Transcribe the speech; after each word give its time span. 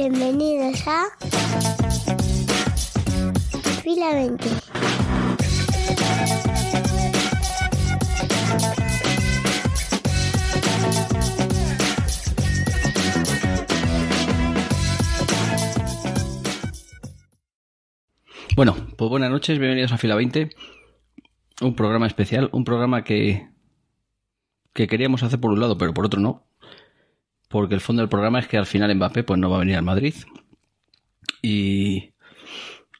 Bienvenidos 0.00 0.86
a 0.86 1.06
Fila 3.82 4.14
20. 4.14 4.44
Bueno, 18.54 18.76
pues 18.96 19.10
buenas 19.10 19.32
noches, 19.32 19.58
bienvenidos 19.58 19.90
a 19.90 19.98
Fila 19.98 20.14
20. 20.14 20.50
Un 21.60 21.74
programa 21.74 22.06
especial, 22.06 22.50
un 22.52 22.62
programa 22.62 23.02
que, 23.02 23.48
que 24.72 24.86
queríamos 24.86 25.24
hacer 25.24 25.40
por 25.40 25.50
un 25.50 25.58
lado, 25.58 25.76
pero 25.76 25.92
por 25.92 26.06
otro 26.06 26.20
no. 26.20 26.47
Porque 27.48 27.74
el 27.74 27.80
fondo 27.80 28.02
del 28.02 28.08
programa 28.08 28.38
es 28.40 28.48
que 28.48 28.58
al 28.58 28.66
final 28.66 28.94
Mbappé 28.94 29.24
pues 29.24 29.38
no 29.38 29.50
va 29.50 29.56
a 29.56 29.60
venir 29.60 29.76
al 29.76 29.82
Madrid. 29.82 30.14
Y 31.42 32.12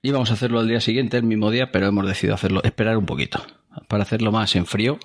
íbamos 0.02 0.30
a 0.30 0.34
hacerlo 0.34 0.59
al 0.61 0.69
día 0.69 0.80
siguiente, 0.80 1.16
el 1.19 1.24
mismo 1.24 1.51
día, 1.51 1.71
pero 1.71 1.87
hemos 1.87 2.07
decidido 2.07 2.34
hacerlo, 2.34 2.62
esperar 2.65 2.97
un 2.97 3.07
poquito. 3.07 3.45
Para 3.88 4.02
hacerlo 4.02 4.33
más 4.33 4.57
en 4.57 4.66
frío. 4.66 4.98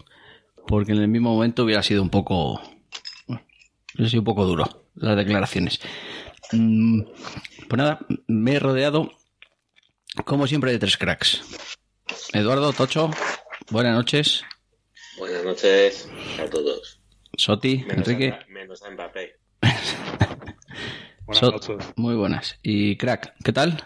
Porque 0.68 0.94
en 0.94 1.00
el 1.00 1.10
mismo 1.10 1.34
momento 1.34 1.64
hubiera 1.64 1.84
sido 1.84 2.02
un 2.02 2.10
poco. 2.10 2.62
Hubiera 3.28 4.10
sido 4.10 4.22
un 4.22 4.26
poco 4.26 4.46
duro 4.46 4.86
las 4.96 5.18
declaraciones. 5.18 5.82
Mm, 6.52 7.02
Pues 7.68 7.78
nada, 7.78 8.00
me 8.28 8.54
he 8.54 8.60
rodeado 8.60 9.12
como 10.26 10.46
siempre, 10.46 10.72
de 10.72 10.80
tres 10.80 10.98
cracks. 10.98 11.42
Eduardo, 12.34 12.72
Tocho, 12.72 13.10
buenas 13.72 13.96
noches. 13.96 14.44
Buenas 15.18 15.44
noches 15.44 16.10
a 16.40 16.46
todos. 16.50 17.02
Soti, 17.38 17.78
Menos 17.88 18.08
Enrique, 18.08 18.30
a, 18.32 18.46
menos 18.52 18.84
a 18.84 18.92
Mbappé. 18.92 19.36
Buenas 21.26 21.40
So- 21.40 21.52
noches. 21.52 21.94
muy 21.96 22.16
buenas. 22.16 22.60
Y 22.64 22.96
crack, 22.98 23.34
¿qué 23.44 23.52
tal? 23.54 23.84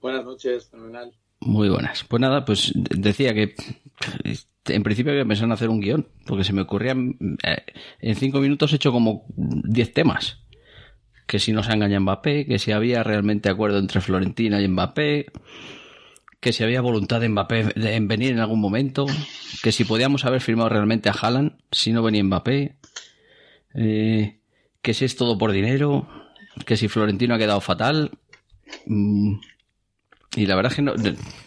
Buenas 0.00 0.24
noches, 0.24 0.68
fenomenal. 0.70 1.12
Muy 1.40 1.68
buenas. 1.68 2.04
Pues 2.04 2.20
nada, 2.20 2.44
pues 2.44 2.72
de- 2.74 2.96
decía 3.00 3.32
que 3.34 3.54
en 4.66 4.82
principio 4.82 5.12
había 5.12 5.24
pensado 5.24 5.46
en 5.46 5.52
hacer 5.52 5.68
un 5.68 5.80
guion, 5.80 6.08
porque 6.26 6.44
se 6.44 6.52
me 6.52 6.62
ocurrían... 6.62 7.16
eh, 7.42 7.64
en 8.00 8.14
cinco 8.16 8.40
minutos 8.40 8.72
he 8.72 8.76
hecho 8.76 8.92
como 8.92 9.24
diez 9.36 9.92
temas. 9.92 10.40
Que 11.26 11.38
si 11.38 11.52
nos 11.52 11.68
engaña 11.70 12.00
Mbappé, 12.00 12.44
que 12.46 12.58
si 12.58 12.72
había 12.72 13.02
realmente 13.02 13.48
acuerdo 13.48 13.78
entre 13.78 14.00
Florentina 14.02 14.60
y 14.60 14.68
Mbappé, 14.68 15.26
que 16.44 16.52
si 16.52 16.62
había 16.62 16.82
voluntad 16.82 17.22
de 17.22 17.28
Mbappé 17.30 17.72
en 17.74 18.06
venir 18.06 18.32
en 18.32 18.38
algún 18.40 18.60
momento, 18.60 19.06
que 19.62 19.72
si 19.72 19.84
podíamos 19.86 20.26
haber 20.26 20.42
firmado 20.42 20.68
realmente 20.68 21.08
a 21.08 21.12
Haaland 21.12 21.56
si 21.72 21.90
no 21.90 22.02
venía 22.02 22.22
Mbappé, 22.22 22.76
eh, 23.74 24.38
que 24.82 24.92
si 24.92 25.06
es 25.06 25.16
todo 25.16 25.38
por 25.38 25.52
dinero, 25.52 26.06
que 26.66 26.76
si 26.76 26.88
Florentino 26.88 27.34
ha 27.34 27.38
quedado 27.38 27.62
fatal. 27.62 28.10
mm, 28.84 29.36
y 30.36 30.44
la 30.46 30.54
verdad 30.56 30.72
es 30.72 30.76
que 30.76 30.82
no, 30.82 30.92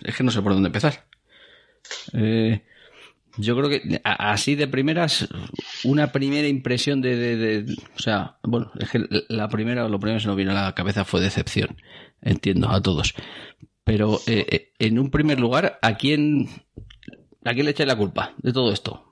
es 0.03 0.15
que 0.15 0.23
no 0.23 0.31
sé 0.31 0.41
por 0.41 0.53
dónde 0.53 0.67
empezar. 0.67 1.05
Eh, 2.13 2.63
yo 3.37 3.55
creo 3.55 3.69
que 3.69 4.01
así 4.03 4.55
de 4.55 4.67
primeras, 4.67 5.27
una 5.83 6.11
primera 6.11 6.47
impresión 6.47 7.01
de, 7.01 7.15
de- 7.15 7.61
de- 7.63 7.73
o 7.95 7.99
sea, 7.99 8.37
bueno, 8.41 8.71
es 8.79 8.89
que 8.89 9.05
la 9.29 9.47
primera, 9.47 9.87
lo 9.87 9.99
primero 9.99 10.17
que 10.17 10.23
se 10.23 10.27
nos 10.27 10.37
vino 10.37 10.49
a 10.51 10.55
la 10.55 10.73
cabeza 10.73 11.05
fue 11.05 11.21
decepción, 11.21 11.77
entiendo, 12.23 12.67
a 12.71 12.81
todos. 12.81 13.13
Pero 13.87 14.19
eh, 14.27 14.45
eh, 14.49 14.73
en 14.79 14.99
un 14.99 15.09
primer 15.09 15.39
lugar, 15.39 15.79
¿a 15.81 15.95
quién, 15.95 16.49
¿a 17.45 17.53
quién 17.53 17.65
le 17.65 17.71
echáis 17.71 17.87
la 17.87 17.95
culpa 17.95 18.33
de 18.35 18.51
todo 18.51 18.73
esto? 18.73 19.05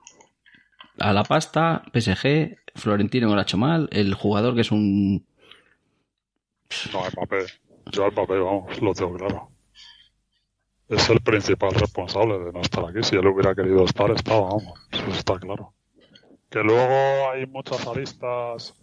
A 0.98 1.14
la 1.14 1.24
pasta, 1.24 1.82
PSG, 1.94 2.58
Florentino 2.74 3.28
que 3.28 3.34
lo 3.34 3.40
ha 3.40 3.44
hecho 3.44 3.56
mal, 3.56 3.88
el 3.90 4.12
jugador 4.12 4.54
que 4.54 4.60
es 4.60 4.70
un... 4.70 5.24
No, 6.92 7.00
Mbappé. 7.10 7.46
Yo 7.90 8.04
al 8.04 8.12
Mbappé, 8.12 8.38
vamos, 8.38 8.82
lo 8.82 8.92
tengo 8.92 9.14
claro. 9.14 9.48
Es 10.90 11.08
el 11.08 11.22
principal 11.22 11.72
responsable 11.72 12.38
de 12.38 12.52
no 12.52 12.60
estar 12.60 12.84
aquí. 12.84 13.02
Si 13.02 13.16
él 13.16 13.26
hubiera 13.26 13.54
querido 13.54 13.82
estar, 13.82 14.10
estaba, 14.10 14.42
vamos. 14.42 14.78
Eso 14.92 15.08
está 15.08 15.38
claro. 15.38 15.72
Que 16.50 16.58
luego 16.58 17.30
hay 17.30 17.46
muchas 17.46 17.86
aristas. 17.86 18.74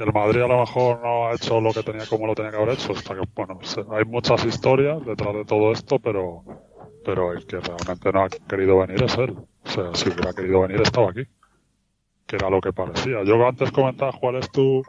El 0.00 0.12
Madrid 0.12 0.42
a 0.42 0.48
lo 0.48 0.60
mejor 0.60 1.00
no 1.02 1.28
ha 1.28 1.34
hecho 1.34 1.60
lo 1.60 1.72
que 1.72 1.82
tenía 1.82 2.06
como 2.06 2.26
lo 2.26 2.34
tenía 2.34 2.50
que 2.50 2.56
haber 2.56 2.70
hecho. 2.70 2.92
Está 2.92 3.14
que, 3.14 3.22
bueno, 3.34 3.58
hay 3.90 4.04
muchas 4.04 4.44
historias 4.44 5.04
detrás 5.04 5.34
de 5.34 5.44
todo 5.44 5.72
esto, 5.72 5.98
pero, 5.98 6.42
pero 7.04 7.32
el 7.32 7.46
que 7.46 7.60
realmente 7.60 8.12
no 8.12 8.24
ha 8.24 8.28
querido 8.28 8.78
venir 8.78 9.02
es 9.02 9.16
él. 9.18 9.36
O 9.64 9.68
sea, 9.68 9.94
si 9.94 10.08
hubiera 10.08 10.32
querido 10.32 10.62
venir, 10.62 10.80
estaba 10.80 11.10
aquí. 11.10 11.24
Que 12.26 12.36
era 12.36 12.48
lo 12.48 12.60
que 12.60 12.72
parecía. 12.72 13.22
Yo 13.24 13.46
antes 13.46 13.70
comentaba 13.72 14.12
cuál 14.18 14.36
es 14.36 14.50
tu, 14.50 14.82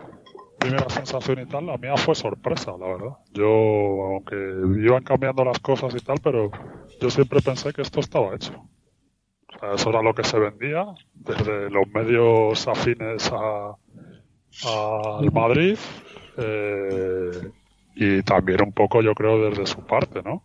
primera 0.62 0.90
sensación 0.90 1.40
y 1.40 1.46
tal, 1.48 1.66
la 1.66 1.78
mía 1.78 1.98
fue 1.98 2.14
sorpresa, 2.14 2.72
la 2.80 2.86
verdad. 2.86 3.18
Yo, 3.34 3.48
aunque 3.48 4.36
iban 4.80 5.04
cambiando 5.04 5.44
las 5.44 5.60
cosas 5.60 5.94
y 5.96 6.00
tal, 6.00 6.20
pero 6.24 6.52
yo 7.02 7.10
siempre 7.10 7.42
pensé 7.42 7.74
que 7.74 7.82
esto 7.82 8.00
estaba 8.00 8.36
hecho. 8.36 8.54
O 9.56 9.60
sea, 9.60 9.74
eso 9.74 9.90
era 9.90 10.02
lo 10.04 10.14
que 10.14 10.24
se 10.24 10.40
vendía 10.40 10.86
desde 11.14 11.70
los 11.72 11.88
medios 11.88 12.68
afines 12.68 13.32
a, 13.34 13.76
al 14.66 15.32
Madrid 15.32 15.78
eh, 16.38 17.32
y 17.96 18.22
también 18.24 18.62
un 18.64 18.72
poco, 18.72 19.02
yo 19.02 19.14
creo, 19.14 19.50
desde 19.50 19.66
su 19.66 19.86
parte, 19.86 20.22
¿no? 20.24 20.44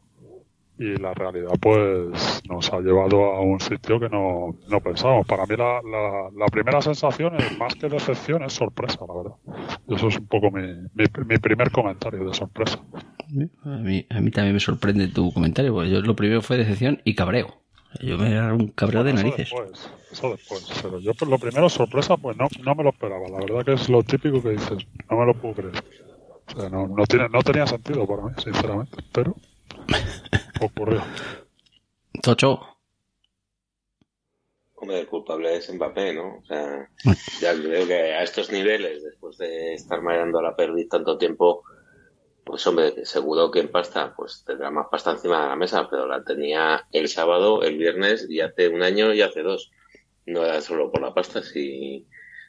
Y 0.79 0.95
la 0.97 1.15
realidad, 1.15 1.53
pues, 1.59 2.43
nos 2.47 2.71
ha 2.71 2.81
llevado 2.81 3.25
a 3.25 3.41
un 3.41 3.59
sitio 3.61 3.99
que 3.99 4.11
no, 4.11 4.55
no 4.69 4.81
pensábamos. 4.81 5.27
Para 5.27 5.47
mí, 5.47 5.57
la, 5.57 5.81
la, 5.83 6.29
la 6.37 6.47
primera 6.53 6.83
sensación, 6.83 7.35
es, 7.37 7.57
más 7.59 7.75
que 7.77 7.89
decepción, 7.89 8.43
es 8.43 8.53
sorpresa, 8.53 8.99
la 9.09 9.15
verdad. 9.15 9.37
Eso 9.89 10.09
es 10.09 10.19
un 10.19 10.27
poco 10.27 10.51
mi, 10.51 10.63
mi, 10.93 11.05
mi 11.27 11.39
primer 11.39 11.71
comentario 11.71 12.25
de 12.27 12.35
sorpresa. 12.35 12.79
A 13.65 13.69
mí, 13.79 14.07
a 14.11 14.21
mí 14.21 14.31
también 14.31 14.53
me 14.53 14.61
sorprende 14.61 15.09
tu 15.09 15.33
comentario, 15.33 15.73
porque 15.73 15.91
yo 15.91 16.03
lo 16.03 16.15
primero 16.15 16.43
fue 16.43 16.59
decepción 16.59 17.01
y 17.05 17.15
cabreo. 17.15 17.63
Yo 18.03 18.19
me 18.19 18.31
era 18.33 18.53
un 18.53 18.69
cabreo 18.69 19.03
de 19.03 19.15
narices. 19.15 19.51
Después, 19.51 19.91
eso 20.17 20.31
después. 20.31 20.67
Pero 20.83 20.99
yo, 20.99 21.15
por 21.15 21.29
lo 21.29 21.39
primero, 21.39 21.69
sorpresa, 21.69 22.17
pues 22.17 22.37
no, 22.37 22.49
no 22.63 22.75
me 22.75 22.85
lo 22.85 22.91
esperaba. 22.91 23.29
La 23.29 23.39
verdad 23.39 23.65
que 23.65 23.73
es 23.75 23.89
lo 23.89 24.03
típico 24.03 24.43
que 24.43 24.51
dices. 24.51 24.87
No 25.11 25.19
me 25.19 25.27
lo 25.27 25.35
puedo 25.35 25.55
creer. 25.55 25.75
O 26.47 26.61
sea, 26.61 26.69
no, 26.71 26.87
no, 26.87 27.05
tiene, 27.05 27.29
no 27.29 27.43
tenía 27.43 27.67
sentido 27.67 28.07
para 28.07 28.23
mí, 28.23 28.33
sinceramente. 28.43 28.99
Pero 29.13 29.35
ocurrió. 30.61 31.03
Tocho, 32.23 32.77
Hombre, 34.79 35.01
el 35.01 35.07
culpable 35.07 35.57
es 35.57 35.73
Mbappé, 35.73 36.13
¿no? 36.13 36.37
O 36.37 36.45
sea, 36.45 36.89
ya 37.41 37.55
creo 37.55 37.87
que 37.87 37.95
a 37.95 38.23
estos 38.23 38.53
niveles, 38.53 39.03
después 39.03 39.39
de 39.39 39.75
estar 39.75 40.03
mareando 40.03 40.39
a 40.39 40.43
la 40.43 40.55
perdiz 40.55 40.89
tanto 40.89 41.17
tiempo, 41.17 41.65
pues 42.45 42.67
hombre, 42.67 43.05
seguro 43.07 43.51
que 43.51 43.61
en 43.61 43.71
pasta, 43.73 44.15
pues 44.15 44.45
tendrá 44.47 44.71
más 44.71 44.87
pasta 44.91 45.13
encima 45.13 45.43
de 45.43 45.49
la 45.49 45.57
mesa, 45.57 45.89
pero 45.91 46.07
la 46.07 46.23
tenía 46.23 46.87
el 46.93 47.09
sábado, 47.09 47.63
el 47.63 47.79
viernes 47.79 48.27
y 48.29 48.41
hace 48.41 48.69
un 48.69 48.83
año 48.83 49.15
y 49.15 49.23
hace 49.23 49.43
dos. 49.43 49.73
No 50.27 50.45
era 50.45 50.61
solo 50.61 50.91
por 50.91 51.01
la 51.01 51.15
pasta, 51.15 51.43
si, 51.43 52.07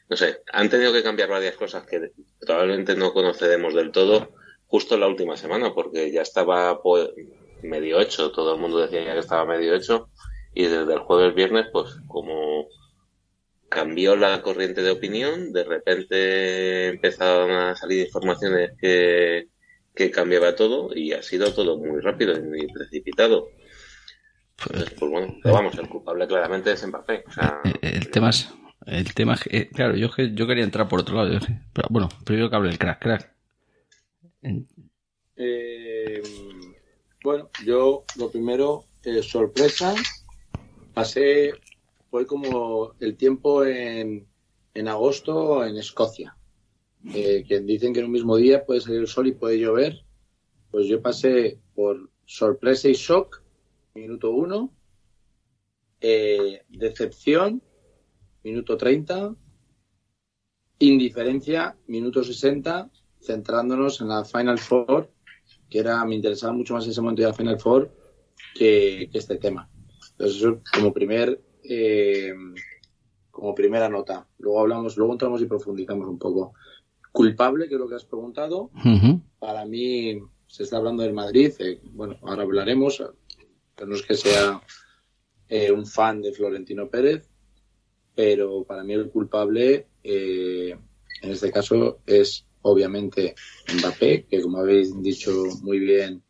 no 0.08 0.16
sé, 0.16 0.42
han 0.52 0.68
tenido 0.68 0.92
que 0.92 1.02
cambiar 1.02 1.28
varias 1.28 1.54
cosas 1.54 1.86
que 1.86 2.12
probablemente 2.40 2.96
no 2.96 3.12
conoceremos 3.12 3.74
del 3.74 3.92
todo 3.92 4.34
justo 4.66 4.94
en 4.94 5.00
la 5.00 5.08
última 5.08 5.36
semana, 5.36 5.74
porque 5.74 6.10
ya 6.12 6.22
estaba 6.22 6.82
pues, 6.82 7.08
medio 7.62 8.00
hecho, 8.00 8.32
todo 8.32 8.54
el 8.54 8.60
mundo 8.60 8.78
decía 8.78 9.04
ya 9.04 9.14
que 9.14 9.20
estaba 9.20 9.44
medio 9.44 9.74
hecho, 9.74 10.10
y 10.54 10.64
desde 10.64 10.92
el 10.92 11.00
jueves 11.00 11.34
viernes, 11.34 11.66
pues 11.72 11.96
como 12.06 12.66
cambió 13.68 14.16
la 14.16 14.42
corriente 14.42 14.82
de 14.82 14.90
opinión, 14.90 15.52
de 15.52 15.64
repente 15.64 16.88
empezaron 16.88 17.50
a 17.50 17.76
salir 17.76 18.06
informaciones 18.06 18.72
que, 18.80 19.48
que 19.94 20.10
cambiaba 20.10 20.54
todo 20.54 20.90
y 20.94 21.12
ha 21.12 21.22
sido 21.22 21.52
todo 21.52 21.76
muy 21.76 22.00
rápido 22.00 22.36
y 22.36 22.42
muy 22.42 22.66
precipitado. 22.68 23.50
Entonces, 24.60 24.94
pues 24.98 25.10
bueno, 25.10 25.34
pero 25.42 25.54
vamos, 25.54 25.78
el 25.78 25.88
culpable 25.88 26.26
claramente 26.26 26.72
es 26.72 26.86
Mbappé. 26.86 27.24
O 27.26 27.32
sea, 27.32 27.60
eh, 27.64 27.74
el 27.82 28.10
tema 28.10 28.30
es. 28.30 28.48
El 28.86 29.12
tema 29.14 29.34
es 29.34 29.40
que, 29.42 29.56
eh, 29.56 29.68
claro, 29.68 29.94
yo, 29.96 30.10
que- 30.10 30.34
yo 30.34 30.46
quería 30.46 30.64
entrar 30.64 30.88
por 30.88 31.00
otro 31.00 31.16
lado. 31.16 31.38
Pero 31.72 31.88
bueno, 31.90 32.08
primero 32.24 32.48
que 32.50 32.56
hable 32.56 32.70
el 32.70 32.78
crack, 32.78 33.00
crack. 33.02 33.34
Eh, 35.36 36.22
bueno, 37.22 37.50
yo 37.64 38.04
lo 38.16 38.30
primero, 38.30 38.84
eh, 39.04 39.22
sorpresa, 39.22 39.94
pasé, 40.94 41.52
fue 42.10 42.26
como 42.26 42.94
el 43.00 43.16
tiempo 43.16 43.64
en, 43.64 44.26
en 44.74 44.88
agosto 44.88 45.64
en 45.64 45.76
Escocia, 45.76 46.36
eh, 47.14 47.44
que 47.46 47.60
dicen 47.60 47.92
que 47.92 48.00
en 48.00 48.06
un 48.06 48.12
mismo 48.12 48.36
día 48.36 48.64
puede 48.64 48.80
salir 48.80 49.00
el 49.00 49.06
sol 49.06 49.26
y 49.28 49.32
puede 49.32 49.58
llover, 49.58 50.02
pues 50.70 50.86
yo 50.86 51.00
pasé 51.02 51.58
por 51.74 52.10
sorpresa 52.24 52.88
y 52.88 52.94
shock, 52.94 53.42
minuto 53.98 54.30
uno, 54.30 54.72
eh, 56.00 56.62
decepción, 56.68 57.62
minuto 58.44 58.76
30, 58.76 59.34
indiferencia, 60.78 61.76
minuto 61.86 62.22
60, 62.22 62.90
centrándonos 63.20 64.00
en 64.00 64.08
la 64.08 64.24
Final 64.24 64.58
Four, 64.58 65.10
que 65.68 65.80
era, 65.80 66.04
me 66.04 66.14
interesaba 66.14 66.52
mucho 66.52 66.74
más 66.74 66.86
ese 66.86 67.00
momento 67.00 67.22
la 67.22 67.34
Final 67.34 67.58
Four 67.58 67.90
que, 68.54 69.08
que 69.10 69.18
este 69.18 69.36
tema. 69.38 69.68
Entonces, 70.12 70.36
eso 70.38 70.60
como 70.72 70.92
primer, 70.92 71.40
eh, 71.62 72.34
como 73.30 73.54
primera 73.54 73.88
nota. 73.88 74.26
Luego 74.38 74.60
hablamos, 74.60 74.96
luego 74.96 75.12
entramos 75.12 75.42
y 75.42 75.46
profundizamos 75.46 76.08
un 76.08 76.18
poco. 76.18 76.54
culpable, 77.12 77.68
que 77.68 77.74
es 77.74 77.80
lo 77.80 77.88
que 77.88 77.96
has 77.96 78.04
preguntado. 78.04 78.70
Para 79.38 79.64
mí 79.64 80.20
se 80.46 80.62
está 80.62 80.76
hablando 80.76 81.02
del 81.02 81.12
Madrid. 81.14 81.52
eh, 81.58 81.80
bueno, 81.92 82.16
ahora 82.22 82.42
hablaremos. 82.42 83.02
No 83.86 83.94
es 83.94 84.02
que 84.02 84.14
sea 84.14 84.60
eh, 85.48 85.70
un 85.70 85.86
fan 85.86 86.20
de 86.22 86.32
Florentino 86.32 86.88
Pérez, 86.88 87.28
pero 88.14 88.64
para 88.64 88.84
mí 88.84 88.94
el 88.94 89.10
culpable 89.10 89.86
eh, 90.02 90.76
en 91.22 91.30
este 91.30 91.50
caso 91.50 92.00
es 92.06 92.46
obviamente 92.62 93.34
Mbappé, 93.74 94.26
que 94.28 94.42
como 94.42 94.58
habéis 94.58 95.00
dicho 95.02 95.44
muy 95.62 95.78
bien 95.78 96.22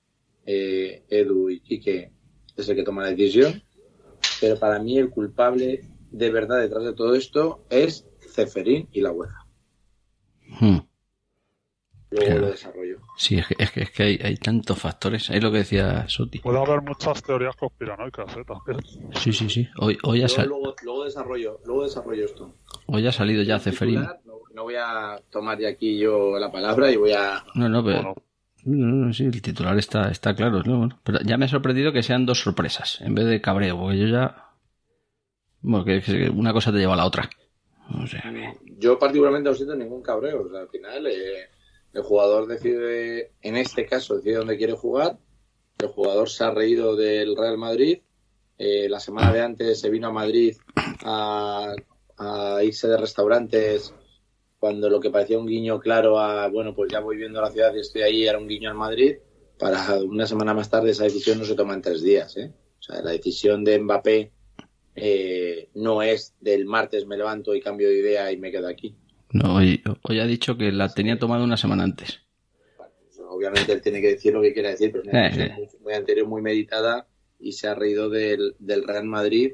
eh, 0.46 1.02
Edu 1.08 1.50
y 1.50 1.60
Quique 1.60 2.12
es 2.56 2.68
el 2.68 2.76
que 2.76 2.82
toma 2.82 3.02
la 3.02 3.10
decisión. 3.10 3.62
Pero 4.40 4.58
para 4.58 4.78
mí 4.78 4.98
el 4.98 5.10
culpable 5.10 5.84
de 6.10 6.30
verdad 6.30 6.60
detrás 6.60 6.84
de 6.84 6.94
todo 6.94 7.14
esto 7.14 7.64
es 7.70 8.06
Ceferín 8.34 8.88
y 8.92 9.00
la 9.00 9.12
UEFA. 9.12 9.46
Hmm. 10.60 10.88
Luego 12.10 12.26
Claro. 12.26 12.40
lo 12.40 12.50
desarrollo. 12.50 12.99
Sí, 13.19 13.38
es 13.38 13.46
que, 13.46 13.55
es 13.58 13.70
que, 13.70 13.81
es 13.82 13.90
que 13.90 14.02
hay, 14.02 14.20
hay 14.22 14.37
tantos 14.37 14.78
factores. 14.78 15.28
Es 15.31 15.43
lo 15.43 15.52
que 15.52 15.58
decía 15.58 16.08
Soti. 16.08 16.38
Puede 16.38 16.58
haber 16.58 16.81
muchas 16.82 17.22
teorías 17.22 17.55
conspiranoicas, 17.56 18.34
¿eh? 18.37 18.44
También. 18.46 18.82
Sí, 19.16 19.32
sí, 19.32 19.50
sí. 19.50 19.69
Hoy, 19.78 19.99
hoy, 20.05 20.19
ha, 20.22 20.26
Luego, 20.26 20.28
sal- 20.28 20.49
luego, 20.49 20.75
luego 20.82 21.05
desarrollo, 21.05 21.60
luego 21.66 21.82
desarrollo 21.84 22.25
esto. 22.25 22.55
hoy 22.87 23.06
ha 23.06 23.12
salido 23.12 23.43
ya 23.43 23.58
Ceferín. 23.58 24.02
No, 24.25 24.40
no 24.55 24.62
voy 24.62 24.76
a 24.76 25.20
tomar 25.31 25.58
ya 25.58 25.69
aquí 25.69 25.99
yo 25.99 26.38
la 26.38 26.50
palabra 26.50 26.90
y 26.90 26.96
voy 26.96 27.12
a 27.12 27.44
No, 27.55 27.69
no, 27.69 27.84
pero... 27.84 27.96
Bueno, 27.99 28.14
No, 28.64 28.87
no, 28.87 29.06
no, 29.06 29.12
sí, 29.12 29.25
el 29.26 29.43
titular 29.43 29.76
está, 29.78 30.11
está 30.11 30.34
claro. 30.34 30.62
¿no? 30.64 30.78
Bueno, 30.78 31.00
pero 31.04 31.19
ya 31.25 31.37
me 31.37 31.44
ha 31.44 31.49
sorprendido 31.49 31.93
que 31.93 32.02
sean 32.02 32.25
dos 32.26 32.40
sorpresas 32.40 33.00
en 33.02 33.14
vez 33.14 33.26
de 33.26 33.40
cabreo, 33.43 33.78
porque 33.78 33.99
yo 33.99 34.06
ya. 34.06 34.46
Bueno, 35.61 35.84
que, 35.84 36.00
que 36.00 36.31
una 36.31 36.52
cosa 36.52 36.72
te 36.72 36.78
lleva 36.78 36.94
a 36.94 36.96
la 36.96 37.04
otra. 37.06 37.28
O 38.02 38.06
sea, 38.06 38.22
que- 38.22 38.54
Yo 38.78 38.99
particularmente 38.99 39.49
no 39.50 39.54
siento 39.54 39.75
ningún 39.75 40.02
cabreo. 40.02 40.43
O 40.46 40.49
sea, 40.50 40.61
al 40.61 40.69
final 40.69 41.06
eh, 41.06 41.49
el 41.93 42.02
jugador 42.02 42.46
decide, 42.46 43.32
en 43.43 43.56
este 43.56 43.87
caso, 43.87 44.17
decide 44.17 44.37
dónde 44.37 44.58
quiere 44.58 44.75
jugar. 44.75 45.19
El 45.79 45.88
jugador 45.88 46.29
se 46.29 46.44
ha 46.44 46.50
reído 46.50 46.96
del 46.96 47.37
Real 47.37 47.58
Madrid. 47.58 48.00
Eh, 48.58 48.88
la 48.88 49.00
semana 49.00 49.32
de 49.32 49.40
antes 49.40 49.81
se 49.81 49.90
vino 49.90 50.08
a 50.08 50.12
Madrid 50.12 50.56
a, 51.05 51.75
a 52.17 52.64
irse 52.64 52.88
de 52.88 52.96
restaurantes 52.96 53.94
cuando 54.58 54.90
lo 54.90 55.00
que 55.00 55.11
parecía 55.11 55.38
un 55.38 55.46
guiño 55.46 55.79
claro 55.79 56.19
a, 56.19 56.49
bueno, 56.49 56.75
pues 56.75 56.90
ya 56.90 57.00
voy 57.00 57.17
viendo 57.17 57.40
la 57.40 57.50
ciudad 57.50 57.73
y 57.75 57.81
estoy 57.81 58.02
ahí, 58.02 58.26
era 58.26 58.38
un 58.38 58.49
guiño 58.49 58.69
al 58.70 58.76
Madrid. 58.76 59.17
Para 59.58 59.96
una 60.02 60.26
semana 60.26 60.55
más 60.55 60.70
tarde 60.70 60.90
esa 60.90 61.05
decisión 61.05 61.38
no 61.38 61.44
se 61.44 61.55
toma 61.55 61.75
en 61.75 61.82
tres 61.82 62.02
días. 62.02 62.37
¿eh? 62.37 62.52
O 62.79 62.82
sea, 62.82 63.02
la 63.02 63.12
decisión 63.12 63.64
de 63.64 63.79
Mbappé 63.79 64.32
eh, 64.94 65.69
no 65.75 66.02
es 66.02 66.35
del 66.40 66.64
martes 66.64 67.06
me 67.06 67.17
levanto 67.17 67.55
y 67.55 67.61
cambio 67.61 67.88
de 67.88 67.99
idea 67.99 68.32
y 68.32 68.37
me 68.37 68.50
quedo 68.50 68.69
aquí. 68.69 68.96
No, 69.32 69.56
hoy, 69.56 69.82
hoy 70.02 70.20
ha 70.20 70.26
dicho 70.26 70.56
que 70.56 70.72
la 70.72 70.88
tenía 70.92 71.19
tomada 71.19 71.44
una 71.44 71.56
semana 71.56 71.84
antes. 71.84 72.20
Obviamente 73.28 73.72
él 73.72 73.82
tiene 73.82 74.00
que 74.00 74.08
decir 74.08 74.32
lo 74.32 74.42
que 74.42 74.52
quiera 74.52 74.70
decir, 74.70 74.90
pero 74.90 75.04
es 75.04 75.10
una 75.10 75.28
Eh, 75.28 75.32
eh. 75.36 75.54
muy, 75.56 75.69
muy 75.82 75.92
anterior, 75.94 76.26
muy 76.26 76.42
meditada 76.42 77.06
y 77.38 77.52
se 77.52 77.69
ha 77.69 77.75
reído 77.75 78.08
del, 78.08 78.54
del 78.58 78.86
Real 78.86 79.04
Madrid 79.04 79.52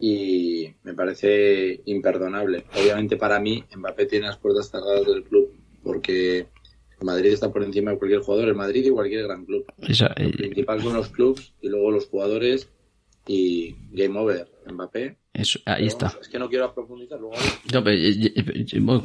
y 0.00 0.68
me 0.82 0.94
parece 0.94 1.80
imperdonable. 1.84 2.64
Obviamente 2.74 3.16
para 3.16 3.38
mí 3.38 3.62
Mbappé 3.76 4.06
tiene 4.06 4.26
las 4.26 4.38
puertas 4.38 4.70
cerradas 4.70 5.06
del 5.06 5.22
club 5.24 5.52
porque 5.82 6.46
Madrid 7.02 7.32
está 7.32 7.52
por 7.52 7.62
encima 7.62 7.92
de 7.92 7.98
cualquier 7.98 8.20
jugador, 8.20 8.48
el 8.48 8.54
Madrid 8.54 8.84
y 8.86 8.90
cualquier 8.90 9.24
gran 9.24 9.44
club. 9.44 9.64
Esa, 9.86 10.08
Lo 10.16 10.26
eh, 10.26 10.32
principal 10.32 10.82
son 10.82 10.94
los 10.94 11.08
clubs 11.08 11.54
y 11.60 11.68
luego 11.68 11.90
los 11.90 12.06
jugadores 12.08 12.68
y 13.26 13.76
game 13.92 14.18
over, 14.18 14.48
Mbappé. 14.70 15.16
Eso- 15.40 15.60
ahí 15.66 15.76
Pero 15.76 15.86
está. 15.88 16.06
vamos, 16.06 16.20
Es 16.22 16.28
que 16.28 16.38
no 16.38 16.48
quiero 16.48 16.74
profundizar 16.74 17.18
luego. 17.20 17.36
No, 17.72 17.84
pero, 17.84 17.96
eh, 17.96 18.10
eh, 18.10 18.32
eh, 18.72 19.00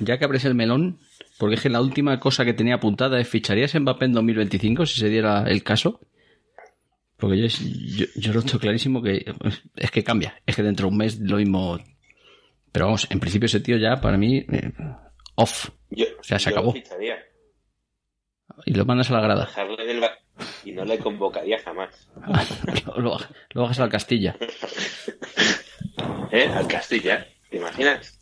ya 0.00 0.18
que 0.18 0.24
abres 0.24 0.44
el 0.44 0.54
melón, 0.54 0.98
porque 1.38 1.54
es 1.56 1.60
que 1.62 1.68
la 1.70 1.80
última 1.80 2.18
cosa 2.20 2.44
que 2.44 2.54
tenía 2.54 2.74
apuntada 2.76 3.20
es 3.20 3.28
¿ficharías 3.28 3.74
a 3.74 3.80
Mbappé 3.80 4.06
en 4.06 4.12
2025 4.12 4.86
si 4.86 5.00
se 5.00 5.08
diera 5.08 5.44
el 5.48 5.62
caso? 5.62 6.00
Porque 7.16 7.38
yo, 7.38 7.46
yo, 7.46 8.06
yo 8.16 8.32
lo 8.32 8.42
tengo 8.42 8.58
clarísimo 8.58 9.00
que 9.02 9.24
es 9.76 9.90
que 9.90 10.02
cambia, 10.04 10.40
es 10.46 10.56
que 10.56 10.62
dentro 10.62 10.86
de 10.88 10.92
un 10.92 10.98
mes 10.98 11.18
lo 11.20 11.36
mismo. 11.36 11.78
Pero 12.72 12.86
vamos, 12.86 13.06
en 13.10 13.20
principio 13.20 13.46
ese 13.46 13.60
tío 13.60 13.76
ya 13.76 14.00
para 14.00 14.18
mí 14.18 14.38
eh, 14.50 14.72
off 15.36 15.70
Yo, 15.90 16.06
O 16.18 16.24
sea, 16.24 16.38
se 16.40 16.50
yo 16.50 16.56
acabó. 16.56 16.66
lo 16.68 16.72
ficharía. 16.72 17.16
y 18.66 18.74
lo 18.74 18.84
mandas 18.84 19.10
a 19.10 19.14
la 19.14 19.20
grada. 19.20 19.48
Del 19.78 20.04
y 20.64 20.72
no 20.72 20.84
le 20.84 20.98
convocaría 20.98 21.58
jamás. 21.60 22.08
lo, 22.86 22.98
lo, 23.00 23.18
lo 23.50 23.62
bajas 23.62 23.78
al 23.80 23.88
Castilla. 23.90 24.36
¿Eh? 26.30 26.46
Al 26.46 26.66
Castilla. 26.66 27.26
¿Te 27.50 27.56
imaginas? 27.58 28.18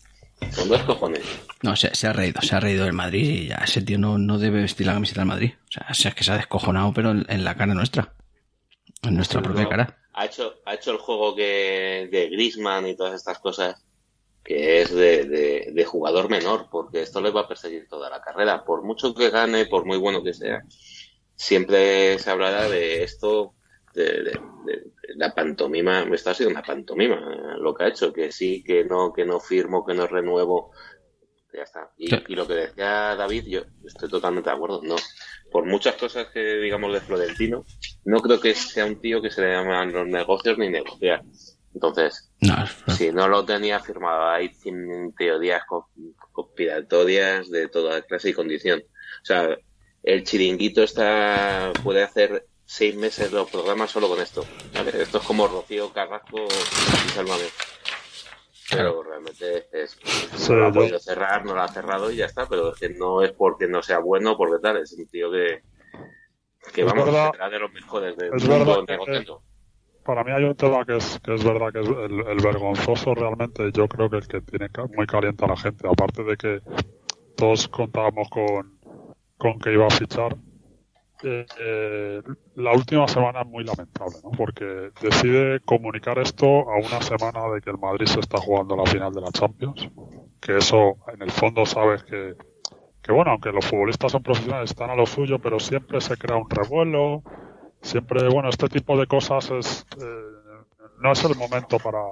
Con 0.57 0.69
dos 0.69 0.83
cojones. 0.83 1.23
No, 1.63 1.77
se, 1.77 1.95
se 1.95 2.09
ha 2.09 2.13
reído, 2.13 2.43
se 2.43 2.57
ha 2.57 2.61
reído 2.61 2.85
del 2.85 2.93
Madrid 2.93 3.29
y 3.29 3.47
ya 3.49 3.57
ese 3.65 3.81
tío 3.81 3.99
no, 3.99 4.19
no 4.19 4.39
debe 4.39 4.63
vestir 4.63 4.87
la 4.87 4.95
camiseta 4.95 5.21
del 5.21 5.29
Madrid. 5.29 5.53
O 5.69 5.71
sea, 5.71 5.87
es 6.09 6.15
que 6.15 6.25
se 6.25 6.33
ha 6.33 6.37
descojonado, 6.37 6.93
pero 6.93 7.13
en, 7.13 7.25
en 7.29 7.45
la 7.45 7.55
cara 7.57 7.75
nuestra. 7.75 8.15
En 9.03 9.15
nuestra 9.15 9.41
propia 9.41 9.69
cara. 9.69 9.99
Ha 10.15 10.27
hecho, 10.27 10.55
ha 10.67 10.75
hecho 10.75 10.91
el 10.93 10.99
juego 10.99 11.35
que 11.35 12.09
de 12.11 12.29
Grisman 12.29 12.87
y 12.87 12.97
todas 12.97 13.15
estas 13.15 13.39
cosas, 13.39 13.83
que 14.45 14.83
es 14.83 14.93
de, 14.93 15.25
de, 15.25 15.71
de 15.73 15.85
jugador 15.85 16.29
menor, 16.29 16.69
porque 16.71 17.03
esto 17.03 17.21
le 17.21 17.31
va 17.31 17.43
a 17.43 17.49
perseguir 17.49 17.89
toda 17.89 18.11
la 18.11 18.21
carrera. 18.21 18.65
Por 18.65 18.83
mucho 18.85 19.15
que 19.15 19.31
gane, 19.31 19.67
por 19.67 19.87
muy 19.87 19.97
bueno 19.99 20.23
que 20.23 20.35
sea, 20.35 20.61
siempre 21.35 22.19
se 22.19 22.31
hablará 22.31 22.69
de 22.69 23.03
esto, 23.05 23.55
de 23.95 24.39
la 25.17 25.35
pantomima. 25.35 26.03
Esto 26.13 26.31
ha 26.31 26.35
sido 26.35 26.51
una 26.51 26.63
pantomima 26.63 27.57
lo 27.59 27.75
que 27.75 27.85
ha 27.85 27.89
hecho, 27.89 28.13
que 28.13 28.33
sí, 28.33 28.63
que 28.65 28.85
no, 28.85 29.13
que 29.13 29.25
no 29.25 29.41
firmo, 29.41 29.85
que 29.85 29.95
no 29.95 30.07
renuevo. 30.07 30.73
Ya 31.53 31.63
está. 31.63 31.91
Y, 31.99 32.09
lo 32.35 32.47
que 32.47 32.55
decía 32.55 33.15
David, 33.15 33.45
yo 33.47 33.63
estoy 33.85 34.09
totalmente 34.09 34.49
de 34.49 34.57
acuerdo. 34.57 34.81
No, 34.83 34.97
por 35.51 35.67
muchas 35.67 35.97
cosas 35.97 36.29
que 36.29 36.41
digamos 36.57 36.93
de 36.95 37.01
Florentino, 37.01 37.65
no 38.05 38.21
creo 38.21 38.41
que 38.41 38.55
sea 38.55 38.87
un 38.87 39.01
tío 39.01 39.21
que 39.21 39.31
se 39.31 39.43
le 39.43 39.53
llaman 39.53 39.93
los 39.93 40.07
negocios 40.07 40.57
ni 40.57 40.71
negociar. 40.71 41.23
Entonces, 41.75 42.31
No, 42.41 42.55
si 42.95 43.13
no 43.13 43.29
lo 43.29 43.45
tenía 43.45 43.81
firmado, 43.81 44.29
hay 44.29 44.51
teorías 45.17 45.63
co- 45.67 45.91
conspiratorias 46.33 47.51
de 47.51 47.69
toda 47.69 48.03
clase 48.03 48.31
y 48.31 48.35
condición. 48.35 48.81
O 48.81 49.25
sea, 49.25 49.57
el 50.03 50.25
chiringuito 50.25 50.83
está 50.83 51.73
puede 51.83 52.03
hacer 52.03 52.47
seis 52.65 52.97
meses 52.97 53.31
los 53.33 53.51
programas 53.51 53.91
solo 53.91 54.09
con 54.09 54.21
esto. 54.21 54.45
¿vale? 54.75 54.91
Esto 55.03 55.19
es 55.19 55.25
como 55.25 55.47
Rocío 55.49 55.93
Carrasco 55.93 56.39
y 56.39 57.09
Sálvame. 57.11 57.45
Pero 58.71 59.03
realmente 59.03 59.67
es, 59.73 59.99
no 60.49 60.57
lo 60.57 60.67
ha 60.69 60.73
podido 60.73 60.99
cerrar, 60.99 61.45
no 61.45 61.55
lo 61.55 61.61
ha 61.63 61.69
cerrado 61.69 62.11
y 62.11 62.17
ya 62.17 62.25
está, 62.27 62.49
pero 62.49 62.73
es 62.73 62.79
que 62.79 62.89
no 62.91 63.23
es 63.23 63.33
porque 63.33 63.67
no 63.69 63.83
sea 63.83 63.99
bueno, 63.99 64.37
porque 64.37 64.63
tal, 64.63 64.79
es 64.79 64.93
un 64.95 65.07
tío 65.09 65.31
que, 65.31 65.63
que 66.73 66.81
Es 66.81 66.87
vamos, 66.87 67.05
verdad- 67.05 67.33
será 67.33 67.51
de 67.51 67.59
los 67.59 67.71
mejores 67.73 68.17
del 68.17 68.35
es 68.35 68.49
mundo 68.49 68.65
verdad 68.65 68.85
que- 68.87 68.93
negociando. 68.93 69.43
Para 70.05 70.25
mí 70.25 70.33
hay 70.33 70.43
un 70.45 70.57
tema 70.57 70.85
que 70.85 70.97
es, 70.97 71.21
que 71.23 71.33
es 71.35 71.45
verdad 71.45 71.71
que 71.73 71.81
es 71.81 71.87
el, 71.89 72.27
el 72.27 72.37
vergonzoso 72.43 73.15
realmente, 73.15 73.71
yo 73.73 73.87
creo 73.87 74.11
que 74.11 74.17
el 74.17 74.27
que 74.27 74.41
tiene 74.41 74.69
muy 74.97 75.07
caliente 75.07 75.45
a 75.45 75.49
la 75.49 75.57
gente, 75.57 75.87
aparte 75.87 76.25
de 76.25 76.37
que 76.37 76.61
todos 77.37 77.69
contábamos 77.69 78.29
con, 78.31 78.81
con 79.39 79.61
que 79.61 79.73
iba 79.73 79.87
a 79.87 79.91
fichar, 79.91 80.35
eh, 81.23 81.47
eh, 81.61 82.23
la 82.57 82.73
última 82.73 83.07
semana 83.07 83.43
es 83.43 83.47
muy 83.47 83.65
lamentable, 83.65 84.17
¿no? 84.23 84.31
Porque 84.31 84.91
decide 85.01 85.61
comunicar 85.61 86.19
esto 86.19 86.47
a 86.47 86.77
una 86.77 87.01
semana 87.01 87.49
de 87.51 87.61
que 87.61 87.71
el 87.71 87.79
Madrid 87.79 88.07
se 88.07 88.21
está 88.21 88.39
jugando 88.39 88.77
la 88.77 88.87
final 88.87 89.13
de 89.13 89.21
la 89.21 89.31
Champions, 89.31 89.89
que 90.41 90.59
eso 90.59 90.97
en 91.13 91.23
el 91.23 91.31
fondo 91.31 91.65
sabes 91.65 92.03
que, 92.05 92.35
que 93.03 93.13
bueno, 93.13 93.33
aunque 93.33 93.53
los 93.53 93.65
futbolistas 93.65 94.13
son 94.13 94.23
profesionales, 94.23 94.71
están 94.71 94.91
a 94.91 94.97
lo 94.97 95.07
suyo, 95.07 95.39
pero 95.39 95.61
siempre 95.61 96.01
se 96.01 96.17
crea 96.17 96.37
un 96.37 96.51
revuelo, 96.51 97.23
siempre, 97.81 98.29
bueno, 98.29 98.49
este 98.49 98.69
tipo 98.69 98.99
de 98.99 99.07
cosas 99.07 99.51
es, 99.51 99.87
eh, 100.01 100.65
no 101.01 101.13
es 101.13 101.25
el 101.25 101.37
momento 101.37 101.79
para, 101.79 102.03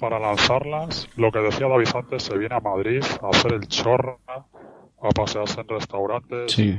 para 0.00 0.18
lanzarlas. 0.18 1.08
Lo 1.16 1.30
que 1.30 1.40
decía 1.40 1.68
David 1.68 1.88
antes, 1.94 2.22
se 2.22 2.36
viene 2.38 2.54
a 2.54 2.60
Madrid 2.60 3.02
a 3.22 3.28
hacer 3.28 3.52
el 3.52 3.66
chorra, 3.68 4.16
a 4.28 5.08
pasearse 5.14 5.60
en 5.60 5.68
restaurantes, 5.68 6.52
sí. 6.52 6.78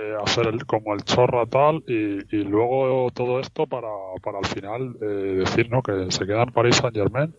Eh, 0.00 0.14
hacer 0.24 0.46
el, 0.48 0.66
como 0.66 0.94
el 0.94 1.02
chorra 1.04 1.46
tal, 1.46 1.82
y, 1.86 2.18
y 2.36 2.44
luego 2.44 3.08
todo 3.14 3.40
esto 3.40 3.66
para, 3.66 3.88
para 4.22 4.38
al 4.38 4.46
final 4.46 4.96
eh, 5.00 5.04
decir 5.44 5.70
¿no? 5.70 5.82
que 5.82 6.10
se 6.10 6.26
queda 6.26 6.42
en 6.42 6.52
París 6.52 6.76
Saint 6.76 6.94
Germain, 6.96 7.34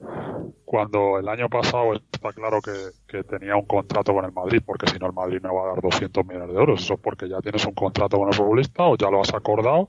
cuando 0.65 1.17
el 1.19 1.27
año 1.29 1.49
pasado 1.49 1.93
está 1.93 2.33
claro 2.33 2.61
que, 2.61 2.89
que 3.07 3.23
tenía 3.23 3.55
un 3.55 3.65
contrato 3.65 4.13
con 4.13 4.25
el 4.25 4.31
Madrid, 4.31 4.61
porque 4.65 4.87
si 4.87 4.97
no 4.99 5.07
el 5.07 5.13
Madrid 5.13 5.39
no 5.41 5.53
va 5.55 5.63
a 5.63 5.73
dar 5.73 5.81
200 5.81 6.25
millones 6.25 6.49
de 6.49 6.55
euros, 6.59 6.81
eso 6.81 6.95
es 6.95 6.99
porque 6.99 7.29
ya 7.29 7.39
tienes 7.41 7.65
un 7.65 7.73
contrato 7.73 8.17
con 8.17 8.27
el 8.27 8.33
futbolista 8.33 8.83
o 8.83 8.97
ya 8.97 9.09
lo 9.09 9.21
has 9.21 9.33
acordado, 9.33 9.87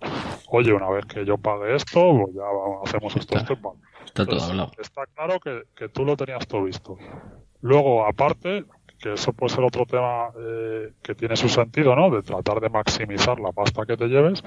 oye, 0.49 0.73
una 0.73 0.89
vez 0.91 1.05
que 1.07 1.25
yo 1.25 1.37
pague 1.39 1.75
esto, 1.75 2.01
pues 2.23 2.35
ya 2.35 2.43
vamos, 2.43 2.81
hacemos 2.89 3.17
esto, 3.17 3.37
Está- 3.39 3.53
esto, 3.55 3.69
vale. 3.69 3.81
Está 4.05 4.25
todo 4.25 4.35
Entonces, 4.37 4.51
hablado. 4.51 4.71
Está 4.79 5.07
claro 5.15 5.41
que, 5.41 5.63
que 5.77 5.89
tú 5.89 6.05
lo 6.05 6.17
tenías 6.17 6.47
todo 6.47 6.63
visto. 6.65 6.97
Luego, 7.61 8.07
aparte, 8.07 8.65
que 8.99 9.13
eso 9.15 9.33
puede 9.33 9.55
ser 9.55 9.65
otro 9.65 9.87
tema 9.87 10.31
eh, 10.39 10.93
que 11.03 11.15
tiene 11.15 11.37
su 11.37 11.49
sentido, 11.49 11.95
¿no? 11.97 12.11
De 12.11 12.23
tratar 12.23 12.61
de 12.61 12.69
maximizar 12.71 13.39
la 13.41 13.53
pasta 13.53 13.87
que 13.87 13.97
te 13.97 14.07
lleves, 14.09 14.43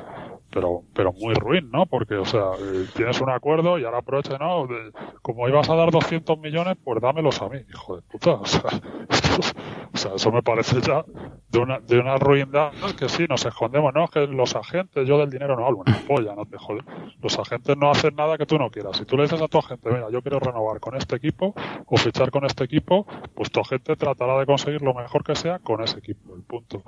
pero, 0.49 0.83
pero 0.93 1.13
muy 1.13 1.33
ruin, 1.35 1.69
¿no? 1.71 1.85
Porque, 1.85 2.15
o 2.15 2.25
sea, 2.25 2.55
eh, 2.59 2.87
tienes 2.93 3.21
un 3.21 3.29
acuerdo 3.29 3.79
y 3.79 3.85
ahora 3.85 3.99
aprovecha, 3.99 4.37
¿no? 4.37 4.67
De- 4.67 4.91
como 5.21 5.47
ibas 5.47 5.69
a 5.69 5.75
dar 5.75 5.91
200 5.91 6.37
millones, 6.39 6.77
pues 6.83 7.01
dámelos 7.01 7.41
a 7.41 7.49
mí, 7.49 7.59
hijo 7.69 7.95
de 7.95 8.01
puta. 8.03 8.31
O 8.41 8.45
sea, 8.45 8.61
esto- 9.09 9.60
sea, 10.01 10.15
eso 10.15 10.31
me 10.31 10.41
parece 10.41 10.81
ya 10.81 11.05
de 11.49 11.59
una, 11.59 11.79
de 11.79 11.99
una 11.99 12.15
ruindad 12.17 12.71
que 12.97 13.09
sí, 13.09 13.25
nos 13.29 13.45
escondemos, 13.45 13.93
no, 13.93 14.07
que 14.07 14.25
los 14.27 14.55
agentes, 14.55 15.07
yo 15.07 15.17
del 15.17 15.29
dinero 15.29 15.55
no 15.55 15.65
hablo, 15.65 15.83
una 15.85 15.99
polla, 16.07 16.33
no 16.35 16.45
te 16.45 16.57
jodes. 16.57 16.83
Los 17.21 17.37
agentes 17.37 17.77
no 17.77 17.91
hacen 17.91 18.15
nada 18.15 18.37
que 18.37 18.45
tú 18.45 18.57
no 18.57 18.69
quieras. 18.69 18.97
Si 18.97 19.05
tú 19.05 19.17
le 19.17 19.23
dices 19.23 19.41
a 19.41 19.47
tu 19.47 19.59
agente, 19.59 19.89
mira, 19.89 20.09
yo 20.09 20.21
quiero 20.21 20.39
renovar 20.39 20.79
con 20.79 20.95
este 20.95 21.15
equipo 21.15 21.53
o 21.85 21.97
fichar 21.97 22.31
con 22.31 22.45
este 22.45 22.63
equipo, 22.63 23.05
pues 23.35 23.51
tu 23.51 23.59
agente 23.59 23.95
tratará 23.95 24.39
de 24.39 24.45
conseguir 24.45 24.81
lo 24.81 24.93
mejor 24.93 25.23
que 25.23 25.35
sea 25.35 25.59
con 25.59 25.81
ese 25.83 25.99
equipo, 25.99 26.35
el 26.35 26.43
punto. 26.43 26.83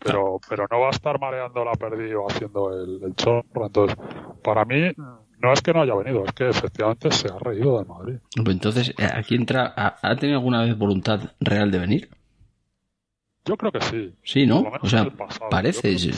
Pero, 0.00 0.40
pero 0.48 0.66
no 0.70 0.80
va 0.80 0.88
a 0.88 0.90
estar 0.90 1.20
mareando 1.20 1.64
la 1.64 1.72
perdido 1.72 2.26
haciendo 2.28 2.72
el, 2.72 3.14
chorro. 3.14 3.66
Entonces, 3.66 3.96
para 4.42 4.64
mí, 4.64 4.90
no 5.38 5.52
es 5.52 5.62
que 5.62 5.72
no 5.72 5.82
haya 5.82 5.94
venido, 5.94 6.24
es 6.24 6.32
que 6.32 6.48
efectivamente 6.48 7.10
se 7.10 7.28
ha 7.28 7.38
reído 7.38 7.78
de 7.78 7.84
Madrid. 7.84 8.16
Entonces, 8.44 8.90
eh, 8.98 9.08
aquí 9.14 9.34
entra, 9.34 9.72
¿ha, 9.76 9.96
ha 10.02 10.16
tenido 10.16 10.38
alguna 10.38 10.62
vez 10.62 10.76
voluntad 10.76 11.20
real 11.40 11.70
de 11.70 11.78
venir? 11.78 12.19
Yo 13.50 13.56
creo 13.56 13.72
que 13.72 13.80
sí. 13.80 14.14
Sí, 14.22 14.46
¿no? 14.46 14.62
O 14.80 14.86
sea, 14.86 15.08
parece, 15.50 15.90
que 15.90 15.98
sí. 15.98 16.12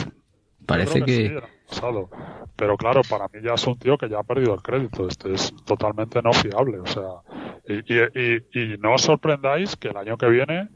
parece 0.66 1.02
creo 1.02 1.06
que... 1.06 1.28
sí, 1.28 1.34
pasado. 1.66 2.10
Pero 2.56 2.76
claro, 2.76 3.00
para 3.08 3.24
mí 3.28 3.40
ya 3.42 3.54
es 3.54 3.66
un 3.66 3.78
tío 3.78 3.96
que 3.96 4.06
ya 4.10 4.18
ha 4.18 4.22
perdido 4.22 4.52
el 4.52 4.60
crédito. 4.60 5.08
Este 5.08 5.32
es 5.32 5.50
totalmente 5.64 6.20
no 6.20 6.34
fiable. 6.34 6.80
O 6.80 6.84
sea, 6.84 7.22
y, 7.66 7.76
y, 7.90 8.42
y, 8.52 8.74
y 8.74 8.76
no 8.76 8.92
os 8.92 9.00
sorprendáis 9.00 9.76
que 9.76 9.88
el 9.88 9.96
año 9.96 10.18
que 10.18 10.28
viene 10.28 10.68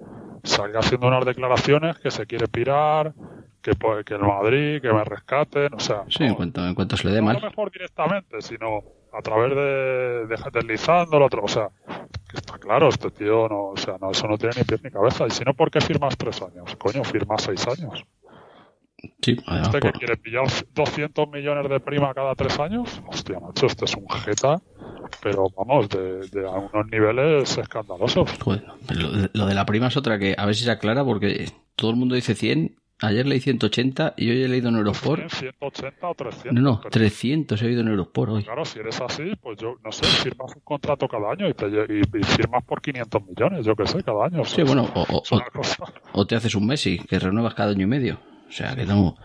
salga 0.45 0.81
haciendo 0.81 1.09
unas 1.09 1.27
declaraciones 1.27 1.99
que 1.99 2.11
se 2.11 2.25
quiere 2.25 2.49
pirar, 2.49 3.13
que, 3.67 3.75
pues, 3.75 4.05
que 4.05 4.15
el 4.15 4.21
Madrid, 4.21 4.81
que 4.81 4.93
me 4.93 5.03
rescaten. 5.05 5.75
O 5.75 5.81
sea, 5.81 6.05
Sí, 6.09 6.23
en 6.23 6.29
no, 6.31 6.37
cuanto, 6.37 6.65
en 6.67 6.75
cuanto 6.75 6.97
se 6.97 7.09
le 7.09 7.15
dé 7.15 7.21
no 7.21 7.27
mal. 7.27 7.43
mejor 7.43 7.73
directamente, 7.73 8.41
sino 8.41 8.83
a 9.13 9.21
través 9.23 9.55
de, 9.57 10.27
de 10.27 10.37
deslizándolo, 10.53 11.27
otro, 11.27 11.43
o 11.43 11.49
sea, 11.49 11.69
que 12.31 12.37
está 12.37 12.59
claro, 12.59 12.89
este 12.89 13.11
tío 13.11 13.49
no, 13.49 13.69
o 13.71 13.77
sea, 13.77 13.97
no, 14.01 14.11
eso 14.13 14.29
no 14.29 14.37
tiene 14.39 14.55
ni 14.59 14.65
pie 14.65 14.79
ni 14.85 14.91
cabeza. 14.91 15.27
Y 15.27 15.31
si 15.31 15.43
no, 15.45 15.55
¿por 15.55 15.71
qué 15.71 15.81
firmas 15.81 16.17
tres 16.17 16.41
años? 16.43 16.77
Coño, 16.77 17.03
firmas 17.03 17.43
seis 17.43 17.67
años. 17.67 18.05
Sí, 19.23 19.37
además, 19.47 19.75
¿Este 19.75 19.81
que 19.81 19.93
quiere 19.99 20.17
pillar 20.17 20.45
200 20.75 21.29
millones 21.29 21.69
de 21.71 21.81
prima 21.81 22.15
cada 22.15 22.35
tres 22.35 22.59
años? 22.59 23.01
Hostia, 23.09 23.39
macho, 23.41 23.67
este 23.67 23.85
es 23.85 23.95
un 23.97 24.09
jeta, 24.09 24.61
pero 25.23 25.49
vamos, 25.57 25.89
de, 25.89 26.27
de 26.29 26.47
a 26.47 26.51
unos 26.53 26.87
niveles 26.91 27.59
escandalosos. 27.59 28.31
joder, 28.41 28.65
lo, 28.95 29.29
lo 29.33 29.47
de 29.47 29.55
la 29.55 29.67
prima 29.67 29.89
es 29.89 29.97
otra 29.97 30.19
que 30.19 30.35
a 30.37 30.47
ver 30.47 30.55
si 30.55 30.65
se 30.65 30.71
aclara 30.71 31.05
porque 31.05 31.47
todo 31.75 31.91
el 31.91 31.97
mundo 31.97 32.15
dice 32.15 32.35
100. 32.35 32.77
Ayer 33.03 33.27
leí 33.27 33.41
180 33.41 34.15
y 34.17 34.31
hoy 34.31 34.43
he 34.43 34.49
leído 34.49 34.71
en 34.71 34.77
Eurosport. 34.77 35.29
180 35.31 36.09
o 36.09 36.15
300. 36.15 36.53
No, 36.55 36.61
no, 36.63 36.77
pero 36.79 36.91
300 36.91 37.61
he 37.61 37.67
oído 37.67 37.83
en 37.83 37.89
Eurosport 37.89 38.33
hoy. 38.33 38.45
Claro, 38.45 38.65
si 38.65 38.79
eres 38.79 38.99
así, 39.03 39.33
pues 39.43 39.59
yo, 39.59 39.75
no 39.85 39.93
sé, 39.93 40.07
firmas 40.07 40.55
un 40.55 40.63
contrato 40.63 41.07
cada 41.07 41.31
año 41.33 41.47
y, 41.47 41.53
te, 41.53 41.67
y, 41.67 42.01
y 42.19 42.23
firmas 42.25 42.65
por 42.65 42.81
500 42.81 43.23
millones, 43.27 43.67
yo 43.67 43.77
qué 43.77 43.87
sé, 43.87 44.03
cada 44.03 44.25
año. 44.27 44.45
Sí, 44.47 44.63
Es- 44.63 44.67
bueno, 44.67 44.89
o, 44.95 45.03
o- 45.03 45.23
o 46.13 46.27
te 46.27 46.37
haces 46.37 46.55
un 46.55 46.67
Messi, 46.67 46.99
que 46.99 47.19
renuevas 47.19 47.53
cada 47.55 47.73
año 47.73 47.83
y 47.83 47.87
medio. 47.87 48.19
O 48.49 48.53
sea, 48.53 48.75
que 48.75 48.87
no... 48.87 49.17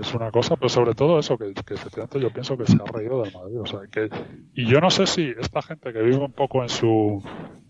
es 0.00 0.14
una 0.14 0.30
cosa, 0.30 0.56
pero 0.56 0.68
sobre 0.68 0.94
todo 0.94 1.18
eso, 1.18 1.36
que, 1.36 1.52
que 1.52 1.74
efectivamente 1.74 2.20
yo 2.20 2.30
pienso 2.30 2.56
que 2.56 2.66
se 2.66 2.76
ha 2.76 2.92
reído 2.92 3.22
del 3.22 3.32
Madrid. 3.32 3.60
O 3.60 3.66
sea, 3.66 3.80
que, 3.90 4.08
y 4.54 4.66
yo 4.66 4.80
no 4.80 4.90
sé 4.90 5.06
si 5.06 5.32
esta 5.38 5.62
gente 5.62 5.92
que 5.92 6.02
vive 6.02 6.16
un 6.16 6.32
poco 6.32 6.62
en 6.62 6.68
su, 6.68 7.22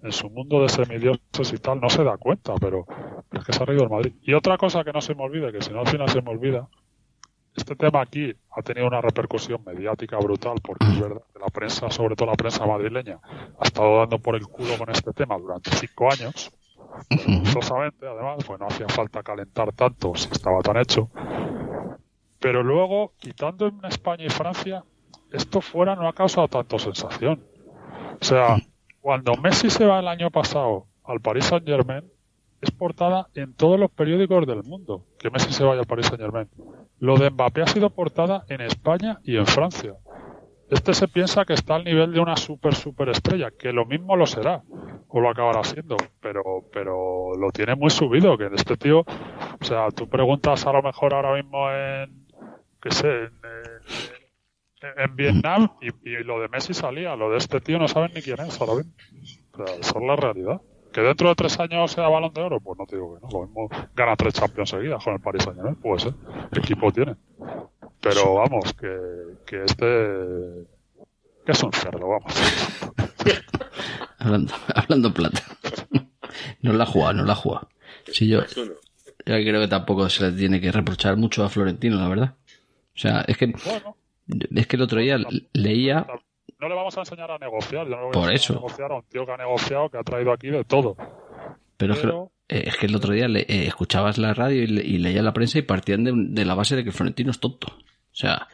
en 0.02 0.12
su 0.12 0.30
mundo 0.30 0.62
de 0.62 0.68
semidioses 0.68 1.52
y 1.52 1.59
tal 1.59 1.80
no 1.80 1.88
se 1.88 2.04
da 2.04 2.16
cuenta, 2.16 2.54
pero, 2.61 2.87
es 3.33 3.44
que 3.44 3.52
se 3.52 3.62
ha 3.62 3.66
reído 3.66 3.83
del 3.83 3.90
Madrid. 3.90 4.14
Y 4.23 4.35
otra 4.35 4.56
cosa 4.56 4.85
que 4.85 4.92
no 4.92 5.00
se 5.00 5.14
me 5.14 5.23
olvide, 5.23 5.52
que 5.52 5.62
si 5.62 5.73
no 5.73 5.80
al 5.80 5.88
final 5.88 6.09
se 6.09 6.23
me 6.23 6.30
olvida, 6.30 6.68
este 7.56 7.76
tema 7.76 8.00
aquí 8.00 8.33
ha 8.50 8.62
tenido 8.62 8.87
una 8.87 9.00
repercusión 9.00 9.62
mediática 9.64 10.18
brutal, 10.18 10.56
porque 10.62 10.87
es 10.87 11.00
verdad 11.00 11.23
que 11.33 11.38
la 11.38 11.47
prensa, 11.47 11.90
sobre 11.90 12.16
todo 12.16 12.28
la 12.28 12.37
prensa 12.37 12.66
madrileña, 12.66 13.21
ha 13.59 13.64
estado 13.64 13.99
dando 13.99 14.18
por 14.18 14.35
el 14.35 14.47
culo 14.47 14.76
con 14.76 14.90
este 14.90 15.12
tema 15.12 15.38
durante 15.38 15.71
cinco 15.71 16.11
años. 16.11 16.52
Además, 18.00 18.44
pues 18.47 18.61
no 18.61 18.66
hacía 18.66 18.88
falta 18.88 19.23
calentar 19.23 19.73
tanto 19.73 20.14
si 20.14 20.28
estaba 20.30 20.61
tan 20.61 20.76
hecho. 20.76 21.11
Pero 22.44 22.62
luego, 22.62 23.14
quitando 23.16 23.68
en 23.68 23.82
España 23.86 24.26
y 24.26 24.28
Francia, 24.28 24.84
esto 25.32 25.62
fuera 25.62 25.96
no 25.96 26.06
ha 26.06 26.12
causado 26.12 26.46
tanto 26.46 26.78
sensación. 26.78 27.42
O 28.20 28.22
sea, 28.22 28.58
cuando 29.00 29.34
Messi 29.36 29.70
se 29.70 29.86
va 29.86 30.00
el 30.00 30.08
año 30.08 30.30
pasado 30.30 30.84
al 31.04 31.20
Paris 31.20 31.46
Saint 31.46 31.66
Germain, 31.66 32.04
es 32.60 32.70
portada 32.70 33.28
en 33.34 33.54
todos 33.54 33.80
los 33.80 33.90
periódicos 33.90 34.46
del 34.46 34.62
mundo 34.62 35.06
que 35.18 35.30
Messi 35.30 35.54
se 35.54 35.64
vaya 35.64 35.80
al 35.80 35.86
Paris 35.86 36.08
Saint 36.08 36.20
Germain. 36.20 36.50
Lo 36.98 37.16
de 37.16 37.30
Mbappé 37.30 37.62
ha 37.62 37.66
sido 37.66 37.88
portada 37.88 38.44
en 38.50 38.60
España 38.60 39.20
y 39.24 39.38
en 39.38 39.46
Francia. 39.46 39.94
Este 40.68 40.92
se 40.92 41.08
piensa 41.08 41.46
que 41.46 41.54
está 41.54 41.76
al 41.76 41.84
nivel 41.84 42.12
de 42.12 42.20
una 42.20 42.36
super 42.36 42.74
super 42.74 43.08
estrella, 43.08 43.52
que 43.58 43.72
lo 43.72 43.86
mismo 43.86 44.16
lo 44.16 44.26
será, 44.26 44.62
o 45.08 45.18
lo 45.18 45.30
acabará 45.30 45.64
siendo, 45.64 45.96
pero, 46.20 46.42
pero 46.70 47.34
lo 47.38 47.50
tiene 47.52 47.74
muy 47.74 47.88
subido, 47.88 48.36
que 48.36 48.50
este 48.54 48.76
tío, 48.76 49.00
o 49.00 49.64
sea, 49.64 49.90
tú 49.92 50.10
preguntas 50.10 50.66
a 50.66 50.72
lo 50.72 50.82
mejor 50.82 51.14
ahora 51.14 51.34
mismo 51.34 51.70
en, 51.70 52.24
qué 52.84 52.90
sé, 52.92 53.08
en, 53.08 53.24
en- 54.82 54.98
en 54.98 55.16
Vietnam 55.16 55.70
y, 55.80 55.88
y 56.10 56.22
lo 56.24 56.40
de 56.40 56.48
Messi 56.48 56.74
salía, 56.74 57.16
lo 57.16 57.30
de 57.30 57.38
este 57.38 57.58
tío 57.60 57.78
no 57.78 57.88
saben 57.88 58.12
ni 58.14 58.20
quién 58.22 58.38
es 58.40 58.60
ahora 58.60 58.74
mismo. 58.74 58.92
O 59.54 59.56
sea, 59.66 59.76
esa 59.76 59.98
es 59.98 60.04
la 60.04 60.14
realidad. 60.16 60.60
Que 60.92 61.00
dentro 61.00 61.28
de 61.30 61.34
tres 61.34 61.58
años 61.58 61.90
sea 61.90 62.06
balón 62.08 62.32
de 62.34 62.42
oro, 62.42 62.60
pues 62.60 62.78
no 62.78 62.86
te 62.86 62.96
digo 62.96 63.14
que 63.14 63.20
no. 63.22 63.28
Lo 63.32 63.46
mismo 63.46 63.68
gana 63.96 64.14
tres 64.14 64.34
Champions 64.34 64.68
seguidas 64.70 65.02
con 65.02 65.14
el 65.14 65.20
Paris 65.20 65.42
Saint 65.42 65.56
Germain, 65.56 65.74
puede 65.76 66.00
ser. 66.00 66.12
¿Qué 66.52 66.60
equipo 66.60 66.92
tiene? 66.92 67.16
Pero 68.00 68.34
vamos, 68.34 68.74
que, 68.74 68.94
que 69.46 69.64
este. 69.64 70.66
que 71.46 71.52
es 71.52 71.62
un 71.62 71.72
cerdo, 71.72 72.06
vamos. 72.06 72.34
Hablando, 74.18 74.52
hablando 74.74 75.08
en 75.08 75.14
plata. 75.14 75.42
No 76.62 76.72
la 76.72 76.84
ha 76.84 76.86
jugado, 76.86 77.12
no 77.14 77.24
la 77.24 77.32
ha 77.32 77.36
jugado. 77.36 77.68
Sí, 78.10 78.28
yo, 78.28 78.40
yo 78.46 78.64
creo 79.24 79.60
que 79.60 79.68
tampoco 79.68 80.08
se 80.08 80.30
le 80.30 80.36
tiene 80.36 80.60
que 80.60 80.72
reprochar 80.72 81.16
mucho 81.16 81.44
a 81.44 81.48
Florentino, 81.48 81.96
la 81.98 82.08
verdad. 82.08 82.34
O 82.94 82.98
sea, 82.98 83.24
es 83.26 83.36
que, 83.36 83.46
Bueno, 83.64 83.96
es 84.54 84.66
que 84.66 84.76
el 84.76 84.82
otro 84.82 85.00
día 85.00 85.18
leía, 85.52 86.06
no 86.60 86.68
le 86.68 86.74
vamos 86.74 86.96
a 86.96 87.00
enseñar 87.00 87.30
a 87.30 87.38
negociar. 87.38 87.86
Yo 87.88 87.90
no 87.96 87.96
le 87.96 88.02
voy 88.04 88.12
Por 88.12 88.30
a 88.30 88.34
eso. 88.34 88.52
a 88.52 88.56
negociar 88.56 88.92
a 88.92 88.96
un 88.96 89.02
tío 89.04 89.26
que 89.26 89.32
ha 89.32 89.36
negociado, 89.36 89.88
que 89.90 89.98
ha 89.98 90.02
traído 90.02 90.32
aquí 90.32 90.48
de 90.48 90.64
todo. 90.64 90.96
pero 91.76 91.94
es 91.94 91.98
que, 92.00 92.06
eh, 92.56 92.62
es 92.68 92.76
que 92.76 92.86
el 92.86 92.94
otro 92.94 93.12
día 93.12 93.26
le- 93.28 93.40
eh, 93.48 93.66
escuchabas 93.66 94.16
la 94.18 94.32
radio 94.32 94.62
y, 94.62 94.66
le- 94.68 94.84
y 94.84 94.98
leía 94.98 95.22
la 95.22 95.32
prensa 95.34 95.58
y 95.58 95.62
partían 95.62 96.04
de, 96.04 96.12
de 96.14 96.44
la 96.44 96.54
base 96.54 96.76
de 96.76 96.84
que 96.84 96.92
Florentino 96.92 97.30
es 97.32 97.40
tonto. 97.40 97.66
O 97.68 98.14
sea, 98.14 98.46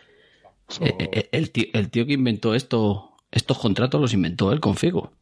eh, 0.81 0.95
eh, 1.13 1.29
el, 1.33 1.51
tío, 1.51 1.67
el 1.75 1.91
tío 1.91 2.07
que 2.07 2.15
inventó 2.15 2.55
esto, 2.55 3.15
estos 3.31 3.59
contratos 3.59 4.01
los 4.01 4.15
inventó 4.15 4.53
él 4.53 4.61
con 4.61 4.75
Figo. 4.77 5.13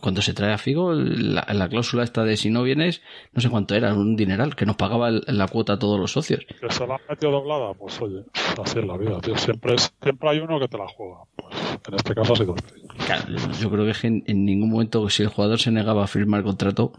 Cuando 0.00 0.22
se 0.22 0.34
trae 0.34 0.52
a 0.52 0.58
Figo, 0.58 0.92
la, 0.92 1.46
la 1.52 1.68
cláusula 1.68 2.04
esta 2.04 2.24
de 2.24 2.36
si 2.36 2.50
no 2.50 2.62
vienes, 2.62 3.02
no 3.32 3.40
sé 3.40 3.50
cuánto 3.50 3.74
era, 3.74 3.92
un 3.94 4.14
dineral, 4.16 4.54
que 4.54 4.66
nos 4.66 4.76
pagaba 4.76 5.08
el- 5.08 5.24
la 5.26 5.48
cuota 5.48 5.74
a 5.74 5.78
todos 5.78 5.98
los 5.98 6.12
socios. 6.12 6.44
Que 6.60 6.70
se 6.70 6.86
la 6.86 6.94
han 6.94 7.00
metido 7.08 7.32
doblada, 7.32 7.74
pues 7.74 8.00
oye, 8.00 8.24
así 8.62 8.78
es 8.78 8.84
la 8.86 8.96
vida, 8.96 9.20
tío. 9.20 9.36
Siempre, 9.36 9.74
es- 9.74 9.92
siempre 10.02 10.28
hay 10.30 10.38
uno 10.38 10.60
que 10.60 10.68
te 10.68 10.78
la 10.78 10.86
juega. 10.88 11.18
Pues 11.36 11.54
en 11.88 11.94
este 11.94 12.14
caso 12.14 12.32
ha 12.32 12.36
sido 12.36 12.54
el. 12.54 13.06
Claro, 13.06 13.24
yo 13.60 13.70
creo 13.70 13.84
que 13.84 13.90
es 13.90 13.98
que 14.00 14.06
en, 14.08 14.24
en 14.26 14.44
ningún 14.44 14.70
momento, 14.70 15.08
si 15.10 15.22
el 15.22 15.28
jugador 15.28 15.58
se 15.58 15.70
negaba 15.70 16.04
a 16.04 16.06
firmar 16.06 16.42
contrato, 16.44 16.92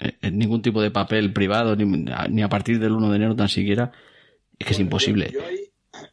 eh, 0.00 0.12
en 0.22 0.38
ningún 0.38 0.60
tipo 0.62 0.82
de 0.82 0.90
papel 0.90 1.32
privado, 1.32 1.76
ni, 1.76 1.84
ni 2.30 2.42
a 2.42 2.48
partir 2.48 2.78
del 2.78 2.92
1 2.92 3.10
de 3.10 3.16
enero 3.16 3.36
tan 3.36 3.48
siquiera, 3.48 3.92
es 4.58 4.66
que 4.66 4.72
es 4.74 4.80
imposible. 4.80 5.30
Yo, 5.32 5.40
yo 5.40 5.46
ahí- 5.46 5.70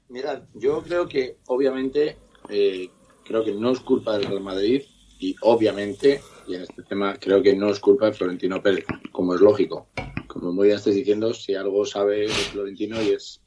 mirad, 0.09 0.43
yo 0.53 0.81
creo 0.83 1.07
que 1.07 1.37
obviamente 1.47 2.17
eh, 2.49 2.89
creo 3.25 3.43
que 3.43 3.51
no 3.53 3.71
es 3.71 3.79
culpa 3.79 4.13
del 4.17 4.25
Real 4.27 4.41
Madrid 4.41 4.81
y 5.21 5.35
obviamente, 5.41 6.19
y 6.47 6.55
en 6.55 6.63
este 6.63 6.81
tema 6.81 7.15
creo 7.19 7.43
que 7.43 7.55
no 7.55 7.69
es 7.69 7.79
culpa 7.79 8.07
de 8.07 8.13
Florentino 8.13 8.61
Pérez, 8.61 8.85
como 9.11 9.35
es 9.35 9.41
lógico. 9.41 9.87
Como 10.27 10.51
muy 10.51 10.67
bien 10.67 10.77
estáis 10.77 10.95
diciendo, 10.95 11.31
si 11.33 11.53
algo 11.53 11.85
sabe 11.85 12.27
Florentino 12.27 12.99
y 13.01 13.09
es, 13.09 13.39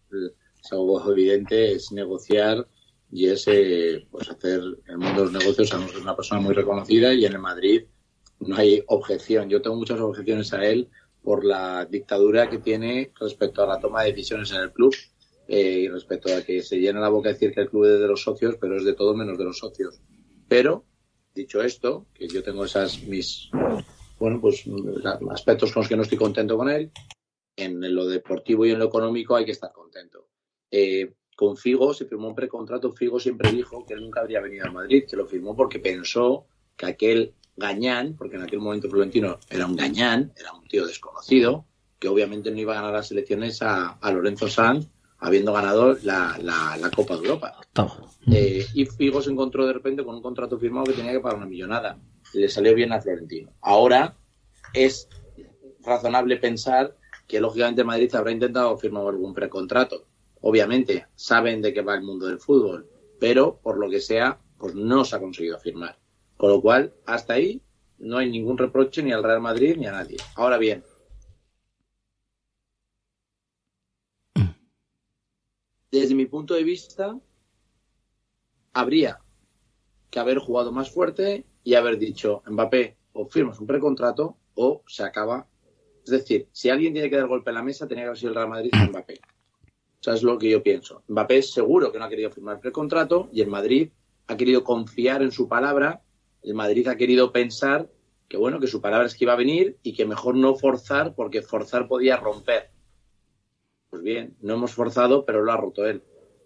algo 0.71 1.11
evidente, 1.11 1.73
es 1.73 1.91
negociar 1.91 2.69
y 3.11 3.27
es 3.27 3.45
eh, 3.49 4.07
pues 4.09 4.31
hacer 4.31 4.63
el 4.87 4.99
mundo 4.99 5.27
de 5.27 5.33
los 5.33 5.33
negocios, 5.33 5.73
es 5.73 6.01
una 6.01 6.15
persona 6.15 6.41
muy 6.41 6.55
reconocida 6.55 7.13
y 7.13 7.25
en 7.25 7.33
el 7.33 7.41
Madrid 7.41 7.83
no 8.39 8.57
hay 8.57 8.85
objeción. 8.87 9.51
Yo 9.51 9.61
tengo 9.61 9.75
muchas 9.75 9.99
objeciones 9.99 10.53
a 10.53 10.65
él 10.65 10.89
por 11.25 11.45
la 11.45 11.87
dictadura 11.87 12.49
que 12.49 12.59
tiene 12.59 13.11
respecto 13.19 13.65
a 13.65 13.67
la 13.67 13.81
toma 13.81 14.05
de 14.05 14.11
decisiones 14.11 14.53
en 14.53 14.61
el 14.61 14.73
club 14.73 14.95
eh, 15.49 15.81
y 15.81 15.89
respecto 15.89 16.33
a 16.33 16.43
que 16.43 16.63
se 16.63 16.79
llena 16.79 17.01
la 17.01 17.09
boca 17.09 17.31
de 17.31 17.35
decir 17.35 17.53
que 17.53 17.63
el 17.63 17.71
club 17.71 17.87
es 17.87 17.99
de 17.99 18.07
los 18.07 18.23
socios, 18.23 18.57
pero 18.61 18.77
es 18.77 18.85
de 18.85 18.95
todo 18.95 19.17
menos 19.17 19.37
de 19.37 19.45
los 19.45 19.59
socios. 19.59 20.01
Pero, 20.47 20.85
dicho 21.35 21.63
esto, 21.63 22.07
que 22.15 22.29
yo 22.29 22.43
tengo 22.43 22.65
esas 22.65 23.03
mis, 23.03 23.51
bueno, 24.19 24.41
pues 24.41 24.65
aspectos 25.31 25.73
con 25.73 25.83
los 25.83 25.89
que 25.89 25.97
no 25.97 26.03
estoy 26.03 26.19
contento 26.19 26.57
con 26.57 26.69
él, 26.69 26.91
en 27.57 27.95
lo 27.95 28.07
deportivo 28.07 28.67
y 28.67 28.71
en 28.71 28.79
lo 28.79 28.87
económico 28.87 29.37
hay 29.37 29.45
que 29.45 29.53
estar 29.53 29.73
contento. 29.73 30.29
Eh, 30.71 31.15
con 31.37 31.57
Figo 31.57 31.93
se 31.95 32.07
firmó 32.07 32.29
un 32.29 32.35
precontrato. 32.35 32.93
Figo 32.93 33.19
siempre 33.19 33.51
dijo 33.51 33.85
que 33.85 33.95
él 33.95 34.01
nunca 34.01 34.21
habría 34.21 34.41
venido 34.41 34.67
a 34.67 34.71
Madrid, 34.71 35.05
que 35.09 35.17
lo 35.17 35.27
firmó 35.27 35.57
porque 35.57 35.79
pensó 35.79 36.47
que 36.77 36.87
aquel 36.87 37.35
gañán, 37.57 38.17
porque 38.17 38.37
en 38.37 38.43
aquel 38.43 38.61
momento 38.61 38.89
Florentino 38.89 39.39
era 39.51 39.67
un 39.67 39.77
gañán, 39.77 40.33
era 40.37 40.53
un 40.53 40.67
tío 40.67 40.87
desconocido, 40.87 41.67
que 41.99 42.09
obviamente 42.09 42.51
no 42.51 42.59
iba 42.59 42.73
a 42.73 42.77
ganar 42.77 42.93
las 42.93 43.11
elecciones 43.11 43.63
a, 43.63 43.91
a 43.91 44.13
Lorenzo 44.13 44.49
Sanz, 44.49 44.89
habiendo 45.25 45.55
ganado 45.55 45.97
la, 46.03 46.37
la, 46.43 46.77
la 46.77 46.91
Copa 46.91 47.17
de 47.17 47.27
Europa. 47.27 47.57
Eh, 48.31 48.67
y 48.75 48.85
Figo 48.85 49.23
se 49.23 49.31
encontró 49.31 49.67
de 49.67 49.73
repente 49.73 50.05
con 50.05 50.17
un 50.17 50.23
contrato 50.23 50.59
firmado 50.59 50.85
que 50.85 50.93
tenía 50.93 51.13
que 51.13 51.21
pagar 51.21 51.39
una 51.39 51.47
millonada. 51.47 51.99
Le 52.35 52.47
salió 52.51 52.75
bien 52.75 52.93
a 52.93 53.01
Florentino. 53.01 53.51
Ahora 53.63 54.15
es 54.75 55.09
razonable 55.83 56.37
pensar 56.37 56.95
que 57.27 57.41
lógicamente 57.41 57.85
Madrid 57.85 58.15
habrá 58.15 58.33
intentado 58.33 58.77
firmar 58.77 59.07
algún 59.07 59.33
precontrato. 59.33 60.05
Obviamente, 60.43 61.07
saben 61.15 61.63
de 61.63 61.73
qué 61.73 61.81
va 61.81 61.95
el 61.95 62.03
mundo 62.03 62.27
del 62.27 62.39
fútbol, 62.39 62.87
pero 63.19 63.59
por 63.63 63.79
lo 63.79 63.89
que 63.89 64.01
sea, 64.01 64.39
pues 64.59 64.75
no 64.75 65.07
se 65.07 65.17
ha 65.17 65.21
conseguido 65.21 65.59
firmar. 65.59 65.97
Con 66.37 66.51
lo 66.51 66.61
cual, 66.61 66.93
hasta 67.07 67.33
ahí 67.33 67.63
no 67.99 68.19
hay 68.19 68.31
ningún 68.31 68.59
reproche 68.59 69.03
ni 69.03 69.13
al 69.13 69.23
Real 69.23 69.41
Madrid 69.41 69.77
ni 69.79 69.87
a 69.87 69.93
nadie. 69.93 70.19
Ahora 70.35 70.59
bien, 70.59 70.85
desde 76.01 76.15
mi 76.15 76.27
punto 76.27 76.55
de 76.55 76.65
vista, 76.65 77.19
habría 78.73 79.21
que 80.11 80.19
haber 80.19 80.39
jugado 80.39 80.73
más 80.73 80.91
fuerte 80.91 81.47
y 81.63 81.75
haber 81.75 81.99
dicho, 81.99 82.43
Mbappé, 82.47 82.97
o 83.13 83.27
firmas 83.27 83.61
un 83.61 83.67
precontrato 83.67 84.37
o 84.55 84.83
se 84.87 85.05
acaba. 85.05 85.47
Es 86.05 86.11
decir, 86.11 86.49
si 86.53 86.69
alguien 86.69 86.93
tiene 86.93 87.09
que 87.09 87.17
dar 87.17 87.29
golpe 87.29 87.51
en 87.51 87.55
la 87.55 87.63
mesa, 87.63 87.87
tenía 87.87 88.05
que 88.05 88.09
haber 88.09 88.19
sido 88.19 88.31
el 88.31 88.35
Real 88.35 88.49
Madrid 88.49 88.71
o 88.75 88.91
Mbappé. 88.91 89.15
O 89.15 90.03
sea, 90.03 90.15
es 90.15 90.23
lo 90.23 90.37
que 90.37 90.51
yo 90.51 90.63
pienso. 90.63 91.05
Mbappé 91.09 91.43
seguro 91.43 91.93
que 91.93 91.99
no 91.99 92.05
ha 92.05 92.09
querido 92.09 92.31
firmar 92.31 92.61
precontrato 92.61 93.29
y 93.33 93.41
el 93.41 93.49
Madrid 93.49 93.91
ha 94.27 94.37
querido 94.37 94.65
confiar 94.65 95.23
en 95.23 95.31
su 95.31 95.49
palabra. 95.49 96.03
El 96.43 96.55
Madrid 96.55 96.89
ha 96.89 96.97
querido 96.97 97.33
pensar 97.33 97.89
que 98.29 98.37
bueno, 98.37 98.59
que 98.59 98.67
su 98.67 98.81
palabra 98.81 99.07
es 99.07 99.15
que 99.15 99.25
iba 99.25 99.35
a 99.35 99.37
venir 99.37 99.79
y 99.85 99.95
que 99.95 100.07
mejor 100.07 100.35
no 100.35 100.57
forzar 100.57 101.15
porque 101.15 101.41
forzar 101.41 101.87
podía 101.87 102.17
romper. 102.17 102.74
Pues 103.95 104.03
bien, 104.03 104.35
no 104.41 104.55
hemos 104.55 104.73
forzado, 104.73 105.25
pero 105.25 105.45
lo 105.45 105.53
ha 105.53 105.57
roto 105.57 105.87
él. 105.87 106.03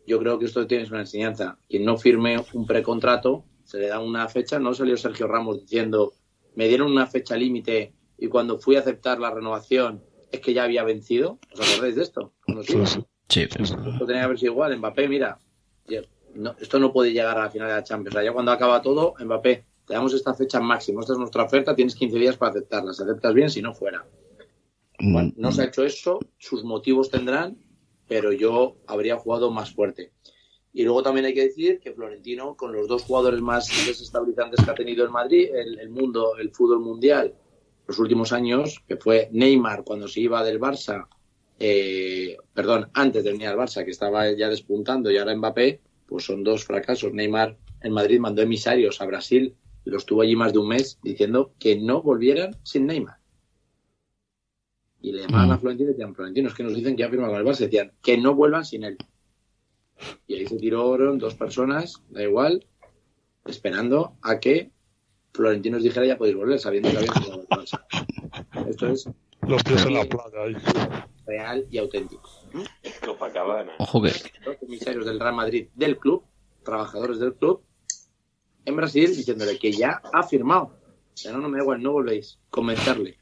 Yo 0.06 0.18
creo 0.18 0.38
que 0.38 0.44
esto 0.44 0.66
tiene 0.66 0.86
una 0.86 1.00
enseñanza. 1.00 1.58
Quien 1.66 1.82
no 1.82 1.96
firme 1.96 2.36
un 2.52 2.66
precontrato, 2.66 3.46
se 3.64 3.78
le 3.78 3.86
da 3.86 4.00
una 4.00 4.28
fecha. 4.28 4.58
No 4.58 4.74
salió 4.74 4.98
Sergio 4.98 5.26
Ramos 5.26 5.58
diciendo, 5.62 6.12
me 6.56 6.68
dieron 6.68 6.92
una 6.92 7.06
fecha 7.06 7.38
límite 7.38 7.94
y 8.18 8.28
cuando 8.28 8.58
fui 8.58 8.76
a 8.76 8.80
aceptar 8.80 9.18
la 9.18 9.30
renovación 9.30 10.04
es 10.30 10.40
que 10.40 10.52
ya 10.52 10.64
había 10.64 10.84
vencido. 10.84 11.38
¿Os 11.54 11.72
acordáis 11.72 11.96
de 11.96 12.02
esto? 12.02 12.34
Sí, 12.64 12.84
sí. 12.84 13.06
Esto 13.62 14.04
tenía 14.04 14.20
que 14.20 14.26
haber 14.26 14.38
sido 14.38 14.52
igual. 14.52 14.76
Mbappé, 14.76 15.08
mira, 15.08 15.38
esto 16.60 16.78
no 16.78 16.92
puede 16.92 17.14
llegar 17.14 17.38
a 17.38 17.44
la 17.44 17.50
final 17.50 17.68
de 17.68 17.74
la 17.76 17.82
Champions. 17.82 18.14
O 18.14 18.18
sea, 18.18 18.24
ya 18.28 18.34
cuando 18.34 18.52
acaba 18.52 18.82
todo, 18.82 19.14
Mbappé, 19.18 19.64
te 19.86 19.94
damos 19.94 20.12
esta 20.12 20.34
fecha 20.34 20.60
máxima, 20.60 21.00
esta 21.00 21.14
es 21.14 21.18
nuestra 21.18 21.44
oferta, 21.44 21.74
tienes 21.74 21.94
15 21.94 22.18
días 22.18 22.36
para 22.36 22.50
aceptarla. 22.50 22.92
Si 22.92 23.02
aceptas 23.02 23.32
bien, 23.32 23.48
si 23.48 23.62
no, 23.62 23.72
fuera. 23.72 24.04
Bueno, 25.00 25.32
no 25.36 25.52
se 25.52 25.62
ha 25.62 25.66
hecho 25.66 25.84
eso, 25.84 26.18
sus 26.38 26.64
motivos 26.64 27.10
tendrán, 27.10 27.56
pero 28.08 28.32
yo 28.32 28.76
habría 28.86 29.16
jugado 29.16 29.50
más 29.50 29.72
fuerte. 29.72 30.12
Y 30.72 30.82
luego 30.82 31.02
también 31.02 31.26
hay 31.26 31.34
que 31.34 31.44
decir 31.44 31.80
que 31.80 31.92
Florentino, 31.92 32.56
con 32.56 32.72
los 32.72 32.88
dos 32.88 33.02
jugadores 33.04 33.40
más 33.40 33.68
desestabilizantes 33.86 34.64
que 34.64 34.70
ha 34.70 34.74
tenido 34.74 35.04
el 35.04 35.10
Madrid, 35.10 35.50
el, 35.54 35.88
mundo, 35.90 36.36
el 36.36 36.50
fútbol 36.50 36.80
mundial, 36.80 37.34
los 37.86 37.98
últimos 37.98 38.32
años, 38.32 38.82
que 38.86 38.96
fue 38.96 39.28
Neymar 39.32 39.84
cuando 39.84 40.08
se 40.08 40.20
iba 40.20 40.44
del 40.44 40.60
Barça, 40.60 41.06
eh, 41.58 42.36
perdón, 42.52 42.90
antes 42.94 43.24
de 43.24 43.32
venir 43.32 43.48
al 43.48 43.56
Barça, 43.56 43.84
que 43.84 43.90
estaba 43.90 44.30
ya 44.32 44.48
despuntando, 44.48 45.10
y 45.10 45.16
ahora 45.16 45.34
Mbappé, 45.34 45.80
pues 46.06 46.24
son 46.24 46.44
dos 46.44 46.64
fracasos. 46.64 47.12
Neymar 47.12 47.56
en 47.82 47.92
Madrid 47.92 48.20
mandó 48.20 48.42
emisarios 48.42 49.00
a 49.00 49.06
Brasil, 49.06 49.54
los 49.84 50.06
tuvo 50.06 50.22
allí 50.22 50.36
más 50.36 50.52
de 50.52 50.58
un 50.58 50.68
mes, 50.68 50.98
diciendo 51.02 51.52
que 51.58 51.76
no 51.76 52.02
volvieran 52.02 52.56
sin 52.62 52.86
Neymar. 52.86 53.17
Y 55.00 55.12
le 55.12 55.22
llamaban 55.22 55.52
a 55.52 55.56
mm. 55.56 55.60
Florentino 55.60 55.90
y 55.90 55.92
decían, 55.92 56.14
Florentino, 56.14 56.48
es 56.48 56.54
que 56.54 56.62
nos 56.62 56.74
dicen 56.74 56.96
que 56.96 57.02
ya 57.02 57.10
firma 57.10 57.28
con 57.28 57.36
el 57.36 57.44
Barça, 57.44 57.60
decían 57.60 57.92
que 58.02 58.18
no 58.18 58.34
vuelvan 58.34 58.64
sin 58.64 58.84
él. 58.84 58.96
Y 60.26 60.34
ahí 60.34 60.46
se 60.46 60.56
tiraron 60.56 61.18
dos 61.18 61.34
personas, 61.34 62.02
da 62.10 62.22
igual, 62.22 62.66
esperando 63.46 64.16
a 64.22 64.38
que 64.38 64.70
Florentino 65.32 65.76
nos 65.76 65.84
dijera 65.84 66.06
ya 66.06 66.18
podéis 66.18 66.36
volver, 66.36 66.58
sabiendo 66.58 66.90
que 66.90 66.96
había 66.98 67.12
firmado 67.12 67.42
el 67.42 67.48
Barça. 67.48 67.84
Esto 68.68 68.88
es 68.88 69.08
los 69.42 69.62
pies 69.62 69.86
en 69.86 69.94
la 69.94 70.04
playa 70.04 70.42
ahí. 70.42 70.56
Real 71.26 71.66
y 71.70 71.78
auténtico. 71.78 72.30
Ojo 73.78 74.02
que. 74.02 74.12
Los 74.44 74.56
comisarios 74.56 75.06
del 75.06 75.20
Real 75.20 75.34
Madrid 75.34 75.68
del 75.74 75.98
club, 75.98 76.24
trabajadores 76.64 77.18
del 77.18 77.34
club, 77.34 77.62
en 78.64 78.76
Brasil, 78.76 79.14
diciéndole 79.14 79.58
que 79.58 79.72
ya 79.72 80.00
ha 80.12 80.22
firmado. 80.22 80.76
Sea, 81.14 81.32
no, 81.32 81.38
no 81.38 81.48
me 81.48 81.58
da 81.58 81.64
igual, 81.64 81.82
no 81.82 81.92
volvéis. 81.92 82.38
Comentarle. 82.50 83.18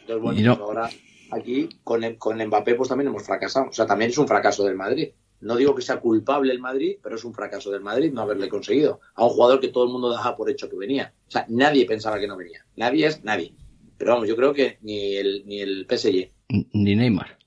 Entonces, 0.00 0.22
bueno, 0.22 0.56
pues 0.56 0.60
ahora 0.60 0.90
aquí 1.30 1.68
con, 1.84 2.02
con 2.16 2.44
Mbappé 2.44 2.74
pues 2.74 2.88
también 2.88 3.08
hemos 3.08 3.24
fracasado. 3.24 3.68
O 3.68 3.72
sea, 3.72 3.86
también 3.86 4.10
es 4.10 4.18
un 4.18 4.28
fracaso 4.28 4.64
del 4.64 4.76
Madrid. 4.76 5.10
No 5.40 5.56
digo 5.56 5.74
que 5.74 5.82
sea 5.82 6.00
culpable 6.00 6.52
el 6.52 6.58
Madrid, 6.58 6.96
pero 7.02 7.16
es 7.16 7.24
un 7.24 7.32
fracaso 7.32 7.70
del 7.70 7.80
Madrid 7.80 8.12
no 8.12 8.20
haberle 8.22 8.48
conseguido 8.48 9.00
a 9.14 9.24
un 9.24 9.30
jugador 9.30 9.58
que 9.58 9.68
todo 9.68 9.84
el 9.84 9.90
mundo 9.90 10.10
daba 10.10 10.36
por 10.36 10.50
hecho 10.50 10.68
que 10.68 10.76
venía. 10.76 11.14
O 11.28 11.30
sea, 11.30 11.46
nadie 11.48 11.86
pensaba 11.86 12.18
que 12.20 12.26
no 12.26 12.36
venía. 12.36 12.66
Nadie 12.76 13.06
es 13.06 13.24
nadie. 13.24 13.54
Pero 13.96 14.12
vamos, 14.12 14.28
yo 14.28 14.36
creo 14.36 14.52
que 14.52 14.78
ni 14.82 15.16
el, 15.16 15.44
ni 15.46 15.60
el 15.60 15.86
PSG. 15.88 16.30
Ni 16.72 16.94
Neymar. 16.94 17.38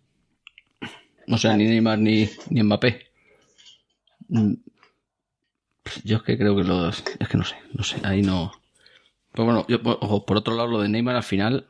O 1.27 1.37
sea, 1.37 1.55
ni 1.55 1.65
Neymar 1.65 1.99
ni, 1.99 2.29
ni 2.49 2.63
Mbappé. 2.63 3.07
Mm. 4.29 4.53
Yo 6.03 6.17
es 6.17 6.23
que 6.23 6.37
creo 6.37 6.55
que 6.55 6.63
los. 6.63 7.03
Es 7.19 7.27
que 7.27 7.37
no 7.37 7.43
sé, 7.43 7.55
no 7.73 7.83
sé, 7.83 7.97
ahí 8.03 8.21
no. 8.21 8.51
Pero 9.31 9.45
bueno, 9.45 9.65
yo, 9.67 9.79
ojo, 9.83 10.25
por 10.25 10.37
otro 10.37 10.55
lado, 10.55 10.69
lo 10.69 10.81
de 10.81 10.89
Neymar 10.89 11.15
al 11.15 11.23
final 11.23 11.67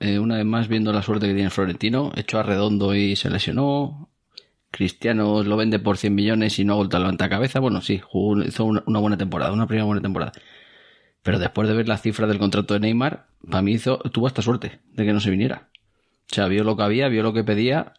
eh, 0.00 0.18
una 0.18 0.36
vez 0.36 0.44
más 0.44 0.68
viendo 0.68 0.92
la 0.92 1.02
suerte 1.02 1.26
que 1.26 1.34
tiene 1.34 1.50
Florentino, 1.50 2.12
echó 2.16 2.38
a 2.38 2.42
redondo 2.42 2.94
y 2.94 3.16
se 3.16 3.30
lesionó. 3.30 4.10
Cristiano 4.70 5.42
lo 5.42 5.56
vende 5.56 5.78
por 5.78 5.96
100 5.96 6.14
millones 6.14 6.58
y 6.58 6.64
no 6.64 6.74
ha 6.74 6.76
vuelto 6.76 6.96
a 6.96 7.00
levantar 7.00 7.30
cabeza. 7.30 7.60
Bueno, 7.60 7.80
sí, 7.80 8.02
hizo 8.46 8.64
una, 8.64 9.00
buena 9.00 9.16
temporada, 9.16 9.52
una 9.52 9.66
primera 9.66 9.84
buena 9.84 10.02
temporada. 10.02 10.32
Pero 11.22 11.38
después 11.38 11.68
de 11.68 11.74
ver 11.74 11.88
la 11.88 11.98
cifra 11.98 12.26
del 12.26 12.38
contrato 12.38 12.74
de 12.74 12.80
Neymar, 12.80 13.26
para 13.48 13.62
mí 13.62 13.72
hizo, 13.72 13.98
tuvo 13.98 14.26
esta 14.26 14.42
suerte 14.42 14.80
de 14.92 15.04
que 15.04 15.12
no 15.12 15.20
se 15.20 15.30
viniera. 15.30 15.70
O 16.30 16.34
sea, 16.34 16.46
vio 16.48 16.64
lo 16.64 16.76
que 16.76 16.82
había, 16.82 17.08
vio 17.08 17.22
lo 17.22 17.32
que 17.32 17.44
pedía 17.44 17.94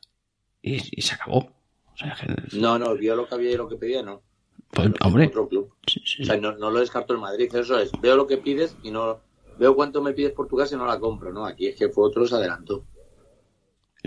y, 0.62 0.80
se 0.80 1.16
acabó. 1.16 1.52
No, 2.54 2.78
no, 2.78 2.96
vio 2.96 3.16
lo 3.16 3.28
que 3.28 3.36
había 3.36 3.52
y 3.52 3.58
lo 3.58 3.68
que 3.68 3.78
pedía, 3.78 4.04
no. 4.04 4.22
Pues, 4.72 4.92
hombre. 5.02 5.32
O 5.36 5.70
sea, 6.24 6.38
no, 6.38 6.58
no, 6.58 6.70
lo 6.70 6.80
descartó 6.80 7.14
el 7.14 7.20
Madrid, 7.20 7.54
eso 7.56 7.80
es. 7.80 7.92
Veo 8.02 8.16
lo 8.16 8.28
que 8.28 8.38
pides 8.38 8.76
y 8.84 8.92
no, 8.92 9.22
veo 9.58 9.76
cuánto 9.76 10.02
me 10.02 10.14
pides 10.14 10.32
por 10.32 10.48
tu 10.48 10.56
casa 10.56 10.76
y 10.76 10.78
no 10.78 10.86
la 10.86 11.00
compro, 11.00 11.32
¿no? 11.32 11.46
Aquí 11.46 11.68
es 11.68 11.76
que 11.76 11.90
fue 11.90 12.06
otro 12.06 12.28
se 12.28 12.36
adelantó. 12.36 12.86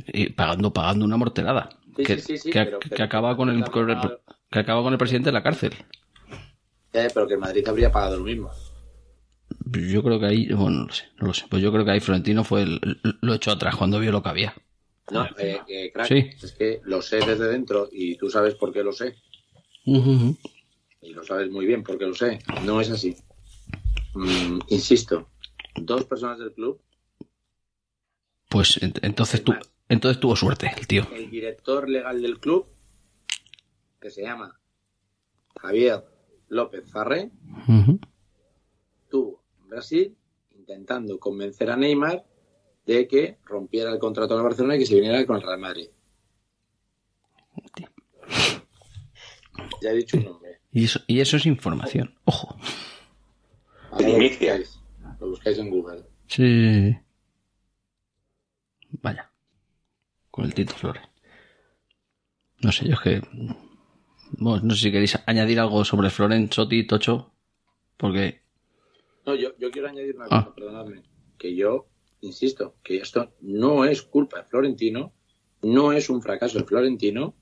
Y 0.07 0.31
pagando, 0.31 0.73
pagando 0.73 1.05
una 1.05 1.17
morterada. 1.17 1.69
que, 1.97 2.17
que, 2.17 3.03
acaba 3.03 3.37
con 3.37 3.51
el, 3.51 3.65
que 3.65 4.59
acaba 4.59 4.83
con 4.83 4.93
el 4.93 4.99
presidente 4.99 5.29
de 5.29 5.33
la 5.33 5.43
cárcel. 5.43 5.75
Eh, 6.93 7.09
pero 7.13 7.27
que 7.27 7.35
el 7.35 7.41
Madrid 7.41 7.67
habría 7.69 7.93
pagado 7.93 8.19
lo 8.19 8.25
mismo. 8.25 8.51
Yo 9.73 10.03
creo 10.03 10.19
que 10.19 10.27
ahí, 10.27 10.49
bueno, 10.53 10.81
no 10.81 10.87
lo 10.87 10.93
sé, 10.93 11.05
no 11.19 11.27
lo 11.29 11.35
sé. 11.35 11.45
Pues 11.49 11.63
yo 11.63 11.71
creo 11.73 11.85
que 11.85 11.93
ahí 11.93 12.01
Florentino 12.01 12.45
fue 12.45 12.67
lo 13.21 13.35
echó 13.35 13.53
atrás 13.53 13.77
cuando 13.77 14.01
vio 14.01 14.11
lo 14.11 14.23
que 14.23 14.29
había. 14.29 14.55
No, 15.11 15.27
eh, 15.39 15.61
eh 15.69 15.93
crack, 15.93 16.11
es 16.11 16.53
que 16.57 16.81
lo 16.85 17.03
sé 17.03 17.19
desde 17.19 17.49
dentro 17.49 17.89
y 17.91 18.17
tú 18.17 18.31
sabes 18.31 18.55
por 18.55 18.73
qué 18.73 18.83
lo 18.83 18.93
sé. 18.93 19.17
Y 19.85 21.13
lo 21.13 21.25
sabes 21.25 21.51
muy 21.51 21.67
bien 21.67 21.83
por 21.83 21.99
qué 21.99 22.07
lo 22.07 22.15
sé. 22.15 22.39
No 22.65 22.81
es 22.81 22.91
así. 22.91 23.17
Mm, 24.15 24.59
insisto, 24.69 25.29
dos 25.77 26.05
personas 26.05 26.39
del 26.39 26.53
club. 26.53 26.81
Pues 28.49 28.81
entonces, 28.83 29.45
tu, 29.45 29.55
entonces 29.89 30.21
tuvo 30.21 30.35
suerte 30.35 30.73
el 30.77 30.87
tío. 30.87 31.07
El 31.13 31.31
director 31.31 31.89
legal 31.89 32.21
del 32.21 32.41
club, 32.41 32.67
que 34.01 34.11
se 34.11 34.23
llama 34.23 34.61
Javier 35.61 36.05
López 36.49 36.91
Farré, 36.91 37.31
estuvo 39.05 39.45
en 39.61 39.69
Brasil 39.69 40.17
intentando 40.57 41.19
convencer 41.19 41.71
a 41.71 41.77
Neymar 41.77 42.25
de 42.87 43.07
que 43.07 43.39
rompiera 43.45 43.93
el 43.93 43.99
contrato 43.99 44.35
con 44.35 44.45
Barcelona 44.45 44.77
y 44.77 44.81
que 44.81 44.87
se 44.87 44.95
viniera 44.97 45.25
con 45.27 45.37
el 45.37 45.43
Real 45.43 45.61
Madrid. 45.61 45.89
Ya 49.83 49.91
he 49.91 49.95
dicho 49.95 50.17
un 50.17 50.25
nombre. 50.25 50.61
Y 50.73 50.85
eso, 50.85 51.01
y 51.07 51.21
eso 51.21 51.37
es 51.37 51.47
información. 51.47 52.15
Ojo. 52.25 52.57
Lo 53.99 54.19
buscáis 55.41 55.59
en 55.59 55.71
Google. 55.71 56.05
Sí. 56.29 56.97
Vaya. 59.03 59.31
Con 60.31 60.45
el 60.45 60.55
Tito 60.55 60.75
Flores. 60.75 61.03
No 62.59 62.71
sé, 62.71 62.87
yo 62.87 62.95
es 62.95 63.01
que. 63.01 63.23
no 64.39 64.75
sé 64.75 64.83
si 64.83 64.93
queréis 64.93 65.19
añadir 65.27 65.59
algo 65.59 65.85
sobre 65.85 66.11
Florent, 66.11 66.53
Soti, 66.53 66.87
Tocho. 66.87 67.33
Porque. 67.97 68.43
No, 69.25 69.35
yo, 69.35 69.57
yo 69.59 69.71
quiero 69.71 69.89
añadir 69.89 70.17
una 70.17 70.27
cosa, 70.27 70.47
ah. 70.49 70.55
perdonadme. 70.55 71.03
Que 71.39 71.57
yo, 71.57 71.89
insisto, 72.21 72.77
que 72.83 72.99
esto 72.99 73.35
no 73.41 73.85
es 73.85 74.03
culpa 74.03 74.39
de 74.39 74.45
Florentino, 74.45 75.15
no 75.63 75.93
es 75.93 76.11
un 76.11 76.21
fracaso 76.21 76.59
de 76.59 76.65
Florentino. 76.65 77.35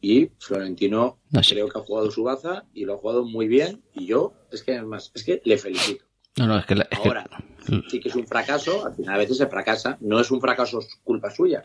Y 0.00 0.30
Florentino 0.38 1.18
creo 1.48 1.68
que 1.68 1.78
ha 1.78 1.82
jugado 1.82 2.12
su 2.12 2.22
baza 2.22 2.68
y 2.72 2.84
lo 2.84 2.94
ha 2.94 2.98
jugado 2.98 3.24
muy 3.24 3.48
bien. 3.48 3.82
Y 3.94 4.06
yo, 4.06 4.34
es 4.52 4.62
que 4.62 4.76
además, 4.76 5.10
es 5.12 5.24
que 5.24 5.42
le 5.44 5.58
felicito. 5.58 6.07
No, 6.38 6.46
no, 6.46 6.58
es 6.58 6.66
que, 6.66 6.74
Ahora, 6.92 7.26
sí 7.88 8.00
que 8.00 8.08
es 8.08 8.14
un 8.14 8.26
fracaso, 8.26 8.86
al 8.86 8.94
final 8.94 9.14
a 9.14 9.18
veces 9.18 9.38
se 9.38 9.46
fracasa, 9.46 9.98
no 10.00 10.20
es 10.20 10.30
un 10.30 10.40
fracaso 10.40 10.80
culpa 11.02 11.30
suya, 11.30 11.64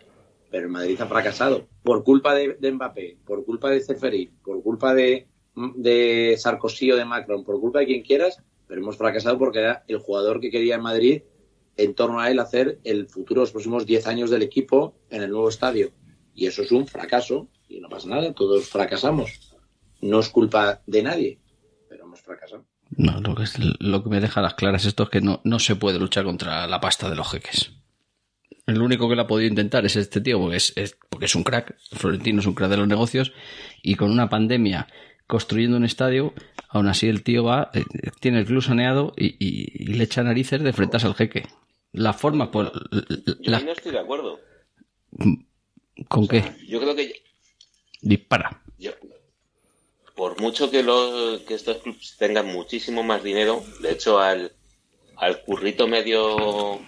pero 0.50 0.66
el 0.66 0.72
Madrid 0.72 1.00
ha 1.00 1.06
fracasado 1.06 1.68
por 1.84 2.04
culpa 2.04 2.34
de, 2.34 2.58
Mbappé, 2.72 3.18
por 3.26 3.46
culpa 3.46 3.70
de 3.70 3.82
Ceferín, 3.82 4.32
por 4.44 4.62
culpa 4.64 4.94
de, 4.94 5.28
de 5.76 6.36
Sarkozy 6.38 6.92
o 6.92 6.96
de 6.96 7.06
Macron, 7.06 7.44
por 7.44 7.60
culpa 7.60 7.80
de 7.80 7.86
quien 7.86 8.02
quieras, 8.04 8.42
pero 8.68 8.82
hemos 8.82 8.98
fracasado 8.98 9.38
porque 9.38 9.60
era 9.60 9.84
el 9.88 10.00
jugador 10.00 10.40
que 10.40 10.50
quería 10.50 10.76
en 10.76 10.82
Madrid 10.82 11.22
en 11.78 11.96
torno 11.96 12.20
a 12.20 12.30
él 12.30 12.40
hacer 12.40 12.80
el 12.84 13.08
futuro, 13.08 13.42
los 13.42 13.52
próximos 13.52 13.86
10 13.86 14.08
años 14.08 14.30
del 14.30 14.44
equipo 14.44 14.96
en 15.10 15.24
el 15.24 15.32
nuevo 15.32 15.50
estadio. 15.50 15.92
Y 16.36 16.48
eso 16.48 16.62
es 16.62 16.72
un 16.72 16.88
fracaso 16.88 17.48
y 17.68 17.80
no 17.80 17.90
pasa 17.90 18.10
nada, 18.10 18.34
todos 18.34 18.70
fracasamos. 18.70 19.56
No 20.02 20.20
es 20.20 20.30
culpa 20.30 20.82
de 20.86 21.04
nadie, 21.04 21.40
pero 21.90 22.06
hemos 22.06 22.22
fracasado. 22.22 22.66
No, 22.98 23.20
lo 23.22 23.36
que, 23.36 23.44
es, 23.44 23.58
lo 23.80 24.04
que 24.04 24.10
me 24.10 24.20
deja 24.20 24.42
las 24.42 24.56
claras 24.56 24.86
esto 24.86 25.04
es 25.04 25.10
que 25.10 25.22
no, 25.22 25.42
no 25.44 25.60
se 25.60 25.76
puede 25.76 26.00
luchar 26.00 26.26
contra 26.26 26.68
la 26.68 26.82
pasta 26.82 27.10
de 27.10 27.16
los 27.16 27.30
jeques. 27.32 27.72
El 28.66 28.82
único 28.82 29.10
que 29.10 29.16
lo 29.16 29.24
ha 29.24 29.28
podido 29.28 29.50
intentar 29.50 29.86
es 29.86 29.96
este 29.96 30.22
tío, 30.22 30.40
porque 30.40 30.58
es, 30.58 30.74
es, 30.76 30.98
porque 31.10 31.26
es 31.26 31.36
un 31.36 31.44
crack. 31.44 31.76
Florentino 31.92 32.40
es 32.40 32.46
un 32.46 32.54
crack 32.54 32.70
de 32.70 32.78
los 32.78 32.88
negocios. 32.88 33.34
Y 33.82 33.96
con 33.96 34.12
una 34.12 34.30
pandemia 34.30 34.88
construyendo 35.28 35.78
un 35.78 35.86
estadio, 35.86 36.34
aún 36.70 36.88
así 36.88 37.08
el 37.08 37.24
tío 37.24 37.44
va, 37.44 37.72
eh, 37.74 37.84
tiene 38.20 38.40
el 38.40 38.46
club 38.46 38.62
saneado 38.62 39.14
y, 39.18 39.36
y, 39.40 39.84
y 39.84 39.86
le 39.88 40.04
echa 40.04 40.24
narices 40.24 40.62
de 40.62 40.74
frentas 40.74 41.04
al 41.04 41.16
jeque. 41.16 41.44
La 41.92 42.14
forma, 42.14 42.52
pues. 42.52 42.70
Yo 43.40 43.52
La, 43.52 43.60
no 43.60 43.72
estoy 43.72 43.92
de 43.92 44.00
acuerdo. 44.00 44.40
¿Con 46.08 46.28
qué? 46.28 46.44
Yo 46.68 46.80
creo 46.80 46.96
que 46.96 47.22
Dispara. 48.02 48.63
Por 50.16 50.40
mucho 50.40 50.70
que, 50.70 50.84
los, 50.84 51.42
que 51.42 51.56
estos 51.56 51.78
clubes 51.78 52.16
tengan 52.18 52.48
muchísimo 52.48 53.04
más 53.04 53.24
dinero, 53.24 53.64
de 53.82 53.92
hecho 53.92 54.20
al, 54.20 54.54
al 55.18 55.42
currito 55.44 55.88
medio 55.88 56.80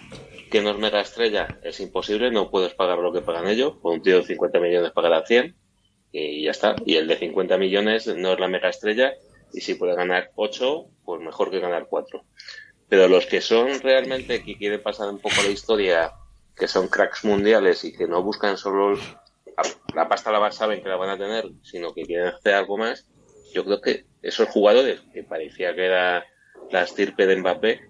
que 0.50 0.60
no 0.60 0.70
es 0.70 0.78
mega 0.78 1.00
estrella 1.00 1.58
es 1.62 1.80
imposible, 1.80 2.30
no 2.30 2.50
puedes 2.50 2.74
pagar 2.74 2.98
lo 2.98 3.12
que 3.12 3.20
pagan 3.20 3.48
ellos, 3.48 3.74
por 3.82 3.92
un 3.92 4.02
tío 4.02 4.18
de 4.18 4.24
50 4.24 4.60
millones 4.60 4.92
pagará 4.92 5.26
100 5.26 5.56
y 6.12 6.44
ya 6.44 6.50
está. 6.50 6.76
Y 6.84 6.96
el 6.96 7.08
de 7.08 7.16
50 7.16 7.58
millones 7.58 8.06
no 8.06 8.32
es 8.32 8.40
la 8.40 8.48
mega 8.48 8.68
estrella 8.68 9.12
y 9.52 9.60
si 9.60 9.74
puede 9.74 9.94
ganar 9.94 10.30
8, 10.36 10.86
pues 11.04 11.20
mejor 11.20 11.50
que 11.50 11.60
ganar 11.60 11.86
4. 11.88 12.24
Pero 12.88 13.08
los 13.08 13.26
que 13.26 13.40
son 13.40 13.80
realmente 13.80 14.42
que 14.42 14.56
quieren 14.56 14.82
pasar 14.82 15.08
un 15.08 15.18
poco 15.18 15.42
la 15.42 15.50
historia, 15.50 16.12
que 16.56 16.68
son 16.68 16.88
cracks 16.88 17.24
mundiales 17.24 17.84
y 17.84 17.92
que 17.92 18.06
no 18.06 18.22
buscan 18.22 18.56
solo 18.56 18.96
la 19.94 20.08
pasta 20.08 20.30
la 20.30 20.52
saben 20.52 20.82
que 20.82 20.88
la 20.88 20.96
van 20.96 21.10
a 21.10 21.18
tener, 21.18 21.50
sino 21.62 21.92
que 21.92 22.02
quieren 22.02 22.28
hacer 22.28 22.54
algo 22.54 22.76
más, 22.76 23.06
yo 23.54 23.64
creo 23.64 23.80
que 23.80 24.06
esos 24.22 24.48
jugadores 24.48 25.00
que 25.12 25.22
parecía 25.22 25.74
que 25.74 25.86
era 25.86 26.24
la 26.70 26.82
estirpe 26.82 27.26
de 27.26 27.36
Mbappé, 27.36 27.80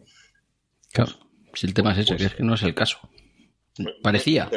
Claro. 0.92 1.12
Si 1.53 1.66
el 1.66 1.75
tema 1.75 1.92
es 1.92 1.99
ese, 1.99 2.16
que 2.16 2.25
es 2.25 2.35
que 2.35 2.42
no 2.42 2.55
es 2.55 2.62
el 2.62 2.75
caso. 2.75 2.99
Parecía. 4.03 4.49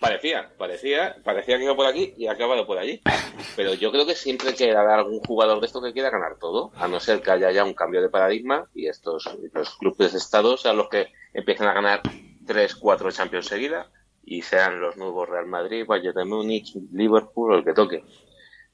Parecía, 0.00 0.52
parecía, 0.58 1.16
parecía 1.24 1.56
que 1.56 1.64
iba 1.64 1.74
por 1.74 1.86
aquí 1.86 2.12
y 2.18 2.26
ha 2.26 2.32
acabado 2.32 2.66
por 2.66 2.76
allí. 2.76 3.00
Pero 3.54 3.72
yo 3.74 3.90
creo 3.92 4.04
que 4.04 4.14
siempre 4.14 4.54
quedará 4.54 4.96
algún 4.96 5.20
jugador 5.20 5.60
de 5.60 5.66
esto 5.66 5.80
que 5.80 5.92
quiera 5.92 6.10
ganar 6.10 6.38
todo, 6.38 6.72
a 6.74 6.86
no 6.88 7.00
ser 7.00 7.22
que 7.22 7.30
haya 7.30 7.50
ya 7.52 7.64
un 7.64 7.72
cambio 7.72 8.02
de 8.02 8.08
paradigma 8.08 8.68
y 8.74 8.88
estos 8.88 9.30
los 9.54 9.76
clubes 9.76 10.12
de 10.12 10.18
estados 10.18 10.62
sean 10.62 10.76
los 10.76 10.88
que 10.88 11.06
empiezan 11.32 11.68
a 11.68 11.72
ganar 11.72 12.02
3, 12.46 12.74
4 12.74 13.10
Champions 13.12 13.46
seguida 13.46 13.90
y 14.24 14.42
sean 14.42 14.80
los 14.80 14.96
nuevos 14.96 15.28
Real 15.28 15.46
Madrid, 15.46 15.86
Bayern 15.86 16.16
de 16.16 16.24
Múnich, 16.24 16.76
Liverpool 16.92 17.52
o 17.52 17.58
el 17.58 17.64
que 17.64 17.72
toque. 17.72 18.04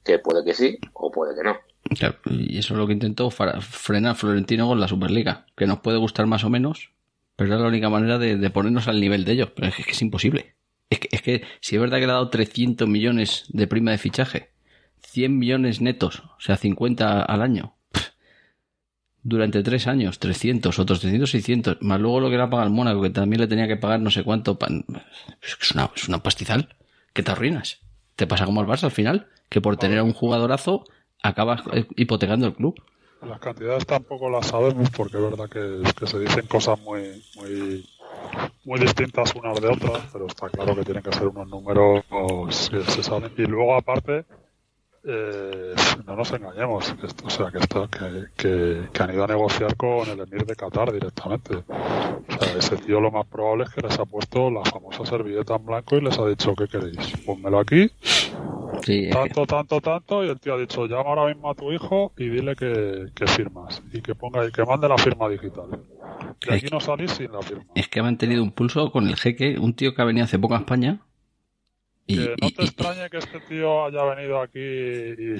Que 0.03 0.19
puede 0.19 0.43
que 0.43 0.53
sí 0.53 0.77
o 0.93 1.11
puede 1.11 1.35
que 1.35 1.43
no. 1.43 1.57
Y 2.29 2.57
eso 2.57 2.73
es 2.73 2.77
lo 2.77 2.87
que 2.87 2.93
intentó 2.93 3.29
frenar 3.29 4.15
Florentino 4.15 4.67
con 4.67 4.79
la 4.79 4.87
Superliga, 4.87 5.45
que 5.55 5.67
nos 5.67 5.79
puede 5.79 5.97
gustar 5.97 6.25
más 6.27 6.43
o 6.43 6.49
menos, 6.49 6.91
pero 7.35 7.53
es 7.53 7.59
la 7.61 7.67
única 7.67 7.89
manera 7.89 8.17
de, 8.17 8.49
ponernos 8.49 8.87
al 8.87 8.99
nivel 8.99 9.25
de 9.25 9.33
ellos. 9.33 9.49
Pero 9.55 9.67
es 9.67 9.75
que 9.75 9.91
es, 9.91 10.01
imposible. 10.01 10.55
Es 10.89 10.99
que, 10.99 11.09
es 11.11 11.21
que 11.21 11.43
si 11.59 11.75
es 11.75 11.81
verdad 11.81 11.99
que 11.99 12.05
le 12.05 12.11
ha 12.11 12.15
dado 12.15 12.29
300 12.29 12.87
millones 12.87 13.45
de 13.49 13.67
prima 13.67 13.91
de 13.91 13.97
fichaje, 13.97 14.51
100 15.01 15.37
millones 15.37 15.81
netos, 15.81 16.19
o 16.19 16.39
sea, 16.39 16.55
50 16.57 17.21
al 17.21 17.41
año, 17.41 17.75
durante 19.25 19.63
tres 19.63 19.87
años, 19.87 20.19
300, 20.19 20.79
otros 20.79 20.99
300, 20.99 21.29
600, 21.29 21.77
más 21.81 21.99
luego 21.99 22.19
lo 22.19 22.29
que 22.29 22.35
le 22.37 22.43
ha 22.43 22.49
pagado 22.49 22.67
el 22.67 22.73
Mónaco, 22.73 23.01
que 23.01 23.09
también 23.09 23.41
le 23.41 23.47
tenía 23.47 23.67
que 23.67 23.77
pagar 23.77 23.99
no 24.01 24.09
sé 24.09 24.23
cuánto. 24.23 24.59
pa- 24.59 24.67
Es 25.41 25.55
que 25.55 25.63
es 25.63 25.71
una, 25.71 25.89
es 25.95 26.07
una 26.07 26.21
pastizal 26.21 26.75
que 27.13 27.23
te 27.23 27.31
arruinas. 27.31 27.79
Te 28.15 28.27
pasa 28.27 28.45
como 28.45 28.59
al 28.61 28.67
Barça 28.67 28.83
al 28.83 28.91
final, 28.91 29.27
que 29.49 29.61
por 29.61 29.77
tener 29.77 29.99
a 29.99 30.03
un 30.03 30.13
jugadorazo 30.13 30.83
acabas 31.23 31.61
eh, 31.71 31.85
hipotecando 31.95 32.45
el 32.45 32.53
club. 32.53 32.75
Las 33.21 33.39
cantidades 33.39 33.85
tampoco 33.85 34.29
las 34.29 34.47
sabemos 34.47 34.89
porque 34.89 35.17
es 35.17 35.23
verdad 35.23 35.49
que, 35.49 36.05
se 36.05 36.19
dicen 36.19 36.45
cosas 36.45 36.77
muy, 36.81 37.23
muy, 37.37 37.89
muy 38.65 38.79
distintas 38.79 39.33
unas 39.33 39.59
de 39.61 39.69
otras, 39.69 40.01
pero 40.11 40.27
está 40.27 40.49
claro 40.49 40.75
que 40.75 40.83
tienen 40.83 41.01
que 41.01 41.13
ser 41.13 41.27
unos 41.27 41.47
números 41.47 42.03
que 42.69 42.83
se 42.83 43.01
salen. 43.01 43.31
Y 43.37 43.43
luego 43.43 43.75
aparte, 43.75 44.25
eh, 45.05 45.73
no 46.05 46.17
nos 46.17 46.33
engañemos, 46.33 46.93
o 47.23 47.29
sea, 47.29 47.49
que, 47.49 47.59
que, 47.59 48.25
que, 48.35 48.89
que 48.91 49.03
han 49.03 49.13
ido 49.13 49.23
a 49.23 49.27
negociar 49.27 49.77
con 49.77 50.09
el 50.09 50.19
emir 50.19 50.45
de 50.45 50.57
Qatar 50.57 50.91
directamente. 50.91 51.55
O 51.55 52.43
sea, 52.43 52.57
ese 52.57 52.75
tío 52.75 52.99
lo 52.99 53.09
más 53.09 53.25
probable 53.27 53.63
es 53.63 53.69
que 53.69 53.81
les 53.81 53.97
ha 53.97 54.05
puesto 54.05 54.51
la 54.51 54.65
famosa 54.65 55.05
servilleta 55.05 55.55
en 55.55 55.65
blanco 55.65 55.95
y 55.95 56.01
les 56.01 56.19
ha 56.19 56.27
dicho, 56.27 56.53
¿qué 56.55 56.67
queréis? 56.67 57.17
Pónmelo 57.25 57.59
aquí 57.59 57.89
Sí, 58.85 59.09
tanto, 59.09 59.45
tanto, 59.45 59.79
tanto, 59.81 60.23
y 60.25 60.29
el 60.29 60.39
tío 60.39 60.55
ha 60.55 60.57
dicho, 60.57 60.85
llama 60.85 61.09
ahora 61.09 61.27
mismo 61.33 61.49
a 61.49 61.55
tu 61.55 61.71
hijo 61.71 62.11
y 62.17 62.27
dile 62.29 62.55
que, 62.55 63.07
que 63.15 63.27
firmas 63.27 63.81
y 63.93 64.01
que 64.01 64.13
ponga 64.15 64.45
y 64.45 64.51
que 64.51 64.63
mande 64.65 64.89
la 64.89 64.97
firma 64.97 65.29
digital. 65.29 65.69
De 66.45 66.55
aquí 66.55 66.65
no 66.71 66.79
salís 66.79 67.11
sin 67.11 67.31
la 67.31 67.41
firma. 67.41 67.63
es 67.75 67.87
que 67.87 67.99
ha 67.99 68.03
mantenido 68.03 68.43
un 68.43 68.51
pulso 68.51 68.91
con 68.91 69.07
el 69.07 69.15
jeque, 69.15 69.57
un 69.57 69.73
tío 69.73 69.93
que 69.95 70.01
ha 70.01 70.05
venido 70.05 70.25
hace 70.25 70.37
poco 70.39 70.55
a 70.55 70.59
España. 70.59 70.99
Y, 72.05 72.17
Que 72.17 72.35
no 72.41 72.49
te 72.49 72.63
y- 72.63 72.65
extrañe 72.65 73.09
que 73.09 73.17
este 73.17 73.39
tío 73.41 73.85
haya 73.85 74.03
venido 74.03 74.41
aquí 74.41 74.59
y 74.59 75.37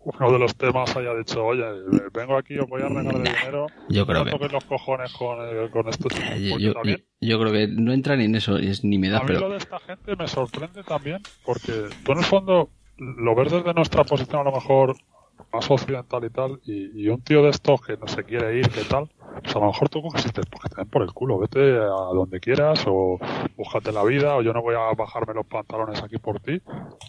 uno 0.00 0.32
de 0.32 0.38
los 0.38 0.54
temas 0.56 0.96
haya 0.96 1.14
dicho, 1.14 1.44
oye, 1.44 1.64
vengo 2.12 2.36
aquí, 2.36 2.58
os 2.58 2.68
voy 2.68 2.82
a 2.82 2.88
regalar 2.88 3.18
de 3.18 3.30
dinero. 3.30 3.66
yo 3.88 4.06
creo 4.06 4.24
no 4.24 4.38
que- 4.38 4.48
los 4.48 4.64
cojones 4.64 5.12
con, 5.12 5.38
eh, 5.40 5.68
con 5.70 5.88
esto. 5.88 6.08
eh, 6.08 6.56
yo, 6.58 6.72
yo- 6.84 6.96
yo 7.20 7.40
creo 7.40 7.52
que 7.52 7.68
no 7.68 7.92
entra 7.92 8.16
ni 8.16 8.24
en 8.24 8.34
eso, 8.36 8.56
es 8.56 8.84
ni 8.84 8.98
me 8.98 9.08
da, 9.10 9.18
a 9.18 9.22
mí 9.24 9.32
lo 9.32 9.38
pero 9.40 9.50
de 9.50 9.56
esta 9.58 9.78
gente 9.80 10.16
me 10.16 10.28
sorprende 10.28 10.82
también 10.84 11.18
porque 11.44 11.88
tú 12.04 12.12
en 12.12 12.18
el 12.18 12.24
fondo 12.24 12.70
lo 12.96 13.34
ves 13.34 13.50
desde 13.52 13.74
nuestra 13.74 14.04
posición 14.04 14.40
a 14.40 14.44
lo 14.44 14.52
mejor 14.52 14.94
más 15.52 15.70
occidental 15.70 16.24
y 16.24 16.30
tal 16.30 16.60
y, 16.64 17.04
y 17.04 17.08
un 17.08 17.22
tío 17.22 17.42
de 17.42 17.50
estos 17.50 17.80
que 17.80 17.96
no 17.96 18.06
se 18.08 18.24
quiere 18.24 18.58
ir, 18.58 18.68
que 18.70 18.84
tal, 18.84 19.08
pues 19.42 19.54
a 19.54 19.60
lo 19.60 19.66
mejor 19.66 19.88
tú 19.88 20.02
coges 20.02 20.26
y 20.26 20.30
te, 20.30 20.42
pues 20.42 20.62
te 20.70 20.76
den 20.80 20.90
por 20.90 21.02
el 21.02 21.12
culo, 21.12 21.38
vete 21.38 21.60
a 21.76 21.86
donde 22.12 22.40
quieras 22.40 22.84
o 22.86 23.18
búscate 23.56 23.92
la 23.92 24.02
vida 24.04 24.36
o 24.36 24.42
yo 24.42 24.52
no 24.52 24.62
voy 24.62 24.74
a 24.74 24.92
bajarme 24.94 25.34
los 25.34 25.46
pantalones 25.46 26.02
aquí 26.02 26.18
por 26.18 26.40
ti. 26.40 26.60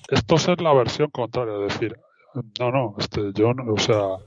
Esto 0.10 0.36
es 0.36 0.62
la 0.62 0.74
versión 0.74 1.10
contraria, 1.12 1.54
es 1.66 1.74
decir, 1.74 1.96
no, 2.60 2.72
no, 2.72 2.96
este, 3.00 3.32
yo, 3.34 3.54
no, 3.54 3.74
o 3.74 3.78
sea, 3.78 4.18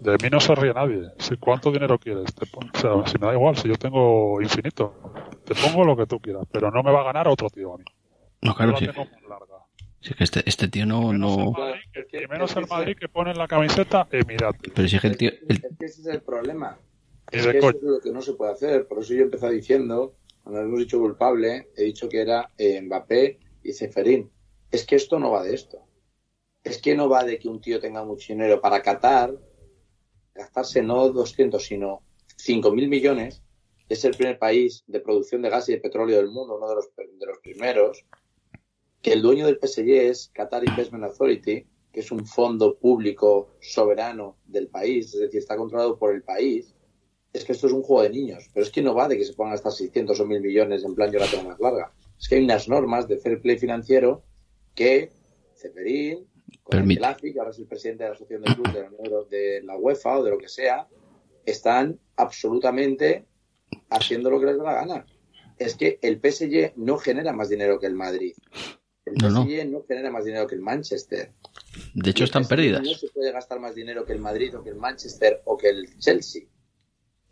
de 0.00 0.12
mí 0.22 0.28
no 0.30 0.40
se 0.40 0.54
ríe 0.54 0.72
nadie. 0.74 1.10
Si, 1.18 1.36
¿Cuánto 1.36 1.70
dinero 1.70 1.98
quieres? 1.98 2.34
Te 2.34 2.44
o 2.44 2.78
sea, 2.78 3.06
si 3.10 3.18
me 3.18 3.26
da 3.26 3.34
igual, 3.34 3.56
si 3.56 3.68
yo 3.68 3.74
tengo 3.76 4.40
infinito, 4.40 4.94
te 5.44 5.54
pongo 5.54 5.84
lo 5.84 5.96
que 5.96 6.06
tú 6.06 6.18
quieras, 6.20 6.44
pero 6.50 6.70
no 6.70 6.82
me 6.82 6.90
va 6.92 7.00
a 7.00 7.04
ganar 7.04 7.28
otro 7.28 7.48
tío 7.50 7.74
a 7.74 7.78
mí. 7.78 7.84
no, 8.42 8.54
claro, 8.54 8.72
la 8.72 8.78
sí, 8.78 8.86
tengo 8.86 9.04
más 9.04 9.22
larga. 9.28 9.54
sí 10.00 10.14
que 10.14 10.24
este, 10.24 10.42
este 10.48 10.68
tío 10.68 10.86
no, 10.86 11.12
Menos 11.12 11.36
el 11.36 11.44
no, 11.44 11.50
Madrid, 11.52 11.80
que- 12.10 12.22
y 12.22 12.26
menos 12.26 12.56
el 12.56 12.66
Madrid 12.68 12.96
que 12.98 13.08
pone 13.08 13.30
en 13.32 13.38
la 13.38 13.46
camiseta 13.48 14.08
Emirates. 14.10 14.72
pero 14.74 14.88
si 14.88 14.96
es 14.96 15.02
que 15.02 15.08
el 15.08 15.16
tío, 15.16 15.30
el- 15.48 15.56
Es 15.56 15.78
que 15.78 15.84
ese 15.86 16.00
es 16.00 16.06
el 16.06 16.22
problema. 16.22 16.78
Es 17.30 17.44
de 17.46 17.52
que 17.52 17.58
eso 17.58 17.68
es 17.70 17.76
lo 17.82 18.00
que 18.00 18.10
no 18.12 18.20
se 18.20 18.32
puede 18.34 18.52
hacer. 18.52 18.86
Por 18.86 18.98
eso 18.98 19.14
yo 19.14 19.20
he 19.20 19.24
empezado 19.24 19.52
diciendo, 19.52 20.14
cuando 20.42 20.60
hemos 20.60 20.78
dicho 20.80 20.98
culpable, 20.98 21.68
he 21.76 21.84
dicho 21.84 22.08
que 22.08 22.20
era 22.20 22.50
eh, 22.58 22.80
Mbappé 22.82 23.38
y 23.62 23.72
Ceferín. 23.72 24.30
Es 24.70 24.84
que 24.84 24.96
esto 24.96 25.18
no 25.18 25.30
va 25.30 25.42
de 25.44 25.54
esto. 25.54 25.78
Es 26.64 26.78
que 26.78 26.94
no 26.94 27.08
va 27.08 27.24
de 27.24 27.38
que 27.38 27.48
un 27.48 27.60
tío 27.60 27.80
tenga 27.80 28.04
mucho 28.04 28.32
dinero 28.32 28.60
para 28.60 28.82
Qatar, 28.82 29.36
gastarse 30.34 30.82
no 30.82 31.08
200, 31.10 31.62
sino 31.62 32.02
5.000 32.36 32.88
millones. 32.88 33.42
Es 33.88 34.04
el 34.04 34.16
primer 34.16 34.38
país 34.38 34.84
de 34.86 35.00
producción 35.00 35.42
de 35.42 35.50
gas 35.50 35.68
y 35.68 35.72
de 35.72 35.80
petróleo 35.80 36.16
del 36.16 36.30
mundo, 36.30 36.56
uno 36.56 36.68
de 36.68 36.76
los, 36.76 36.88
de 36.96 37.26
los 37.26 37.38
primeros. 37.40 38.04
Que 39.00 39.12
el 39.12 39.22
dueño 39.22 39.46
del 39.46 39.58
PSG 39.60 39.88
es 39.88 40.30
Qatar 40.32 40.64
Investment 40.66 41.04
Authority, 41.04 41.66
que 41.92 42.00
es 42.00 42.10
un 42.12 42.24
fondo 42.24 42.78
público 42.78 43.56
soberano 43.60 44.38
del 44.46 44.68
país, 44.68 45.12
es 45.12 45.20
decir, 45.20 45.40
está 45.40 45.56
controlado 45.56 45.98
por 45.98 46.14
el 46.14 46.22
país 46.22 46.74
es 47.32 47.44
que 47.44 47.52
esto 47.52 47.66
es 47.66 47.72
un 47.72 47.82
juego 47.82 48.02
de 48.02 48.10
niños, 48.10 48.50
pero 48.52 48.64
es 48.64 48.70
que 48.70 48.82
no 48.82 48.94
va 48.94 49.08
de 49.08 49.16
que 49.16 49.24
se 49.24 49.32
pongan 49.32 49.54
hasta 49.54 49.70
600 49.70 50.20
o 50.20 50.26
1000 50.26 50.40
millones 50.40 50.84
en 50.84 50.94
plan 50.94 51.10
yo 51.10 51.18
la 51.18 51.26
tengo 51.26 51.44
más 51.44 51.60
larga. 51.60 51.92
Es 52.18 52.28
que 52.28 52.36
hay 52.36 52.44
unas 52.44 52.68
normas 52.68 53.08
de 53.08 53.18
fair 53.18 53.40
play 53.40 53.58
financiero 53.58 54.22
que 54.74 55.10
Ceferín, 55.54 56.26
con 56.62 56.78
Permite. 56.78 56.98
el 57.00 57.04
AFI, 57.04 57.32
que 57.32 57.38
ahora 57.38 57.50
es 57.50 57.58
el 57.58 57.66
presidente 57.66 58.04
de 58.04 58.10
la 58.10 58.14
Asociación 58.14 58.42
de 58.42 58.54
Clubes 58.54 58.72
de 58.74 58.80
la, 58.82 59.24
de 59.30 59.62
la 59.62 59.76
UEFA 59.76 60.18
o 60.18 60.24
de 60.24 60.30
lo 60.30 60.38
que 60.38 60.48
sea, 60.48 60.86
están 61.46 61.98
absolutamente 62.16 63.26
haciendo 63.90 64.30
lo 64.30 64.40
que 64.40 64.46
les 64.46 64.58
da 64.58 64.64
la 64.64 64.74
gana. 64.74 65.06
Es 65.58 65.76
que 65.76 65.98
el 66.02 66.18
PSG 66.20 66.72
no 66.76 66.98
genera 66.98 67.32
más 67.32 67.48
dinero 67.48 67.78
que 67.78 67.86
el 67.86 67.94
Madrid. 67.94 68.34
El 69.04 69.14
No, 69.14 69.30
no. 69.30 69.44
PSG 69.44 69.66
no 69.70 69.82
genera 69.86 70.10
más 70.10 70.24
dinero 70.24 70.46
que 70.46 70.54
el 70.54 70.60
Manchester. 70.60 71.32
de 71.94 72.10
hecho 72.10 72.24
están 72.24 72.44
PSG 72.44 72.48
perdidas. 72.48 72.82
No 72.82 72.94
se 72.94 73.08
puede 73.08 73.32
gastar 73.32 73.60
más 73.60 73.74
dinero 73.74 74.04
que 74.04 74.12
el 74.12 74.20
Madrid 74.20 74.56
o 74.56 74.62
que 74.62 74.70
el 74.70 74.76
Manchester 74.76 75.42
o 75.44 75.56
que 75.56 75.68
el 75.70 75.98
Chelsea. 75.98 76.42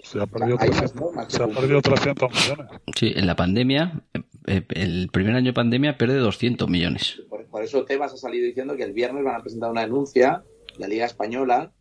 Se 0.02 0.18
ha 0.20 0.26
perdido, 0.26 0.56
hay 0.60 0.70
más 0.70 0.78
300, 0.92 0.94
normas 1.00 1.26
que 1.26 1.32
se 1.36 1.42
ha 1.42 1.46
perdido 1.48 1.82
300 1.82 2.30
millones. 2.32 2.66
Sí, 2.96 3.12
en 3.14 3.26
la 3.26 3.36
pandemia, 3.36 4.02
el 4.46 5.08
primer 5.12 5.34
año 5.34 5.46
de 5.46 5.52
pandemia 5.54 5.96
pierde 5.98 6.16
200 6.18 6.68
millones. 6.68 7.22
Por, 7.28 7.46
por 7.46 7.62
eso 7.62 7.84
Tebas 7.84 8.12
ha 8.12 8.16
salido 8.16 8.46
diciendo 8.46 8.76
que 8.76 8.84
el 8.84 8.92
viernes 8.92 9.24
van 9.24 9.36
a 9.36 9.42
presentar 9.42 9.70
una 9.70 9.82
denuncia, 9.82 10.42
la 10.78 10.88
Liga 10.88 11.06
Española, 11.06 11.72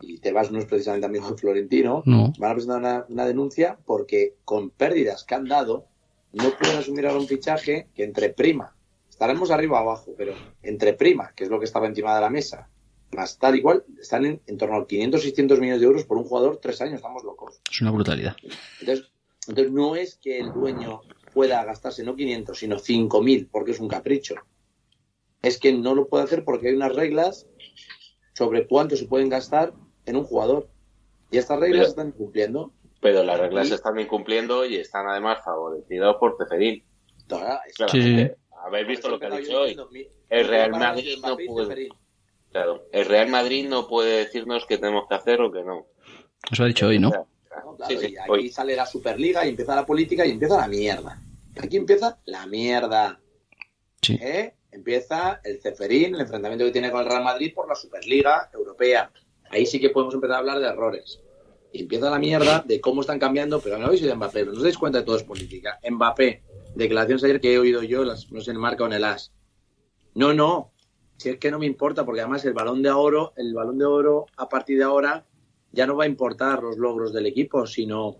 y 0.00 0.18
Tebas 0.18 0.50
no 0.50 0.58
es 0.58 0.66
precisamente 0.66 1.06
amigo 1.06 1.30
de 1.30 1.36
Florentino, 1.38 2.02
No. 2.06 2.32
van 2.38 2.50
a 2.50 2.54
presentar 2.54 2.78
una, 2.80 3.04
una 3.08 3.26
denuncia 3.26 3.78
porque 3.84 4.34
con 4.44 4.70
pérdidas 4.70 5.24
que 5.24 5.34
han 5.34 5.46
dado 5.46 5.86
no 6.32 6.50
pueden 6.58 6.78
asumir 6.78 7.06
ahora 7.06 7.20
un 7.20 7.26
fichaje 7.28 7.88
que 7.94 8.04
entre 8.04 8.30
prima, 8.30 8.74
estaremos 9.10 9.50
arriba 9.50 9.78
o 9.78 9.82
abajo, 9.82 10.14
pero 10.16 10.34
entre 10.62 10.94
prima, 10.94 11.32
que 11.34 11.44
es 11.44 11.50
lo 11.50 11.58
que 11.58 11.66
estaba 11.66 11.86
encima 11.86 12.14
de 12.14 12.20
la 12.20 12.30
mesa, 12.30 12.68
más 13.12 13.38
tal 13.38 13.56
y 13.56 13.62
cual, 13.62 13.84
están 14.00 14.24
en, 14.24 14.40
en 14.46 14.56
torno 14.56 14.76
a 14.76 14.86
500, 14.86 15.20
600 15.22 15.60
millones 15.60 15.80
de 15.80 15.86
euros 15.86 16.04
por 16.04 16.16
un 16.16 16.24
jugador 16.24 16.58
tres 16.62 16.80
años, 16.80 16.94
estamos 16.96 17.22
locos. 17.24 17.60
Es 17.70 17.80
una 17.82 17.90
brutalidad. 17.90 18.34
Entonces, 18.80 19.10
entonces 19.46 19.72
no 19.72 19.96
es 19.96 20.14
que 20.16 20.38
el 20.38 20.52
dueño 20.52 21.02
pueda 21.32 21.64
gastarse 21.64 22.04
no 22.04 22.14
500, 22.14 22.58
sino 22.58 22.76
5.000, 22.76 23.48
porque 23.50 23.72
es 23.72 23.80
un 23.80 23.88
capricho. 23.88 24.34
Es 25.42 25.58
que 25.58 25.72
no 25.72 25.94
lo 25.94 26.08
puede 26.08 26.24
hacer 26.24 26.44
porque 26.44 26.68
hay 26.68 26.74
unas 26.74 26.94
reglas 26.94 27.46
sobre 28.34 28.66
cuánto 28.66 28.96
se 28.96 29.06
pueden 29.06 29.28
gastar 29.28 29.74
en 30.06 30.16
un 30.16 30.24
jugador. 30.24 30.68
Y 31.30 31.38
estas 31.38 31.58
reglas 31.58 31.78
Pero- 31.78 31.84
se 31.84 31.90
están 31.90 32.12
cumpliendo. 32.12 32.72
Pero 33.00 33.24
las 33.24 33.40
reglas 33.40 33.68
se 33.68 33.74
están 33.74 33.98
incumpliendo 33.98 34.64
y 34.64 34.76
están 34.76 35.08
además 35.08 35.38
favorecidos 35.44 36.16
por 36.20 36.36
Claramente. 37.26 38.36
Habéis 38.64 38.86
visto 38.86 39.08
lo 39.08 39.18
que 39.18 39.26
ha 39.26 39.30
dicho 39.30 39.60
hoy. 39.62 39.76
El 40.28 40.48
Real 40.48 40.70
Madrid 40.70 41.18
no 41.20 41.36
puede-. 41.36 41.88
Claro, 42.52 42.86
el 42.92 43.06
Real 43.06 43.28
Madrid 43.28 43.68
no 43.68 43.88
puede 43.88 44.18
decirnos 44.18 44.66
qué 44.66 44.78
tenemos 44.78 45.08
que 45.08 45.14
hacer 45.14 45.40
o 45.40 45.50
que 45.50 45.64
no. 45.64 45.86
Eso 46.50 46.64
ha 46.64 46.66
dicho 46.66 46.86
hoy, 46.86 46.98
¿no? 46.98 47.10
No, 47.64 47.76
claro, 47.76 47.90
Sí, 47.90 48.06
sí, 48.06 48.12
y 48.12 48.16
aquí 48.16 48.30
hoy. 48.30 48.48
sale 48.50 48.76
la 48.76 48.86
Superliga 48.86 49.44
y 49.44 49.50
empieza 49.50 49.74
la 49.74 49.86
política 49.86 50.24
y 50.26 50.30
empieza 50.32 50.56
la 50.56 50.68
mierda. 50.68 51.20
Aquí 51.60 51.76
empieza 51.76 52.18
la 52.24 52.46
mierda. 52.46 53.20
Sí. 54.00 54.18
¿eh? 54.20 54.54
Empieza 54.70 55.40
el 55.44 55.60
Ceferín, 55.60 56.14
el 56.14 56.22
enfrentamiento 56.22 56.64
que 56.64 56.70
tiene 56.72 56.90
con 56.90 57.02
el 57.02 57.06
Real 57.06 57.24
Madrid 57.24 57.52
por 57.54 57.68
la 57.68 57.74
Superliga 57.74 58.50
Europea. 58.54 59.10
Ahí 59.50 59.66
sí 59.66 59.78
que 59.80 59.90
podemos 59.90 60.14
empezar 60.14 60.36
a 60.36 60.38
hablar 60.38 60.58
de 60.60 60.66
errores. 60.66 61.20
Y 61.72 61.82
empieza 61.82 62.10
la 62.10 62.18
mierda 62.18 62.64
de 62.66 62.80
cómo 62.80 63.02
están 63.02 63.18
cambiando, 63.18 63.60
pero 63.60 63.78
no 63.78 63.86
habéis 63.86 64.02
oído 64.02 64.12
de 64.12 64.16
Mbappé, 64.16 64.40
pero 64.40 64.52
no 64.52 64.58
os 64.58 64.62
dais 64.62 64.78
cuenta 64.78 64.98
de 64.98 65.04
todo 65.04 65.16
es 65.16 65.22
política. 65.24 65.78
Mbappé, 65.88 66.42
declaraciones 66.74 67.24
ayer 67.24 67.40
que 67.40 67.52
he 67.54 67.58
oído 67.58 67.82
yo, 67.82 68.04
las, 68.04 68.30
no 68.32 68.40
sé 68.40 68.50
en 68.50 68.58
marca 68.58 68.84
o 68.84 68.86
en 68.86 68.92
el 68.94 69.04
as. 69.04 69.32
No, 70.14 70.34
no, 70.34 70.72
si 71.16 71.30
es 71.30 71.38
que 71.38 71.50
no 71.50 71.58
me 71.58 71.66
importa, 71.66 72.04
porque 72.04 72.20
además 72.20 72.44
el 72.44 72.52
balón 72.52 72.82
de 72.82 72.90
oro, 72.90 73.32
el 73.36 73.54
balón 73.54 73.78
de 73.78 73.84
oro 73.84 74.26
a 74.36 74.48
partir 74.48 74.78
de 74.78 74.84
ahora 74.84 75.24
ya 75.72 75.86
no 75.86 75.96
va 75.96 76.04
a 76.04 76.06
importar 76.06 76.62
los 76.62 76.76
logros 76.78 77.12
del 77.12 77.26
equipo, 77.26 77.66
sino 77.66 78.16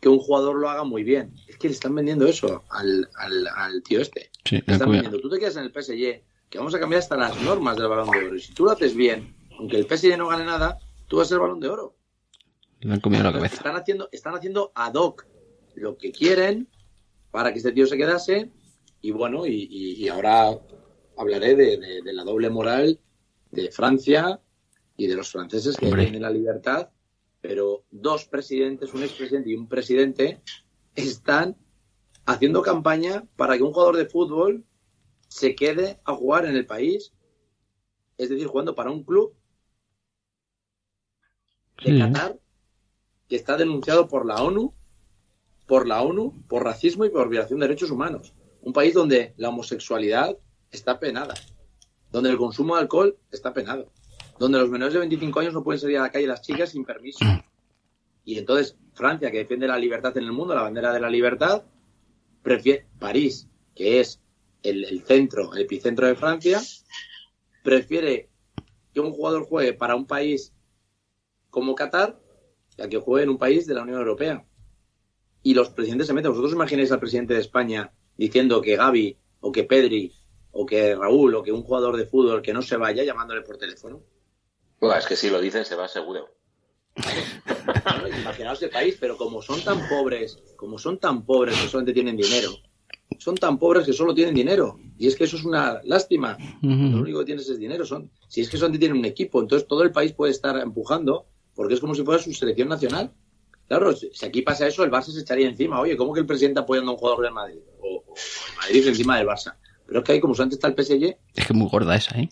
que 0.00 0.08
un 0.08 0.18
jugador 0.18 0.56
lo 0.56 0.68
haga 0.70 0.84
muy 0.84 1.02
bien. 1.02 1.34
Es 1.46 1.56
que 1.58 1.68
le 1.68 1.74
están 1.74 1.94
vendiendo 1.94 2.26
eso 2.26 2.64
al, 2.70 3.08
al, 3.16 3.46
al 3.48 3.82
tío 3.82 4.00
este. 4.00 4.30
Sí, 4.44 4.56
Le 4.56 4.72
están 4.74 4.88
vendiendo. 4.92 5.20
Tú 5.20 5.28
te 5.28 5.38
quedas 5.38 5.56
en 5.56 5.64
el 5.64 5.72
PSG, 5.72 6.22
que 6.48 6.58
vamos 6.58 6.74
a 6.74 6.80
cambiar 6.80 7.00
hasta 7.00 7.16
las 7.16 7.40
normas 7.42 7.76
del 7.76 7.88
balón 7.88 8.10
de 8.10 8.18
oro. 8.26 8.36
Y 8.36 8.40
si 8.40 8.52
tú 8.54 8.64
lo 8.64 8.70
haces 8.70 8.94
bien, 8.94 9.34
aunque 9.58 9.76
el 9.76 9.86
PSG 9.86 10.16
no 10.16 10.28
gane 10.28 10.44
nada, 10.44 10.78
tú 11.06 11.18
vas 11.18 11.26
a 11.26 11.28
ser 11.28 11.34
el 11.36 11.42
balón 11.42 11.60
de 11.60 11.68
oro. 11.68 11.96
Le 12.80 12.92
han 12.94 13.00
comido 13.00 13.22
la 13.22 13.32
cabeza. 13.32 13.56
Están 13.56 13.76
haciendo, 13.76 14.08
están 14.10 14.34
haciendo 14.34 14.72
ad 14.74 14.94
hoc 14.94 15.26
lo 15.74 15.96
que 15.98 16.12
quieren 16.12 16.68
para 17.30 17.52
que 17.52 17.58
este 17.58 17.72
tío 17.72 17.86
se 17.86 17.96
quedase. 17.98 18.50
Y 19.02 19.10
bueno, 19.12 19.46
y, 19.46 19.52
y- 19.70 19.92
y 20.04 20.08
ahora 20.08 20.58
hablaré 21.16 21.54
de, 21.56 21.76
de- 21.76 22.02
de 22.02 22.12
la 22.14 22.24
doble 22.24 22.48
moral 22.50 22.98
de 23.50 23.70
Francia 23.70 24.40
y 25.00 25.06
de 25.06 25.16
los 25.16 25.32
franceses 25.32 25.78
que 25.78 25.86
tienen 25.86 26.20
la 26.20 26.28
libertad. 26.28 26.90
Pero 27.40 27.84
dos 27.90 28.26
presidentes, 28.26 28.92
un 28.92 29.02
expresidente 29.02 29.48
y 29.48 29.54
un 29.54 29.66
presidente, 29.66 30.42
están 30.94 31.56
haciendo 32.26 32.60
campaña 32.60 33.26
para 33.36 33.56
que 33.56 33.62
un 33.62 33.72
jugador 33.72 33.96
de 33.96 34.04
fútbol 34.04 34.66
se 35.26 35.54
quede 35.54 35.98
a 36.04 36.14
jugar 36.14 36.44
en 36.44 36.54
el 36.54 36.66
país. 36.66 37.14
Es 38.18 38.28
decir, 38.28 38.46
jugando 38.46 38.74
para 38.74 38.90
un 38.90 39.02
club 39.02 39.34
de 41.82 41.92
Sí. 41.92 41.98
Qatar 41.98 42.38
que 43.26 43.36
está 43.36 43.56
denunciado 43.56 44.06
por 44.06 44.26
la 44.26 44.42
ONU, 44.42 44.74
por 45.66 45.88
la 45.88 46.02
ONU, 46.02 46.44
por 46.46 46.62
racismo 46.62 47.06
y 47.06 47.08
por 47.08 47.30
violación 47.30 47.58
de 47.60 47.68
derechos 47.68 47.90
humanos. 47.90 48.34
Un 48.60 48.74
país 48.74 48.92
donde 48.92 49.32
la 49.38 49.48
homosexualidad 49.48 50.36
está 50.70 51.00
penada, 51.00 51.32
donde 52.12 52.28
el 52.28 52.36
consumo 52.36 52.74
de 52.74 52.82
alcohol 52.82 53.16
está 53.30 53.54
penado, 53.54 53.90
donde 54.40 54.58
los 54.58 54.70
menores 54.70 54.94
de 54.94 55.00
25 55.00 55.38
años 55.38 55.52
no 55.52 55.62
pueden 55.62 55.78
salir 55.78 55.98
a 55.98 56.02
la 56.02 56.10
calle 56.10 56.26
las 56.26 56.40
chicas 56.40 56.70
sin 56.70 56.84
permiso. 56.84 57.24
Y 58.22 58.38
entonces 58.38 58.76
Francia, 58.92 59.30
que 59.30 59.38
defiende 59.38 59.66
la 59.66 59.78
libertad 59.78 60.16
en 60.16 60.24
el 60.24 60.32
mundo, 60.32 60.54
la 60.54 60.62
bandera 60.62 60.92
de 60.92 61.00
la 61.00 61.08
libertad, 61.08 61.64
prefiere 62.42 62.86
París, 62.98 63.48
que 63.74 63.98
es 63.98 64.20
el, 64.62 64.84
el 64.84 65.02
centro, 65.04 65.52
el 65.54 65.62
epicentro 65.62 66.06
de 66.06 66.14
Francia, 66.14 66.60
prefiere 67.64 68.28
que 68.92 69.00
un 69.00 69.10
jugador 69.12 69.46
juegue 69.46 69.72
para 69.72 69.96
un 69.96 70.06
país 70.06 70.52
como 71.48 71.74
Qatar 71.74 72.20
que 72.76 72.82
a 72.82 72.88
que 72.88 72.98
juegue 72.98 73.24
en 73.24 73.30
un 73.30 73.38
país 73.38 73.66
de 73.66 73.74
la 73.74 73.82
Unión 73.82 73.98
Europea. 73.98 74.44
Y 75.42 75.54
los 75.54 75.70
presidentes 75.70 76.06
se 76.06 76.12
meten. 76.12 76.30
¿Vosotros 76.30 76.52
imagináis 76.52 76.92
al 76.92 77.00
presidente 77.00 77.34
de 77.34 77.40
España 77.40 77.92
diciendo 78.16 78.60
que 78.60 78.76
Gaby 78.76 79.16
o 79.40 79.50
que 79.50 79.64
Pedri 79.64 80.12
o 80.52 80.66
que 80.66 80.94
Raúl 80.94 81.34
o 81.34 81.42
que 81.42 81.52
un 81.52 81.62
jugador 81.62 81.96
de 81.96 82.06
fútbol 82.06 82.42
que 82.42 82.52
no 82.52 82.60
se 82.60 82.76
vaya 82.76 83.02
llamándole 83.02 83.40
por 83.40 83.56
teléfono? 83.56 84.02
Bueno, 84.80 84.96
es 84.96 85.06
que 85.06 85.16
si 85.16 85.28
lo 85.28 85.40
dicen 85.40 85.64
se 85.64 85.76
va 85.76 85.88
seguro. 85.88 86.28
Imaginaos 88.20 88.62
el 88.62 88.70
país, 88.70 88.96
pero 88.98 89.16
como 89.16 89.42
son 89.42 89.60
tan 89.62 89.88
pobres, 89.88 90.38
como 90.56 90.78
son 90.78 90.98
tan 90.98 91.24
pobres 91.24 91.56
que 91.60 91.68
solamente 91.68 91.92
tienen 91.92 92.16
dinero, 92.16 92.50
son 93.18 93.36
tan 93.36 93.58
pobres 93.58 93.84
que 93.84 93.92
solo 93.92 94.14
tienen 94.14 94.34
dinero. 94.34 94.78
Y 94.98 95.06
es 95.06 95.16
que 95.16 95.24
eso 95.24 95.36
es 95.36 95.44
una 95.44 95.80
lástima. 95.84 96.36
Lo 96.62 97.00
único 97.00 97.20
que 97.20 97.26
tienes 97.26 97.48
es 97.48 97.58
dinero. 97.58 97.84
Son, 97.84 98.10
si 98.28 98.40
es 98.40 98.48
que 98.48 98.56
solamente 98.56 98.80
tienen 98.80 98.98
un 98.98 99.04
equipo, 99.04 99.40
entonces 99.40 99.68
todo 99.68 99.82
el 99.82 99.92
país 99.92 100.12
puede 100.12 100.32
estar 100.32 100.56
empujando 100.58 101.26
porque 101.54 101.74
es 101.74 101.80
como 101.80 101.94
si 101.94 102.02
fuera 102.02 102.22
su 102.22 102.32
selección 102.32 102.68
nacional. 102.68 103.12
Claro, 103.68 103.94
si 103.94 104.10
aquí 104.24 104.42
pasa 104.42 104.66
eso, 104.66 104.82
el 104.82 104.90
Barça 104.90 105.12
se 105.12 105.20
echaría 105.20 105.48
encima. 105.48 105.80
Oye, 105.80 105.96
¿cómo 105.96 106.12
que 106.12 106.20
el 106.20 106.26
presidente 106.26 106.60
apoyando 106.60 106.90
a 106.90 106.94
un 106.94 106.98
jugador 106.98 107.22
del 107.22 107.32
Madrid? 107.32 107.60
O, 107.80 108.02
o 108.06 108.14
el 108.14 108.56
Madrid 108.56 108.88
encima 108.88 109.18
del 109.18 109.28
Barça. 109.28 109.54
Pero 109.86 110.00
es 110.00 110.04
que 110.06 110.12
ahí, 110.12 110.20
como 110.20 110.34
solamente 110.34 110.54
está 110.54 110.68
el 110.68 110.74
PSG, 110.74 111.16
Es 111.34 111.46
que 111.46 111.52
es 111.52 111.54
muy 111.54 111.68
gorda 111.68 111.94
esa, 111.94 112.18
¿eh? 112.18 112.28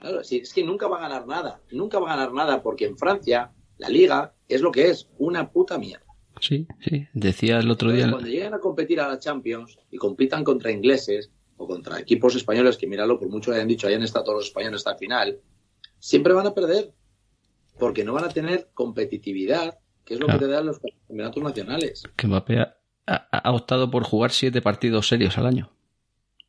Claro, 0.00 0.24
sí, 0.24 0.38
es 0.38 0.52
que 0.54 0.64
nunca 0.64 0.88
va 0.88 0.98
a 0.98 1.00
ganar 1.08 1.26
nada. 1.26 1.60
Nunca 1.70 1.98
va 1.98 2.12
a 2.12 2.16
ganar 2.16 2.32
nada 2.32 2.62
porque 2.62 2.86
en 2.86 2.96
Francia 2.96 3.52
la 3.78 3.88
liga 3.88 4.34
es 4.48 4.60
lo 4.62 4.70
que 4.72 4.88
es, 4.90 5.08
una 5.18 5.50
puta 5.50 5.78
mierda. 5.78 6.04
Sí, 6.40 6.66
sí. 6.80 7.06
Decía 7.12 7.58
el 7.58 7.70
otro 7.70 7.92
día. 7.92 8.10
Cuando 8.10 8.28
lleguen 8.28 8.54
a 8.54 8.58
competir 8.60 9.00
a 9.00 9.08
la 9.08 9.18
Champions 9.18 9.78
y 9.90 9.98
compitan 9.98 10.42
contra 10.42 10.70
ingleses 10.72 11.30
o 11.58 11.66
contra 11.66 12.00
equipos 12.00 12.34
españoles, 12.34 12.78
que 12.78 12.86
míralo, 12.86 13.18
por 13.18 13.28
mucho 13.28 13.50
que 13.50 13.56
hayan 13.56 13.68
dicho, 13.68 13.86
hayan 13.86 14.02
estado 14.02 14.24
todos 14.24 14.38
los 14.38 14.46
españoles 14.46 14.78
hasta 14.78 14.92
el 14.92 14.98
final, 14.98 15.38
siempre 15.98 16.32
van 16.32 16.46
a 16.46 16.54
perder. 16.54 16.92
Porque 17.78 18.04
no 18.04 18.12
van 18.14 18.24
a 18.24 18.28
tener 18.28 18.70
competitividad, 18.74 19.78
que 20.04 20.14
es 20.14 20.20
lo 20.20 20.26
Claro. 20.26 20.40
que 20.40 20.46
te 20.46 20.50
dan 20.52 20.66
los 20.66 20.78
campeonatos 20.80 21.42
nacionales. 21.42 22.02
que 22.16 22.26
Mbappé 22.26 22.58
ha- 22.60 22.76
ha 23.06 23.52
optado 23.52 23.90
por 23.90 24.04
jugar 24.04 24.30
siete 24.32 24.60
partidos 24.62 25.08
serios 25.08 25.36
al 25.38 25.46
año. 25.46 25.70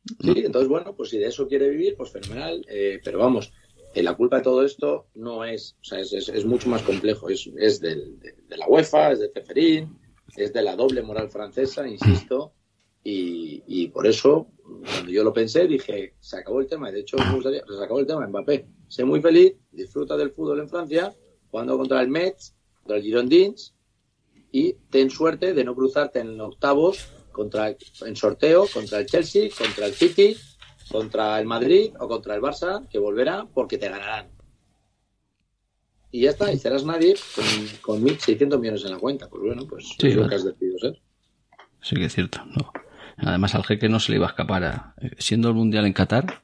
Sí, 0.04 0.32
entonces, 0.44 0.68
bueno, 0.68 0.94
pues 0.96 1.10
si 1.10 1.18
de 1.18 1.26
eso 1.26 1.46
quiere 1.46 1.68
vivir, 1.68 1.96
pues 1.96 2.10
fenomenal. 2.10 2.64
Eh, 2.68 3.00
pero 3.04 3.18
vamos, 3.18 3.52
eh, 3.94 4.02
la 4.02 4.14
culpa 4.16 4.36
de 4.38 4.42
todo 4.42 4.64
esto 4.64 5.06
no 5.14 5.44
es, 5.44 5.76
o 5.80 5.84
sea, 5.84 6.00
es, 6.00 6.44
mucho 6.44 6.68
más 6.68 6.82
complejo. 6.82 7.28
Es, 7.28 7.48
es 7.56 7.80
del- 7.80 8.18
de, 8.18 8.32
de 8.48 8.56
la 8.56 8.66
UEFA, 8.66 9.12
es 9.12 9.20
de 9.20 9.30
Ceferín, 9.30 9.96
es 10.36 10.52
de 10.52 10.62
la 10.62 10.76
doble 10.76 11.02
moral 11.02 11.28
francesa, 11.30 11.86
insisto. 11.86 12.52
Y, 13.04 13.62
y 13.66 13.88
por 13.88 14.06
eso, 14.06 14.48
cuando 14.64 15.10
yo 15.10 15.24
lo 15.24 15.32
pensé, 15.32 15.66
dije, 15.66 16.14
se 16.20 16.36
acabó 16.38 16.60
el 16.60 16.66
tema. 16.68 16.90
Y 16.90 16.94
de 16.94 17.00
hecho, 17.00 17.16
me 17.18 17.34
gustaría, 17.34 17.62
se 17.66 17.82
acabó 17.84 18.00
el 18.00 18.06
tema. 18.06 18.26
Mbappé, 18.26 18.66
sé 18.88 19.04
muy 19.04 19.20
feliz, 19.20 19.54
disfruta 19.70 20.16
del 20.16 20.30
fútbol 20.30 20.60
en 20.60 20.68
Francia, 20.68 21.14
jugando 21.50 21.76
contra 21.78 22.00
el 22.00 22.08
Metz, 22.08 22.54
contra 22.80 22.96
el 22.96 23.02
Girondins, 23.02 23.74
y 24.50 24.74
ten 24.90 25.10
suerte 25.10 25.54
de 25.54 25.64
no 25.64 25.74
cruzarte 25.74 26.20
en 26.20 26.40
octavos 26.40 27.08
contra 27.32 27.68
en 28.06 28.16
sorteo 28.16 28.66
contra 28.72 28.98
el 28.98 29.06
Chelsea, 29.06 29.48
contra 29.56 29.86
el 29.86 29.94
City, 29.94 30.36
contra 30.90 31.40
el 31.40 31.46
Madrid 31.46 31.92
o 31.98 32.06
contra 32.08 32.34
el 32.34 32.40
Barça, 32.42 32.86
que 32.88 32.98
volverá 32.98 33.46
porque 33.52 33.78
te 33.78 33.88
ganarán. 33.88 34.30
Y 36.10 36.22
ya 36.22 36.30
está, 36.30 36.52
y 36.52 36.58
serás 36.58 36.84
nadie 36.84 37.14
con, 37.34 37.44
con 37.96 38.04
1.600 38.04 38.58
millones 38.60 38.84
en 38.84 38.90
la 38.92 38.98
cuenta. 38.98 39.28
Pues 39.30 39.42
bueno, 39.42 39.66
pues 39.66 39.88
Sí, 39.98 40.08
es 40.08 40.16
lo 40.16 40.28
que 40.28 40.34
has 40.34 40.44
decidido 40.44 40.78
ser. 40.78 41.00
Sí 41.80 41.96
que 41.96 42.04
es 42.04 42.14
cierto. 42.14 42.44
No. 42.46 42.70
Además 43.16 43.54
al 43.54 43.64
jeque 43.64 43.88
no 43.88 43.98
se 43.98 44.12
le 44.12 44.16
iba 44.18 44.26
a 44.26 44.30
escapar. 44.30 44.64
a- 44.64 44.94
siendo 45.18 45.48
el 45.48 45.54
mundial 45.54 45.86
en 45.86 45.94
Qatar, 45.94 46.42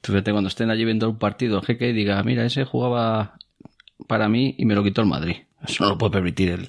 tú 0.00 0.12
fíjate 0.12 0.32
cuando 0.32 0.48
estén 0.48 0.70
allí 0.70 0.84
viendo 0.84 1.08
un 1.08 1.18
partido 1.18 1.58
el 1.60 1.64
jeque 1.64 1.90
y 1.90 1.92
diga, 1.92 2.20
mira, 2.24 2.44
ese 2.44 2.64
jugaba 2.64 3.38
para 4.08 4.28
mí 4.28 4.56
y 4.58 4.64
me 4.64 4.74
lo 4.74 4.82
quitó 4.82 5.02
el 5.02 5.06
Madrid. 5.08 5.36
Eso 5.64 5.84
no 5.84 5.90
lo 5.90 5.98
puede 5.98 6.10
permitir 6.12 6.50
el, 6.50 6.68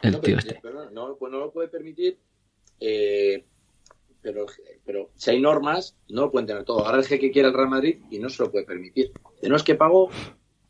el 0.00 0.12
no, 0.12 0.20
tío 0.20 0.38
este. 0.38 0.58
pero 0.62 0.77
no, 0.90 1.08
no, 1.08 1.16
pues 1.16 1.32
no 1.32 1.38
lo 1.38 1.50
puede 1.52 1.68
permitir, 1.68 2.18
eh, 2.80 3.44
pero, 4.20 4.46
pero 4.84 5.10
si 5.14 5.30
hay 5.30 5.40
normas, 5.40 5.96
no 6.08 6.22
lo 6.22 6.30
pueden 6.30 6.46
tener 6.46 6.64
todo. 6.64 6.84
Ahora 6.84 6.98
el 6.98 7.06
jeque 7.06 7.30
quiere 7.30 7.48
el 7.48 7.54
Real 7.54 7.68
Madrid 7.68 8.00
y 8.10 8.18
no 8.18 8.28
se 8.28 8.42
lo 8.42 8.50
puede 8.50 8.64
permitir. 8.64 9.12
No 9.42 9.56
es 9.56 9.62
que 9.62 9.74
pagó 9.74 10.10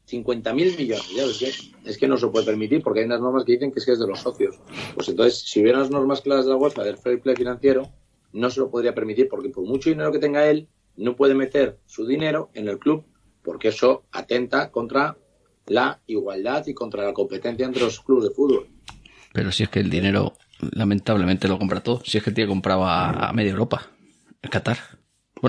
50.000 0.09 0.77
millones, 0.77 1.11
ya 1.15 1.27
ves 1.27 1.39
que 1.39 1.91
es 1.91 1.99
que 1.99 2.09
no 2.09 2.17
se 2.17 2.27
lo 2.27 2.33
puede 2.33 2.47
permitir 2.47 2.83
porque 2.83 3.01
hay 3.01 3.07
unas 3.07 3.21
normas 3.21 3.45
que 3.45 3.53
dicen 3.53 3.73
que 3.73 3.79
es 3.79 3.87
que 3.87 3.93
es 3.93 3.99
de 3.99 4.07
los 4.07 4.21
socios. 4.21 4.59
Pues 4.95 5.09
entonces, 5.09 5.41
si 5.41 5.61
hubiera 5.61 5.79
unas 5.79 5.91
normas 5.91 6.21
claras 6.21 6.45
de 6.45 6.53
la 6.53 6.57
UEFA 6.57 6.85
del 6.85 6.97
fair 6.97 7.21
play 7.21 7.37
financiero, 7.37 7.91
no 8.33 8.51
se 8.51 8.61
lo 8.61 8.71
podría 8.71 8.95
permitir 8.95 9.29
porque 9.29 9.51
por 9.51 9.65
mucho 9.65 9.91
dinero 9.91 10.13
que 10.13 10.19
tenga 10.19 10.49
él, 10.49 10.69
no 10.97 11.17
puede 11.17 11.35
meter 11.35 11.79
su 11.87 12.07
dinero 12.07 12.51
en 12.55 12.69
el 12.69 12.79
club 12.79 13.05
porque 13.43 13.69
eso 13.69 14.05
atenta 14.13 14.71
contra 14.71 15.17
la 15.67 16.01
igualdad 16.07 16.67
y 16.67 16.75
contra 16.75 17.05
la 17.05 17.13
competencia 17.13 17.67
entre 17.67 17.83
los 17.83 18.01
clubes 18.01 18.25
de 18.25 18.35
fútbol. 18.35 18.69
Pero 19.39 19.53
si 19.53 19.63
es 19.63 19.69
que 19.69 19.79
el 19.79 19.89
dinero, 19.89 20.37
lamentablemente, 20.73 21.47
lo 21.47 21.61
compra 21.61 21.81
todo. 21.81 22.03
Si 22.05 22.19
es 22.19 22.25
que 22.25 22.33
tiene 22.33 22.49
comprado 22.49 22.85
a, 22.85 23.29
a 23.29 23.33
media 23.33 23.53
Europa, 23.53 23.87
el 24.43 24.51
Qatar. 24.51 24.79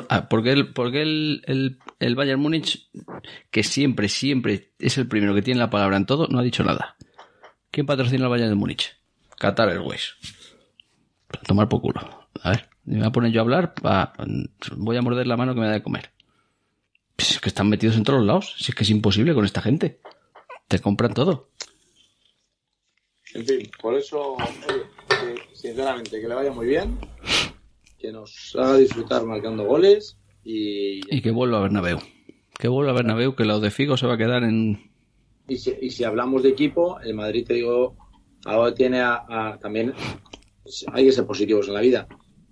Ah, 0.09 0.29
porque 0.29 0.51
el, 0.51 0.73
porque 0.73 1.01
el, 1.01 1.41
el, 1.47 1.79
el 1.97 2.15
Bayern 2.15 2.39
Múnich, 2.39 2.87
que 3.49 3.63
siempre, 3.63 4.07
siempre 4.07 4.73
es 4.77 4.99
el 4.99 5.07
primero 5.07 5.33
que 5.33 5.41
tiene 5.41 5.59
la 5.59 5.71
palabra 5.71 5.97
en 5.97 6.05
todo, 6.05 6.27
no 6.27 6.37
ha 6.37 6.43
dicho 6.43 6.63
nada. 6.63 6.97
¿Quién 7.71 7.87
patrocina 7.87 8.25
el 8.25 8.29
Bayern 8.29 8.49
de 8.49 8.55
Múnich? 8.55 8.95
Qatar 9.39 9.69
Airways. 9.69 10.13
Para 11.27 11.41
tomar 11.41 11.67
por 11.67 11.81
culo. 11.81 12.29
A 12.43 12.51
ver, 12.51 12.69
me 12.85 12.99
voy 12.99 13.07
a 13.07 13.11
poner 13.11 13.31
yo 13.31 13.41
a 13.41 13.43
hablar, 13.43 13.73
voy 14.77 14.97
a 14.97 15.01
morder 15.01 15.25
la 15.25 15.35
mano 15.35 15.55
que 15.55 15.61
me 15.61 15.65
da 15.65 15.73
de 15.73 15.81
comer. 15.81 16.11
Es 17.17 17.39
que 17.39 17.49
están 17.49 17.69
metidos 17.69 17.97
en 17.97 18.03
todos 18.03 18.19
los 18.19 18.27
lados. 18.27 18.53
Si 18.59 18.69
es 18.69 18.75
que 18.75 18.83
es 18.83 18.89
imposible 18.91 19.33
con 19.33 19.45
esta 19.45 19.63
gente. 19.63 19.99
Te 20.67 20.77
compran 20.77 21.15
todo. 21.15 21.49
En 23.35 23.45
fin, 23.45 23.69
por 23.81 23.93
eso, 23.95 24.33
oye, 24.33 24.83
que, 25.07 25.55
sinceramente, 25.55 26.19
que 26.19 26.27
le 26.27 26.33
vaya 26.35 26.51
muy 26.51 26.67
bien, 26.67 26.97
que 27.97 28.11
nos 28.11 28.55
haga 28.57 28.77
disfrutar 28.77 29.23
marcando 29.25 29.65
goles 29.65 30.17
y, 30.43 31.01
Y 31.15 31.21
que 31.21 31.31
vuelva 31.31 31.59
a 31.59 31.61
Bernabéu. 31.61 31.99
Que 32.57 32.67
vuelva 32.67 32.91
a 32.91 32.95
Bernabéu, 32.95 33.35
que 33.35 33.45
lo 33.45 33.59
de 33.59 33.71
Figo 33.71 33.97
se 33.97 34.07
va 34.07 34.15
a 34.15 34.17
quedar 34.17 34.43
en... 34.43 34.91
y, 35.47 35.57
si, 35.57 35.75
y 35.81 35.89
si 35.91 36.03
hablamos 36.03 36.43
de 36.43 36.49
equipo, 36.49 36.99
el 37.01 37.13
Madrid, 37.13 37.45
te 37.45 37.53
digo, 37.55 37.95
ahora 38.45 38.73
tiene 38.73 38.99
a, 39.01 39.23
a- 39.29 39.59
también, 39.59 39.93
hay 40.93 41.05
que 41.05 41.11
ser 41.11 41.25
positivos 41.25 41.67
en 41.67 41.73
la 41.75 41.81
vida. 41.81 42.07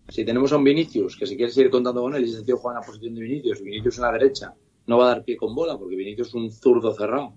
Si 0.09 0.23
tenemos 0.23 0.53
a 0.53 0.57
un 0.57 0.63
Vinicius, 0.63 1.17
que 1.17 1.25
si 1.25 1.35
quieres 1.35 1.55
seguir 1.55 1.71
contando 1.71 2.01
con 2.01 2.15
él, 2.15 2.25
y 2.25 2.29
ese 2.29 2.43
tío 2.43 2.57
juega 2.57 2.77
en 2.77 2.81
la 2.81 2.87
posición 2.87 3.15
de 3.15 3.21
Vinicius, 3.21 3.61
Vinicius 3.61 3.97
en 3.97 4.03
la 4.03 4.11
derecha, 4.13 4.53
no 4.85 4.97
va 4.99 5.05
a 5.05 5.15
dar 5.15 5.23
pie 5.25 5.35
con 5.35 5.53
bola, 5.55 5.77
porque 5.77 5.95
Vinicius 5.97 6.29
es 6.29 6.33
un 6.35 6.51
zurdo 6.51 6.93
cerrado. 6.93 7.33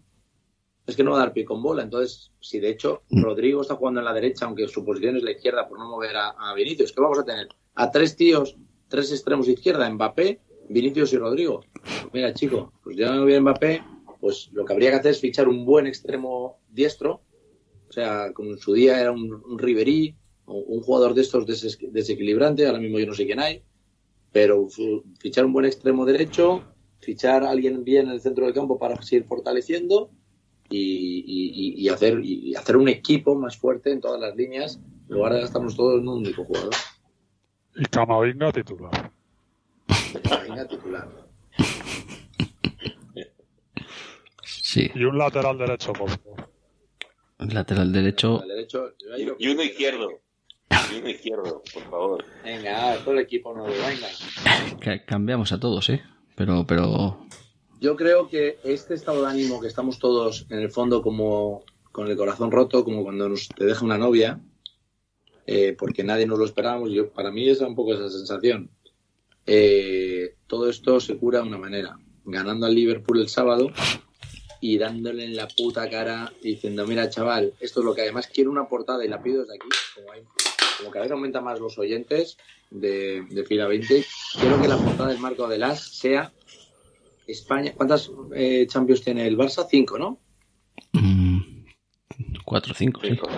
Es 0.90 0.96
que 0.96 1.04
no 1.04 1.12
va 1.12 1.18
a 1.18 1.20
dar 1.20 1.32
pie 1.32 1.44
con 1.44 1.62
bola. 1.62 1.82
Entonces, 1.82 2.32
si 2.40 2.58
de 2.58 2.70
hecho 2.70 3.02
Rodrigo 3.10 3.62
está 3.62 3.76
jugando 3.76 4.00
en 4.00 4.06
la 4.06 4.12
derecha, 4.12 4.46
aunque 4.46 4.66
su 4.68 4.84
posición 4.84 5.16
es 5.16 5.22
la 5.22 5.30
izquierda, 5.30 5.68
por 5.68 5.78
no 5.78 5.88
mover 5.88 6.16
a, 6.16 6.30
a 6.30 6.54
Vinicius, 6.54 6.92
¿qué 6.92 7.00
vamos 7.00 7.18
a 7.18 7.24
tener? 7.24 7.48
A 7.74 7.90
tres 7.90 8.16
tíos, 8.16 8.56
tres 8.88 9.12
extremos 9.12 9.48
izquierda, 9.48 9.88
Mbappé, 9.88 10.40
Vinicius 10.68 11.12
y 11.12 11.18
Rodrigo. 11.18 11.64
Mira, 12.12 12.34
chico, 12.34 12.72
pues 12.82 12.96
ya 12.96 13.12
no 13.12 13.24
viene 13.24 13.40
Mbappé, 13.40 13.82
pues 14.20 14.50
lo 14.52 14.64
que 14.64 14.72
habría 14.72 14.90
que 14.90 14.96
hacer 14.96 15.12
es 15.12 15.20
fichar 15.20 15.48
un 15.48 15.64
buen 15.64 15.86
extremo 15.86 16.58
diestro, 16.68 17.22
o 17.88 17.92
sea, 17.92 18.32
como 18.32 18.50
en 18.50 18.58
su 18.58 18.72
día 18.72 19.00
era 19.00 19.12
un, 19.12 19.32
un 19.32 19.58
Ribery, 19.58 20.16
o 20.44 20.58
un 20.58 20.82
jugador 20.82 21.14
de 21.14 21.22
estos 21.22 21.46
desequilibrante, 21.46 22.66
ahora 22.66 22.80
mismo 22.80 22.98
yo 22.98 23.06
no 23.06 23.14
sé 23.14 23.24
quién 23.24 23.40
hay, 23.40 23.62
pero 24.32 24.66
fichar 25.18 25.44
un 25.44 25.52
buen 25.52 25.66
extremo 25.66 26.04
derecho, 26.04 26.64
fichar 26.98 27.44
a 27.44 27.50
alguien 27.50 27.84
bien 27.84 28.06
en 28.06 28.12
el 28.12 28.20
centro 28.20 28.44
del 28.44 28.54
campo 28.54 28.78
para 28.78 29.00
seguir 29.02 29.24
fortaleciendo 29.24 30.10
y, 30.70 31.74
y- 31.84 31.88
hacer, 31.88 32.20
y 32.24 32.54
hacer 32.54 32.76
un 32.76 32.88
equipo 32.88 33.34
más 33.34 33.56
fuerte 33.56 33.90
en 33.92 34.00
todas 34.00 34.20
las 34.20 34.36
líneas, 34.36 34.80
en 35.08 35.14
lugar 35.16 35.34
de 35.34 35.40
gastarnos 35.40 35.76
todos 35.76 36.00
en 36.00 36.08
un 36.08 36.18
único 36.18 36.44
jugador. 36.44 36.72
Y 37.76 37.84
Camavinga 37.86 38.52
titular. 38.52 39.10
Venga, 40.46 40.66
titular. 40.68 41.08
Sí, 44.44 44.90
Y 44.94 45.04
un 45.04 45.18
lateral 45.18 45.58
derecho, 45.58 45.92
por 45.92 46.10
favor. 46.10 46.48
lateral 47.38 47.92
derecho. 47.92 48.42
Y 49.38 49.48
uno 49.48 49.62
izquierdo. 49.62 50.20
Y 50.92 50.98
uno 50.98 51.08
izquierdo, 51.08 51.62
por 51.74 51.82
favor. 51.90 52.24
Venga, 52.44 52.96
todo 52.98 53.14
el 53.14 53.20
equipo 53.20 53.54
no 53.54 53.64
venga. 53.64 55.00
cambiamos 55.06 55.50
a 55.52 55.58
todos, 55.58 55.88
¿eh? 55.90 56.02
Pero, 56.36 56.64
pero... 56.66 57.26
Yo 57.80 57.96
creo 57.96 58.28
que 58.28 58.58
este 58.62 58.92
estado 58.92 59.22
de 59.22 59.30
ánimo 59.30 59.58
que 59.58 59.66
estamos 59.66 59.98
todos 59.98 60.44
en 60.50 60.58
el 60.58 60.70
fondo 60.70 61.00
como 61.00 61.64
con 61.90 62.08
el 62.08 62.16
corazón 62.16 62.50
roto, 62.50 62.84
como 62.84 63.02
cuando 63.02 63.26
nos 63.30 63.48
te 63.48 63.64
deja 63.64 63.86
una 63.86 63.96
novia, 63.96 64.38
eh, 65.46 65.74
porque 65.78 66.04
nadie 66.04 66.26
nos 66.26 66.38
lo 66.38 66.44
esperábamos, 66.44 66.90
yo, 66.92 67.10
para 67.10 67.30
mí 67.30 67.48
es 67.48 67.60
un 67.62 67.74
poco 67.74 67.94
esa 67.94 68.10
sensación. 68.10 68.70
Eh, 69.46 70.34
todo 70.46 70.68
esto 70.68 71.00
se 71.00 71.16
cura 71.16 71.40
de 71.40 71.48
una 71.48 71.56
manera, 71.56 71.98
ganando 72.26 72.66
al 72.66 72.74
Liverpool 72.74 73.18
el 73.18 73.30
sábado 73.30 73.70
y 74.60 74.76
dándole 74.76 75.24
en 75.24 75.34
la 75.34 75.48
puta 75.48 75.88
cara 75.88 76.30
diciendo, 76.42 76.86
mira 76.86 77.08
chaval, 77.08 77.54
esto 77.60 77.80
es 77.80 77.86
lo 77.86 77.94
que 77.94 78.02
además 78.02 78.26
quiero 78.26 78.50
una 78.50 78.68
portada 78.68 79.06
y 79.06 79.08
la 79.08 79.22
pido 79.22 79.40
desde 79.40 79.54
aquí, 79.54 79.68
como, 79.94 80.12
hay, 80.12 80.22
como 80.76 80.90
cada 80.90 81.04
vez 81.04 81.12
aumentan 81.12 81.44
más 81.44 81.58
los 81.58 81.78
oyentes 81.78 82.36
de, 82.70 83.22
de 83.30 83.44
Fila 83.46 83.66
20, 83.68 84.04
quiero 84.38 84.60
que 84.60 84.68
la 84.68 84.76
portada 84.76 85.08
del 85.08 85.18
Marco 85.18 85.48
de 85.48 85.56
las 85.56 85.80
sea 85.80 86.30
España, 87.30 87.72
¿cuántas 87.76 88.10
eh, 88.34 88.66
Champions 88.68 89.02
tiene 89.02 89.26
el 89.26 89.36
Barça? 89.36 89.66
Cinco, 89.68 89.98
¿no? 89.98 90.20
mm, 90.92 91.38
cuatro 92.44 92.72
o 92.72 92.74
cinco, 92.74 93.00
sí. 93.02 93.08
Cinco. 93.08 93.28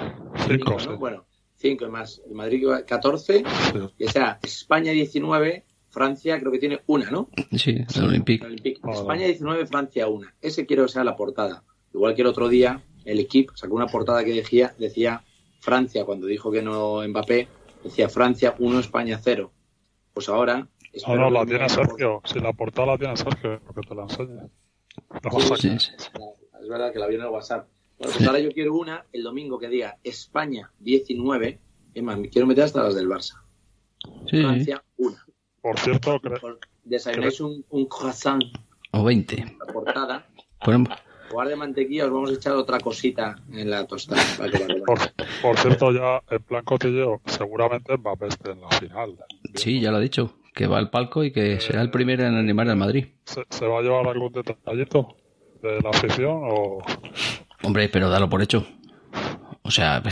Cinco, 0.48 0.70
¿no? 0.72 0.78
sí. 0.78 0.88
Bueno, 0.98 1.26
cinco 1.56 1.86
y 1.86 1.90
más. 1.90 2.22
El 2.26 2.34
Madrid 2.34 2.66
14, 2.86 3.38
Sí. 3.38 3.44
que 3.98 4.08
sea 4.08 4.38
España 4.42 4.92
19, 4.92 5.64
Francia 5.90 6.38
creo 6.40 6.52
que 6.52 6.58
tiene 6.58 6.80
una, 6.86 7.10
¿no? 7.10 7.28
Sí, 7.56 7.84
el 7.94 8.04
Olympique. 8.04 8.44
El 8.44 8.52
Olympique. 8.52 8.80
España 8.90 9.26
19, 9.26 9.66
Francia 9.66 10.08
una. 10.08 10.34
Ese 10.40 10.66
quiero 10.66 10.84
que 10.84 10.92
sea 10.92 11.04
la 11.04 11.16
portada. 11.16 11.64
Igual 11.92 12.14
que 12.14 12.22
el 12.22 12.28
otro 12.28 12.48
día, 12.48 12.82
el 13.04 13.20
equipo 13.20 13.54
sacó 13.56 13.74
una 13.74 13.86
portada 13.86 14.24
que 14.24 14.32
decía, 14.32 14.74
decía 14.78 15.22
Francia, 15.60 16.04
cuando 16.04 16.26
dijo 16.26 16.50
que 16.50 16.62
no 16.62 17.06
Mbappé, 17.06 17.48
decía 17.84 18.08
Francia 18.08 18.54
1, 18.58 18.78
España 18.78 19.20
0. 19.22 19.52
Pues 20.14 20.28
ahora... 20.28 20.68
No, 20.92 20.98
espero 20.98 21.16
no, 21.20 21.28
que 21.28 21.32
la 21.34 21.46
tiene 21.46 21.68
Sergio. 21.68 22.20
Si 22.24 22.38
la 22.40 22.52
portada 22.52 22.86
la 22.88 22.98
tiene 22.98 23.16
Sergio, 23.16 23.60
que 23.74 23.80
te 23.88 23.94
la 23.94 24.02
enseñe. 24.02 24.40
A 25.10 25.30
Sí, 25.30 25.40
sacar. 25.40 25.58
sí. 25.58 25.68
Es 26.62 26.68
verdad 26.68 26.92
que 26.92 26.98
la 26.98 27.06
vi 27.06 27.14
en 27.16 27.22
el 27.22 27.28
WhatsApp. 27.28 27.66
Bueno, 27.98 28.12
pues 28.16 28.26
ahora 28.26 28.40
yo 28.40 28.50
quiero 28.52 28.74
una 28.74 29.04
el 29.12 29.22
domingo 29.22 29.58
que 29.58 29.68
diga 29.68 29.98
España 30.04 30.70
19. 30.80 31.58
Es 31.94 32.02
más, 32.02 32.18
me 32.18 32.28
quiero 32.28 32.46
meter 32.46 32.64
hasta 32.64 32.82
las 32.82 32.94
del 32.94 33.08
Barça. 33.08 33.40
Sí, 34.28 34.36
sí. 34.36 34.42
Francia 34.42 34.82
1. 34.98 35.16
Por 35.60 35.78
cierto, 35.78 36.20
cre- 36.20 36.40
Por- 36.40 36.58
Desayunáis 36.84 37.40
un, 37.40 37.64
un 37.70 37.86
croissant 37.86 38.42
O 38.90 39.04
20. 39.04 39.40
en 39.40 39.56
la 39.58 39.72
portada. 39.72 40.26
Ponemos- 40.64 40.98
lugar 41.30 41.48
de 41.48 41.56
mantequilla, 41.56 42.04
os 42.06 42.12
vamos 42.12 42.30
a 42.30 42.34
echar 42.34 42.52
otra 42.54 42.78
cosita 42.80 43.36
en 43.52 43.70
la 43.70 43.86
tostada. 43.86 44.20
para 44.36 44.50
que 44.50 44.58
la 44.66 44.84
por, 44.84 44.98
por 45.40 45.56
cierto, 45.58 45.92
ya 45.92 46.22
en 46.28 46.42
plan 46.42 46.64
cotilleo, 46.64 47.20
seguramente 47.26 47.96
Mbappé 47.96 48.26
esté 48.26 48.50
en 48.50 48.60
la 48.60 48.68
final. 48.70 49.16
Sí, 49.54 49.80
ya 49.80 49.90
lo 49.92 49.96
ha 49.98 50.00
dicho. 50.00 50.34
Que 50.54 50.66
va 50.66 50.78
al 50.78 50.90
palco 50.90 51.24
y 51.24 51.32
que 51.32 51.60
será 51.60 51.80
el 51.82 51.90
primero 51.90 52.24
en 52.24 52.34
animar 52.34 52.68
al 52.68 52.76
Madrid. 52.76 53.06
¿Se, 53.24 53.42
se 53.48 53.66
va 53.66 53.78
a 53.78 53.82
llevar 53.82 54.06
algún 54.06 54.32
detallito 54.32 55.16
de 55.62 55.80
la 55.80 55.90
afición 55.90 56.40
o 56.44 56.78
Hombre, 57.62 57.88
pero 57.88 58.10
dalo 58.10 58.28
por 58.28 58.42
hecho. 58.42 58.66
O 59.62 59.70
sea, 59.70 60.02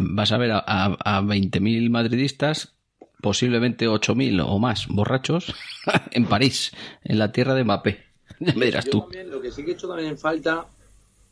vas 0.00 0.32
a 0.32 0.36
ver 0.38 0.50
a, 0.52 0.58
a, 0.58 1.18
a 1.18 1.22
20.000 1.22 1.88
madridistas, 1.88 2.76
posiblemente 3.22 3.88
8.000 3.88 4.44
o 4.46 4.58
más 4.58 4.88
borrachos, 4.88 5.54
en 6.10 6.26
París, 6.26 6.72
en 7.04 7.18
la 7.18 7.32
tierra 7.32 7.54
de 7.54 7.64
Mbappé. 7.64 8.04
Ya 8.40 8.52
me 8.54 8.66
dirás 8.66 8.84
Yo 8.86 8.90
tú. 8.90 9.00
también, 9.02 9.30
lo 9.30 9.40
que 9.40 9.50
sí 9.50 9.64
que 9.64 9.70
he 9.70 9.74
hecho 9.74 9.88
también 9.88 10.10
en 10.10 10.18
falta 10.18 10.66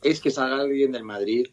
es 0.03 0.21
que 0.21 0.31
salga 0.31 0.61
alguien 0.63 0.93
del 0.93 1.03
Madrid. 1.05 1.49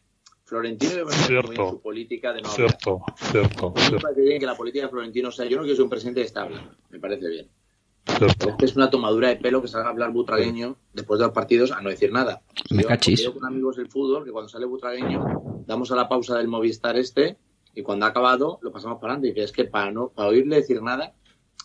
Florentino 0.51 1.05
parece 1.05 1.23
Cierto. 1.27 1.47
muy 1.47 1.55
bien 1.55 1.69
su 1.69 1.81
política 1.81 2.33
de 2.33 2.41
no 2.41 2.49
hablar. 2.49 2.69
cierto, 2.71 3.01
cierto, 3.31 3.71
Me 3.73 3.81
cierto, 3.83 3.99
parece 4.01 4.21
bien 4.21 4.37
que 4.41 4.45
la 4.45 4.55
política 4.57 4.83
de 4.85 4.89
Florentino 4.91 5.31
sea. 5.31 5.45
Yo 5.45 5.55
no 5.55 5.63
quiero 5.63 5.75
ser 5.77 5.83
un 5.83 5.89
presidente 5.89 6.19
de 6.19 6.25
estable. 6.25 6.57
Me 6.89 6.99
parece 6.99 7.29
bien. 7.29 7.47
cierto. 8.17 8.57
Es 8.59 8.75
una 8.75 8.89
tomadura 8.89 9.29
de 9.29 9.37
pelo 9.37 9.61
que 9.61 9.69
salga 9.69 9.87
a 9.87 9.91
hablar 9.91 10.11
butragueño 10.11 10.75
después 10.91 11.19
de 11.19 11.25
los 11.27 11.33
partidos 11.33 11.71
a 11.71 11.79
no 11.81 11.89
decir 11.89 12.11
nada. 12.11 12.41
Me 12.69 12.81
Yo 12.83 12.89
cachis. 12.89 13.21
veo 13.21 13.33
con 13.33 13.45
amigos 13.45 13.77
del 13.77 13.87
fútbol 13.87 14.25
que 14.25 14.31
cuando 14.31 14.49
sale 14.49 14.65
butragueño 14.65 15.63
damos 15.67 15.89
a 15.93 15.95
la 15.95 16.09
pausa 16.09 16.37
del 16.37 16.49
Movistar 16.49 16.97
este 16.97 17.37
y 17.73 17.81
cuando 17.81 18.05
ha 18.05 18.09
acabado 18.09 18.59
lo 18.61 18.73
pasamos 18.73 18.99
para 18.99 19.13
adelante. 19.13 19.29
Y 19.29 19.31
dice, 19.31 19.45
es 19.45 19.51
que 19.53 19.63
para, 19.63 19.89
no, 19.91 20.09
para 20.09 20.27
oírle 20.27 20.57
decir 20.57 20.81
nada, 20.81 21.13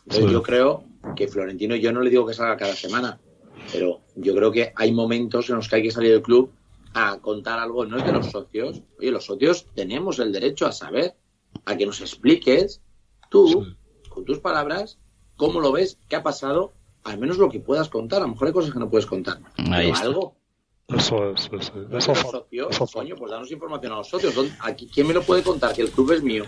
entonces 0.05 0.27
Sí. 0.27 0.33
yo 0.33 0.43
creo 0.45 0.85
que 1.17 1.27
Florentino, 1.27 1.75
yo 1.75 1.93
no 1.93 2.03
le 2.03 2.11
digo 2.11 2.25
que 2.25 2.35
salga 2.35 2.57
cada 2.57 2.75
semana, 2.77 3.19
pero 3.73 4.03
yo 4.15 4.33
creo 4.33 4.53
que 4.53 4.73
hay 4.77 4.93
momentos 4.93 5.51
en 5.51 5.57
los 5.57 5.69
que 5.69 5.75
hay 5.75 5.83
que 5.83 5.91
salir 5.91 6.13
del 6.13 6.23
club 6.23 6.53
a 6.99 7.19
contar 7.21 7.59
algo, 7.59 7.85
no 7.85 7.99
es 7.99 8.07
de 8.07 8.13
los 8.13 8.31
socios. 8.31 8.83
Oye, 8.99 9.11
los 9.11 9.27
socios 9.27 9.67
tenemos 9.75 10.19
el 10.19 10.33
derecho 10.33 10.67
a 10.67 10.73
saber, 10.73 11.15
a 11.67 11.77
que 11.77 11.85
nos 11.85 12.01
expliques 12.01 12.81
tú, 13.31 13.49
Sí. 13.67 14.09
con 14.09 14.25
tus 14.25 14.39
palabras, 14.39 14.99
cómo 15.37 15.61
lo 15.61 15.73
ves, 15.73 15.99
qué 16.09 16.17
ha 16.17 16.23
pasado, 16.23 16.73
al 17.05 17.19
menos 17.19 17.37
lo 17.37 17.51
que 17.51 17.61
puedas 17.61 17.89
contar. 17.91 18.21
A 18.21 18.27
lo 18.27 18.29
mejor 18.33 18.49
hay 18.49 18.55
cosas 18.55 18.73
que 18.73 18.79
no 18.79 18.89
puedes 18.89 19.05
contar. 19.07 19.39
Ahí 19.59 19.65
pero 19.67 19.93
está. 19.93 20.01
algo. 20.07 20.37
Eso 20.89 21.33
es, 21.33 21.43
sí. 21.43 21.49
No 21.91 21.99
Eso 21.99 22.13
los 22.15 22.21
socios, 22.31 22.69
eso 22.71 22.87
coño, 22.87 23.15
pues 23.17 23.31
danos 23.31 23.51
información 23.51 23.93
a 23.93 23.97
los 23.97 24.09
socios. 24.09 24.35
¿Dónde- 24.35 24.55
Aquí, 24.61 24.89
¿Quién 24.93 25.09
me 25.09 25.15
lo 25.15 25.23
puede 25.23 25.43
contar? 25.43 25.75
Que 25.75 25.83
el 25.83 25.91
club 25.91 26.13
es 26.13 26.23
mío. 26.23 26.45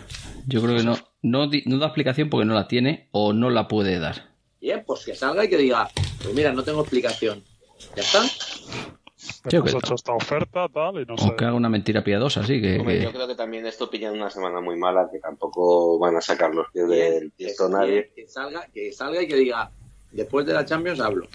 Yo 0.47 0.63
creo 0.63 0.77
que 0.77 0.85
no, 0.85 0.97
no, 1.23 1.51
no 1.67 1.79
da 1.79 1.87
explicación 1.87 2.31
porque 2.31 2.47
no 2.47 2.55
la 2.55 2.69
tiene 2.69 3.09
o 3.13 3.33
no 3.33 3.51
la 3.51 3.67
puede 3.69 3.99
dar. 3.99 4.31
Bien, 4.61 4.83
pues 4.87 5.05
que 5.05 5.15
salga 5.15 5.45
y 5.45 5.49
que 5.51 5.57
diga, 5.59 5.91
pues 6.23 6.35
mira, 6.35 6.53
no 6.53 6.63
tengo 6.63 6.81
explicación. 6.81 7.43
¿Ya 7.97 8.03
está? 8.03 8.23
Yo 9.51 9.65
hecho 9.65 9.95
esta 9.95 10.13
oferta, 10.13 10.69
tal, 10.69 11.01
y 11.01 11.05
no 11.05 11.19
sé. 11.19 11.29
O 11.29 11.37
que 11.37 11.45
haga 11.45 11.55
una 11.55 11.69
mentira 11.69 12.05
piadosa, 12.05 12.45
sí, 12.45 12.61
que, 12.63 12.79
Hombre, 12.79 12.99
que- 12.99 13.05
yo 13.05 13.13
creo 13.13 13.27
que 13.27 13.35
también 13.35 13.67
esto 13.67 13.91
pillan 13.91 14.15
una 14.15 14.31
semana 14.31 14.61
muy 14.61 14.77
mala, 14.77 15.09
que 15.11 15.19
tampoco 15.19 15.99
van 15.99 16.17
a 16.17 16.21
sacar 16.21 16.55
los 16.55 16.71
pies 16.73 16.89
del 16.89 17.33
tiesto 17.33 17.67
que, 17.67 17.73
nadie. 17.73 18.13
que 18.15 18.29
salga, 18.29 18.67
que 18.73 18.93
salga 18.93 19.23
y 19.23 19.27
que 19.29 19.37
diga, 19.37 19.71
después 20.13 20.47
de 20.47 20.53
la 20.55 20.65
Champions 20.65 21.01
hablo. 21.01 21.27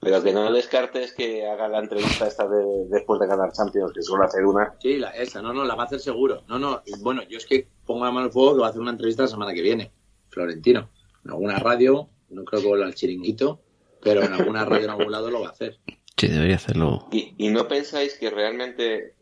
Pero 0.00 0.22
que 0.22 0.34
no 0.34 0.52
descartes 0.52 1.14
que 1.14 1.46
haga 1.48 1.66
la 1.66 1.78
entrevista 1.78 2.26
esta 2.26 2.46
de, 2.46 2.84
después 2.90 3.18
de 3.20 3.26
ganar 3.26 3.52
Champions, 3.52 3.90
que 3.94 4.02
suele 4.02 4.26
hacer 4.26 4.44
una. 4.44 4.74
Sí, 4.78 4.98
la, 4.98 5.10
esa, 5.12 5.40
no, 5.40 5.54
no, 5.54 5.64
la 5.64 5.74
va 5.74 5.84
a 5.84 5.86
hacer 5.86 6.00
seguro. 6.00 6.42
No, 6.46 6.58
no, 6.58 6.82
bueno, 7.00 7.22
yo 7.22 7.38
es 7.38 7.46
que 7.46 7.66
pongo 7.86 8.04
la 8.04 8.10
mano 8.10 8.26
al 8.26 8.32
fuego 8.32 8.54
que 8.54 8.60
va 8.60 8.66
a 8.66 8.70
hacer 8.70 8.82
una 8.82 8.90
entrevista 8.90 9.22
la 9.22 9.28
semana 9.28 9.54
que 9.54 9.62
viene, 9.62 9.90
Florentino. 10.28 10.90
En 11.24 11.30
alguna 11.30 11.58
radio, 11.58 12.10
no 12.28 12.44
creo 12.44 12.60
que 12.60 12.68
vuelva 12.68 12.84
al 12.84 12.94
chiringuito, 12.94 13.62
pero 14.02 14.22
en 14.22 14.34
alguna 14.34 14.66
radio 14.66 14.84
en 14.84 14.90
algún 14.90 15.10
lado 15.10 15.30
lo 15.30 15.40
va 15.40 15.48
a 15.48 15.52
hacer. 15.52 15.78
Sí, 16.26 16.32
debería 16.32 16.56
hacerlo. 16.56 17.08
¿Y, 17.12 17.34
y 17.38 17.48
no 17.48 17.66
pensáis 17.68 18.14
que 18.18 18.30
realmente 18.30 19.14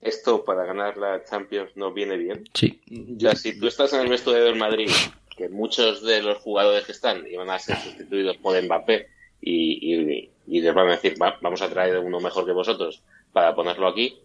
esto 0.00 0.44
para 0.44 0.64
ganar 0.64 0.96
la 0.96 1.24
Champions 1.24 1.72
no 1.76 1.92
viene 1.92 2.16
bien? 2.16 2.44
Sí. 2.54 2.80
Sea, 3.18 3.34
si 3.34 3.58
tú 3.58 3.66
estás 3.66 3.92
en 3.92 4.00
el 4.00 4.08
vestuario 4.08 4.44
del 4.44 4.56
Madrid, 4.56 4.88
que 5.36 5.48
muchos 5.48 6.02
de 6.04 6.22
los 6.22 6.38
jugadores 6.38 6.84
que 6.84 6.92
están 6.92 7.26
iban 7.28 7.50
a 7.50 7.58
ser 7.58 7.76
sustituidos 7.76 8.36
por 8.38 8.60
Mbappé 8.62 9.08
y, 9.40 9.94
y, 9.94 10.30
y 10.46 10.60
les 10.60 10.74
van 10.74 10.88
a 10.88 10.92
decir, 10.92 11.20
"Va- 11.20 11.38
vamos 11.42 11.62
a 11.62 11.68
traer 11.68 11.98
uno 11.98 12.20
mejor 12.20 12.44
que 12.46 12.52
vosotros 12.52 13.02
para 13.32 13.54
ponerlo 13.54 13.88
aquí. 13.88 14.18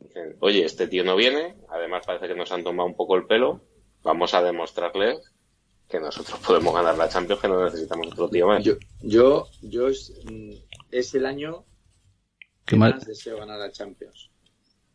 Dicen, 0.00 0.36
oye, 0.40 0.64
este 0.64 0.86
tío 0.88 1.04
no 1.04 1.14
viene, 1.16 1.54
además 1.68 2.04
parece 2.06 2.26
que 2.28 2.34
nos 2.34 2.50
han 2.52 2.64
tomado 2.64 2.88
un 2.88 2.96
poco 2.96 3.16
el 3.16 3.26
pelo, 3.26 3.60
vamos 4.02 4.34
a 4.34 4.42
demostrarles 4.42 5.18
que 5.90 6.00
nosotros 6.00 6.38
podemos 6.46 6.74
ganar 6.74 6.96
la 6.96 7.08
Champions, 7.08 7.40
que 7.40 7.48
no 7.48 7.64
necesitamos 7.64 8.06
otro 8.08 8.28
tío 8.28 8.46
más. 8.46 8.62
Yo, 8.64 8.74
yo, 9.02 9.48
yo 9.62 9.88
es, 9.88 10.12
mm, 10.24 10.52
es 10.90 11.14
el 11.14 11.26
año 11.26 11.64
Qué 12.64 12.74
que 12.74 12.76
mal. 12.76 12.94
más 12.94 13.06
deseo 13.06 13.38
ganar 13.38 13.58
la 13.58 13.72
Champions. 13.72 14.30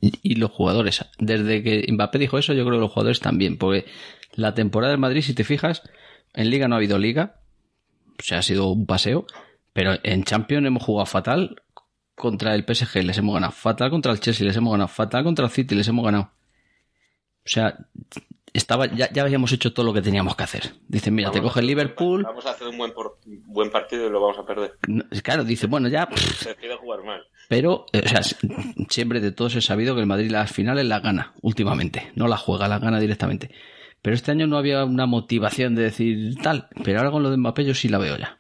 Y, 0.02 0.14
y 0.22 0.36
los 0.36 0.52
jugadores. 0.52 1.04
Desde 1.20 1.64
que 1.64 1.86
Mbappé 1.91 2.20
dijo 2.20 2.38
eso, 2.38 2.54
yo 2.54 2.64
creo 2.64 2.78
que 2.78 2.82
los 2.82 2.91
jugadores 2.91 3.20
también. 3.20 3.58
Porque 3.58 3.86
la 4.34 4.54
temporada 4.54 4.91
del 4.91 5.00
Madrid, 5.00 5.22
si 5.22 5.34
te 5.34 5.43
fijas, 5.43 5.82
en 6.34 6.50
Liga 6.50 6.68
no 6.68 6.76
ha 6.76 6.78
habido 6.78 6.98
Liga. 6.98 7.41
O 8.20 8.24
sea, 8.24 8.39
ha 8.39 8.43
sido 8.43 8.68
un 8.68 8.86
paseo. 8.86 9.26
Pero 9.74 9.96
en 10.04 10.24
Champions 10.24 10.66
hemos 10.66 10.84
jugado 10.84 11.06
fatal 11.06 11.62
contra 12.16 12.56
el 12.56 12.64
PSG, 12.64 13.04
les 13.04 13.18
hemos 13.18 13.34
ganado. 13.34 13.52
Fatal 13.52 13.89
contra 13.89 14.14
el 14.14 14.22
Chelsea, 14.22 14.48
les 14.48 14.56
hemos 14.56 14.72
ganado. 14.72 14.88
Fatal 14.88 15.24
contra 15.24 15.46
el 15.46 15.52
City, 15.52 15.76
les 15.76 15.88
hemos 15.88 16.06
ganado. 16.06 16.32
O 17.46 17.48
sea, 17.50 17.78
estaba, 18.58 18.86
ya, 18.88 19.12
ya 19.12 19.22
habíamos 19.24 19.51
hecho 19.51 19.74
todo 19.74 19.86
lo 19.86 19.93
que 19.93 20.01
teníamos 20.01 20.36
que 20.36 20.43
hacer. 20.43 20.74
Dicen, 20.88 21.14
mira, 21.16 21.32
te 21.32 21.39
Vamos 21.39 21.51
coge 21.51 21.62
el 21.62 21.68
Liverpool. 21.68 22.24
Vamos 22.24 22.45
a 22.45 22.51
hacer 22.51 22.68
un 22.68 22.78
buen, 22.78 22.91
por- 22.93 23.20
buen 23.26 23.70
partido 23.72 24.08
y 24.08 24.10
lo 24.10 24.22
vamos 24.22 24.38
a 24.39 24.45
perder. 24.45 24.78
Claro, 25.24 25.43
dice, 25.43 25.68
bueno, 25.68 25.88
ya. 25.88 26.08
pff, 26.10 26.43
Prefiero 26.45 26.78
jugar 26.78 27.03
mal. 27.03 27.22
Pero, 27.47 27.86
eh, 27.93 28.01
o 28.03 28.08
sea, 28.08 28.22
siempre 28.89 29.20
de 29.20 29.32
todos 29.32 29.56
he 29.56 29.62
sabido 29.62 29.93
que 29.95 30.01
el 30.01 30.08
Madrid 30.08 30.32
las 30.32 30.51
finales 30.51 30.86
las 30.86 31.01
gana 31.03 31.34
últimamente. 31.41 32.12
No 32.16 32.28
las 32.28 32.41
juega, 32.41 32.68
las 32.68 32.82
gana 32.82 32.99
directamente. 32.99 33.51
Pero 34.01 34.16
este 34.16 34.32
año 34.32 34.47
no 34.47 34.58
había 34.58 34.84
una 34.86 35.06
motivación 35.06 35.76
de 35.76 35.84
decir 35.84 36.36
tal. 36.41 36.68
Pero 36.84 36.99
ahora 36.99 37.12
con 37.12 37.24
lo 37.24 37.30
de 37.32 37.38
Mbappé 37.38 37.66
yo 37.66 37.74
sí 37.74 37.89
la 37.89 37.97
veo 37.97 38.18
ya. 38.18 38.38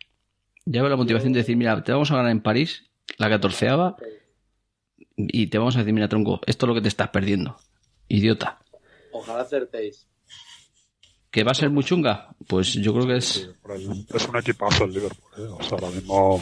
Ya 0.65 0.81
veo 0.81 0.89
la 0.89 0.95
motivación 0.97 1.33
de 1.33 1.39
decir, 1.39 1.55
mira, 1.57 1.83
te 1.83 1.91
vamos 1.91 2.09
a 2.11 2.15
ganar 2.15 2.31
en 2.31 2.41
París, 2.41 2.85
la 3.17 3.29
catorceava, 3.29 3.95
y 5.17 5.47
te 5.47 5.57
vamos 5.57 5.75
a 5.75 5.79
decir, 5.79 5.93
mira, 5.93 6.07
tronco, 6.07 6.41
esto 6.45 6.65
es 6.65 6.67
lo 6.67 6.73
que 6.75 6.81
te 6.81 6.87
estás 6.87 7.09
perdiendo. 7.09 7.57
Idiota. 8.07 8.59
Ojalá 9.17 9.41
acertéis. 9.41 10.07
¿Que 11.31 11.43
va 11.43 11.51
a 11.51 11.55
ser 11.55 11.69
muy 11.69 11.83
chunga? 11.83 12.29
Pues 12.47 12.73
yo 12.73 12.93
creo 12.93 13.07
que 13.07 13.17
es... 13.17 13.49
es 14.13 14.27
un 14.27 14.37
equipazo 14.37 14.85
el 14.85 14.93
Liverpool. 14.93 15.31
¿eh? 15.37 15.47
O 15.57 15.63
sea, 15.63 15.77
ahora 15.77 15.89
mismo. 15.89 16.41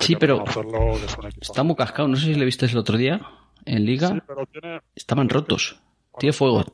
Sí, 0.00 0.16
pero 0.16 0.44
es. 0.44 1.16
Está 1.40 1.62
muy 1.62 1.74
cascado. 1.74 2.08
No 2.08 2.16
sé 2.16 2.26
si 2.26 2.34
le 2.34 2.44
viste 2.44 2.66
el 2.66 2.76
otro 2.76 2.96
día 2.98 3.20
en 3.64 3.84
Liga. 3.84 4.08
Sí, 4.08 4.18
pero 4.26 4.46
tiene. 4.46 4.80
Estaban 4.94 5.28
rotos. 5.28 5.78
Tiene 6.18 6.32
fuego. 6.32 6.64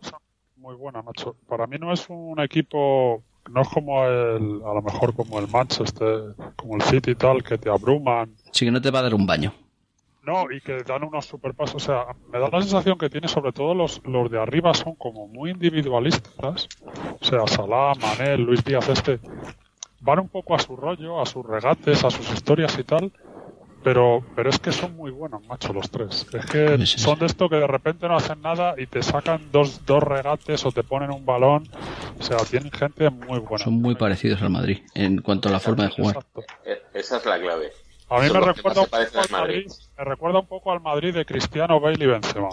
Muy 0.57 0.75
buena, 0.77 1.03
macho. 1.03 1.37
Para 1.49 1.67
mí 1.67 1.77
no 1.79 1.93
es 1.93 2.05
un 2.09 2.41
equipo, 2.41 3.23
no 3.51 3.63
es 3.63 3.69
como 3.69 4.05
el, 4.05 4.61
a 4.65 4.75
lo 4.75 4.83
mejor 4.83 5.15
como 5.15 5.41
el 5.41 5.49
Manchester, 5.49 6.35
como 6.57 6.77
el 6.77 6.83
City 6.83 7.13
y 7.13 7.15
tal, 7.17 7.43
que 7.43 7.59
te 7.59 7.69
abruman. 7.69 8.37
Sí 8.53 8.65
que 8.65 8.71
no 8.71 8.81
te 8.81 8.91
va 8.91 9.01
a 9.01 9.03
dar 9.03 9.15
un 9.15 9.27
baño. 9.27 9.53
No, 10.25 10.51
y 10.53 10.61
que 10.61 10.83
dan 10.85 11.03
unos 11.03 11.27
superpasos. 11.27 11.77
O 11.77 11.81
sea, 11.85 12.07
me 12.33 12.39
da 12.39 12.49
la 12.49 12.61
sensación 12.61 12.97
que 12.97 13.11
tiene 13.11 13.27
sobre 13.29 13.53
todo 13.53 13.75
los, 13.75 14.01
los 14.05 14.31
de 14.31 14.41
arriba 14.41 14.73
son 14.75 14.95
como 14.95 15.27
muy 15.27 15.51
individualistas. 15.51 16.69
O 17.21 17.25
sea, 17.25 17.47
Salah, 17.47 17.95
Mané, 18.01 18.37
Luis 18.39 18.63
Díaz, 18.65 18.89
este, 18.89 19.19
van 20.01 20.21
un 20.21 20.29
poco 20.29 20.55
a 20.55 20.59
su 20.61 20.77
rollo, 20.77 21.21
a 21.21 21.27
sus 21.27 21.45
regates, 21.45 22.05
a 22.05 22.11
sus 22.11 22.31
historias 22.33 22.79
y 22.79 22.85
tal. 22.85 23.13
Pero, 23.85 24.25
pero 24.37 24.49
es 24.49 24.61
que 24.61 24.71
son 24.71 24.95
muy 24.95 25.11
buenos, 25.11 25.45
macho, 25.49 25.73
los 25.73 25.91
tres. 25.91 26.25
Es 26.33 26.47
que 26.47 26.87
son 26.87 27.19
de 27.19 27.27
esto 27.27 27.49
que 27.49 27.57
de 27.57 27.67
repente 27.67 28.07
no 28.07 28.15
hacen 28.15 28.41
nada 28.41 28.77
y 28.79 28.87
te 28.87 29.03
sacan 29.03 29.51
dos, 29.51 29.85
dos 29.85 30.01
regates 30.05 30.65
o 30.65 30.71
te 30.71 30.85
ponen 30.85 31.11
un 31.11 31.27
balón. 31.27 31.69
O 32.17 32.23
sea, 32.23 32.37
tienen 32.49 32.71
gente 32.71 33.11
muy 33.11 33.41
buena. 33.41 33.65
Son 33.65 33.75
muy 33.75 33.97
parecidos 33.97 34.41
al 34.41 34.51
Madrid 34.51 34.83
en 34.95 35.21
cuanto 35.21 35.49
a 35.49 35.53
la 35.53 35.59
forma 35.59 35.83
de 35.83 35.91
jugar. 35.91 36.15
Exacto. 36.15 36.43
E- 36.65 36.81
Esa 36.95 37.17
es 37.17 37.27
la 37.27 37.41
clave. 37.41 37.73
A 38.13 38.21
mí 38.21 38.29
me 38.31 38.41
recuerda, 38.41 38.83
un 38.83 38.89
poco 38.89 38.97
al 38.97 39.31
Madrid. 39.31 39.31
Madrid, 39.31 39.73
me 39.97 40.05
recuerda 40.05 40.39
un 40.41 40.47
poco 40.47 40.73
al 40.73 40.81
Madrid 40.83 41.15
de 41.15 41.25
Cristiano 41.25 41.81
Bale 41.81 42.05
y 42.05 42.07
Benzema. 42.07 42.51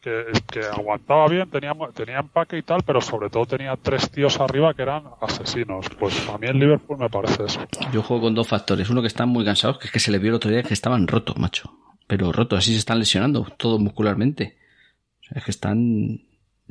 Que, 0.00 0.24
que 0.50 0.60
aguantaba 0.60 1.28
bien, 1.28 1.48
tenía, 1.50 1.74
tenía 1.94 2.18
empaque 2.20 2.56
y 2.56 2.62
tal, 2.62 2.82
pero 2.82 3.00
sobre 3.00 3.28
todo 3.28 3.44
tenía 3.44 3.76
tres 3.76 4.10
tíos 4.10 4.40
arriba 4.40 4.72
que 4.72 4.82
eran 4.82 5.04
asesinos. 5.20 5.86
Pues 5.98 6.26
a 6.28 6.38
mí 6.38 6.46
el 6.46 6.58
Liverpool 6.58 6.98
me 6.98 7.10
parece 7.10 7.44
eso. 7.44 7.60
Yo 7.92 8.02
juego 8.02 8.22
con 8.22 8.34
dos 8.34 8.48
factores. 8.48 8.88
Uno 8.88 9.02
que 9.02 9.08
están 9.08 9.28
muy 9.28 9.44
cansados, 9.44 9.78
que 9.78 9.88
es 9.88 9.92
que 9.92 10.00
se 10.00 10.10
les 10.10 10.20
vio 10.20 10.30
el 10.30 10.36
otro 10.36 10.50
día 10.50 10.62
que 10.62 10.74
estaban 10.74 11.06
rotos, 11.06 11.36
macho. 11.36 11.70
Pero 12.06 12.32
rotos, 12.32 12.58
así 12.58 12.72
se 12.72 12.78
están 12.78 12.98
lesionando, 12.98 13.46
todo 13.58 13.78
muscularmente. 13.78 14.56
O 15.20 15.24
sea, 15.24 15.38
es 15.38 15.44
que 15.44 15.50
están... 15.50 16.22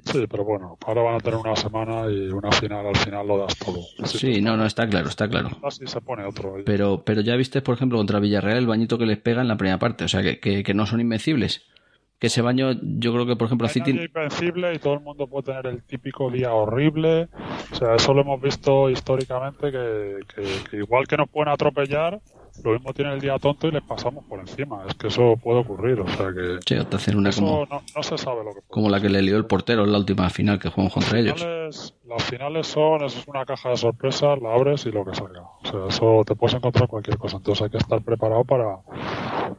Sí, 0.04 0.26
pero 0.30 0.44
bueno, 0.44 0.78
ahora 0.86 1.02
van 1.04 1.16
a 1.16 1.20
tener 1.20 1.40
una 1.40 1.56
semana 1.56 2.10
y 2.10 2.28
una 2.30 2.52
final, 2.52 2.86
al 2.88 2.96
final 2.98 3.28
lo 3.28 3.38
das 3.38 3.56
todo. 3.58 3.82
Sí, 4.06 4.42
no, 4.42 4.58
no, 4.58 4.66
está 4.66 4.88
claro, 4.88 5.10
está 5.10 5.28
claro. 5.30 5.50
Así 5.64 5.86
se 5.88 6.02
pone 6.02 6.26
otro. 6.26 6.56
Pero, 6.66 7.04
pero 7.06 7.22
ya 7.22 7.36
viste, 7.36 7.62
por 7.62 7.76
ejemplo, 7.76 7.98
contra 7.98 8.20
Villarreal 8.20 8.58
el 8.58 8.68
bañito 8.68 8.98
que 8.98 9.06
les 9.06 9.20
pega 9.20 9.42
en 9.42 9.48
la 9.48 9.58
primera 9.58 9.80
parte. 9.80 10.04
O 10.04 10.08
sea, 10.08 10.22
que, 10.24 10.40
que, 10.40 10.64
que 10.64 10.74
no 10.74 10.86
son 10.86 11.02
invencibles. 11.02 11.66
Que 12.20 12.28
ese 12.28 12.42
baño, 12.42 12.72
yo 12.82 13.14
creo 13.14 13.26
que, 13.26 13.36
por 13.36 13.46
ejemplo, 13.48 13.66
a 13.66 13.70
City... 13.70 13.92
invencible 13.92 14.74
y 14.76 14.80
todo 14.80 14.94
el 14.94 15.00
mundo 15.00 15.26
puede 15.28 15.44
tener 15.46 15.66
el 15.68 15.82
típico 15.84 16.30
día 16.30 16.54
horrible. 16.54 17.30
O 17.72 17.76
sea, 17.76 17.96
eso 17.96 18.14
lo 18.14 18.22
hemos 18.22 18.40
visto 18.42 18.90
históricamente 18.92 19.72
que, 19.72 20.18
que- 20.36 20.70
que 20.70 20.78
igual 20.78 21.08
que 21.08 21.18
nos 21.18 21.30
pueden 21.30 21.52
atropellar, 21.52 22.20
lo 22.64 22.74
mismo 22.74 22.94
tiene 22.94 23.14
el 23.14 23.20
día 23.20 23.38
tonto 23.40 23.68
y 23.68 23.72
les 23.72 23.84
pasamos 23.84 24.24
por 24.26 24.40
encima. 24.40 24.84
Es 24.88 24.96
que 24.96 25.08
eso 25.08 25.36
puede 25.42 25.60
ocurrir. 25.60 26.00
O 26.00 26.08
sea 26.08 26.32
que 26.34 26.60
Sí, 26.66 26.76
o 26.76 26.86
te 26.86 26.96
hacen 26.96 27.18
una 27.18 27.30
eso 27.30 27.42
como, 27.42 27.66
no, 27.66 27.82
no 27.96 28.04
se 28.04 28.18
sabe 28.18 28.44
lo 28.44 28.54
que 28.54 28.62
como 28.68 28.90
la 28.90 29.00
que 29.00 29.10
le 29.10 29.22
lió 29.22 29.38
el 29.38 29.46
portero 29.46 29.84
en 29.84 29.92
la 29.92 29.98
última 29.98 30.30
final 30.30 30.60
que 30.60 30.70
jugamos 30.70 30.94
contra 30.94 31.20
ellos. 31.20 31.40
finales, 31.40 31.94
las 32.06 32.24
finales 32.24 32.68
son, 32.68 33.04
eso 33.04 33.20
es 33.20 33.28
una 33.28 33.46
caja 33.46 33.70
de 33.70 33.78
sorpresas, 33.78 34.42
la 34.42 34.54
abres 34.54 34.86
y 34.86 34.92
lo 34.92 35.06
que 35.06 35.16
salga. 35.16 35.42
O 35.42 35.68
sea, 35.70 35.88
eso 35.88 36.24
te 36.26 36.36
puedes 36.36 36.56
encontrar 36.56 36.88
cualquier 36.88 37.18
cosa. 37.18 37.38
Entonces 37.38 37.64
hay 37.64 37.70
que 37.70 37.78
estar 37.78 38.02
preparado 38.02 38.44
para, 38.44 38.80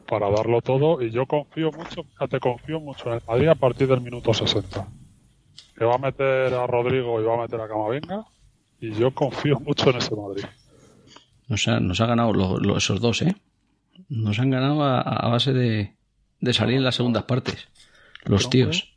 para 0.07 0.29
darlo 0.29 0.61
todo. 0.61 1.01
Y 1.01 1.11
yo 1.11 1.25
confío 1.25 1.71
mucho, 1.71 2.03
fíjate, 2.03 2.39
confío 2.39 2.79
mucho 2.79 3.09
en 3.09 3.15
el 3.15 3.21
Madrid 3.27 3.47
a 3.47 3.55
partir 3.55 3.87
del 3.87 4.01
minuto 4.01 4.33
60. 4.33 4.87
Que 5.75 5.85
va 5.85 5.95
a 5.95 5.97
meter 5.97 6.53
a 6.53 6.67
Rodrigo 6.67 7.19
y 7.19 7.23
va 7.23 7.35
a 7.35 7.41
meter 7.41 7.59
a 7.59 7.67
Camavinga. 7.67 8.25
Y 8.79 8.91
yo 8.93 9.13
confío 9.13 9.59
mucho 9.59 9.89
en 9.89 9.97
ese 9.97 10.15
Madrid. 10.15 10.45
Nos 11.47 11.67
ha, 11.67 11.79
nos 11.79 11.99
ha 12.01 12.05
ganado 12.05 12.33
lo- 12.33 12.57
lo- 12.59 12.77
esos 12.77 12.99
dos, 13.01 13.21
¿eh? 13.21 13.35
Nos 14.09 14.39
han 14.39 14.49
ganado 14.49 14.83
a, 14.83 15.01
a 15.01 15.27
base 15.29 15.53
de, 15.53 15.93
de 16.39 16.53
salir 16.53 16.77
en 16.77 16.83
las 16.83 16.95
segundas 16.95 17.23
partes. 17.23 17.67
Los 18.25 18.49
tíos. 18.49 18.93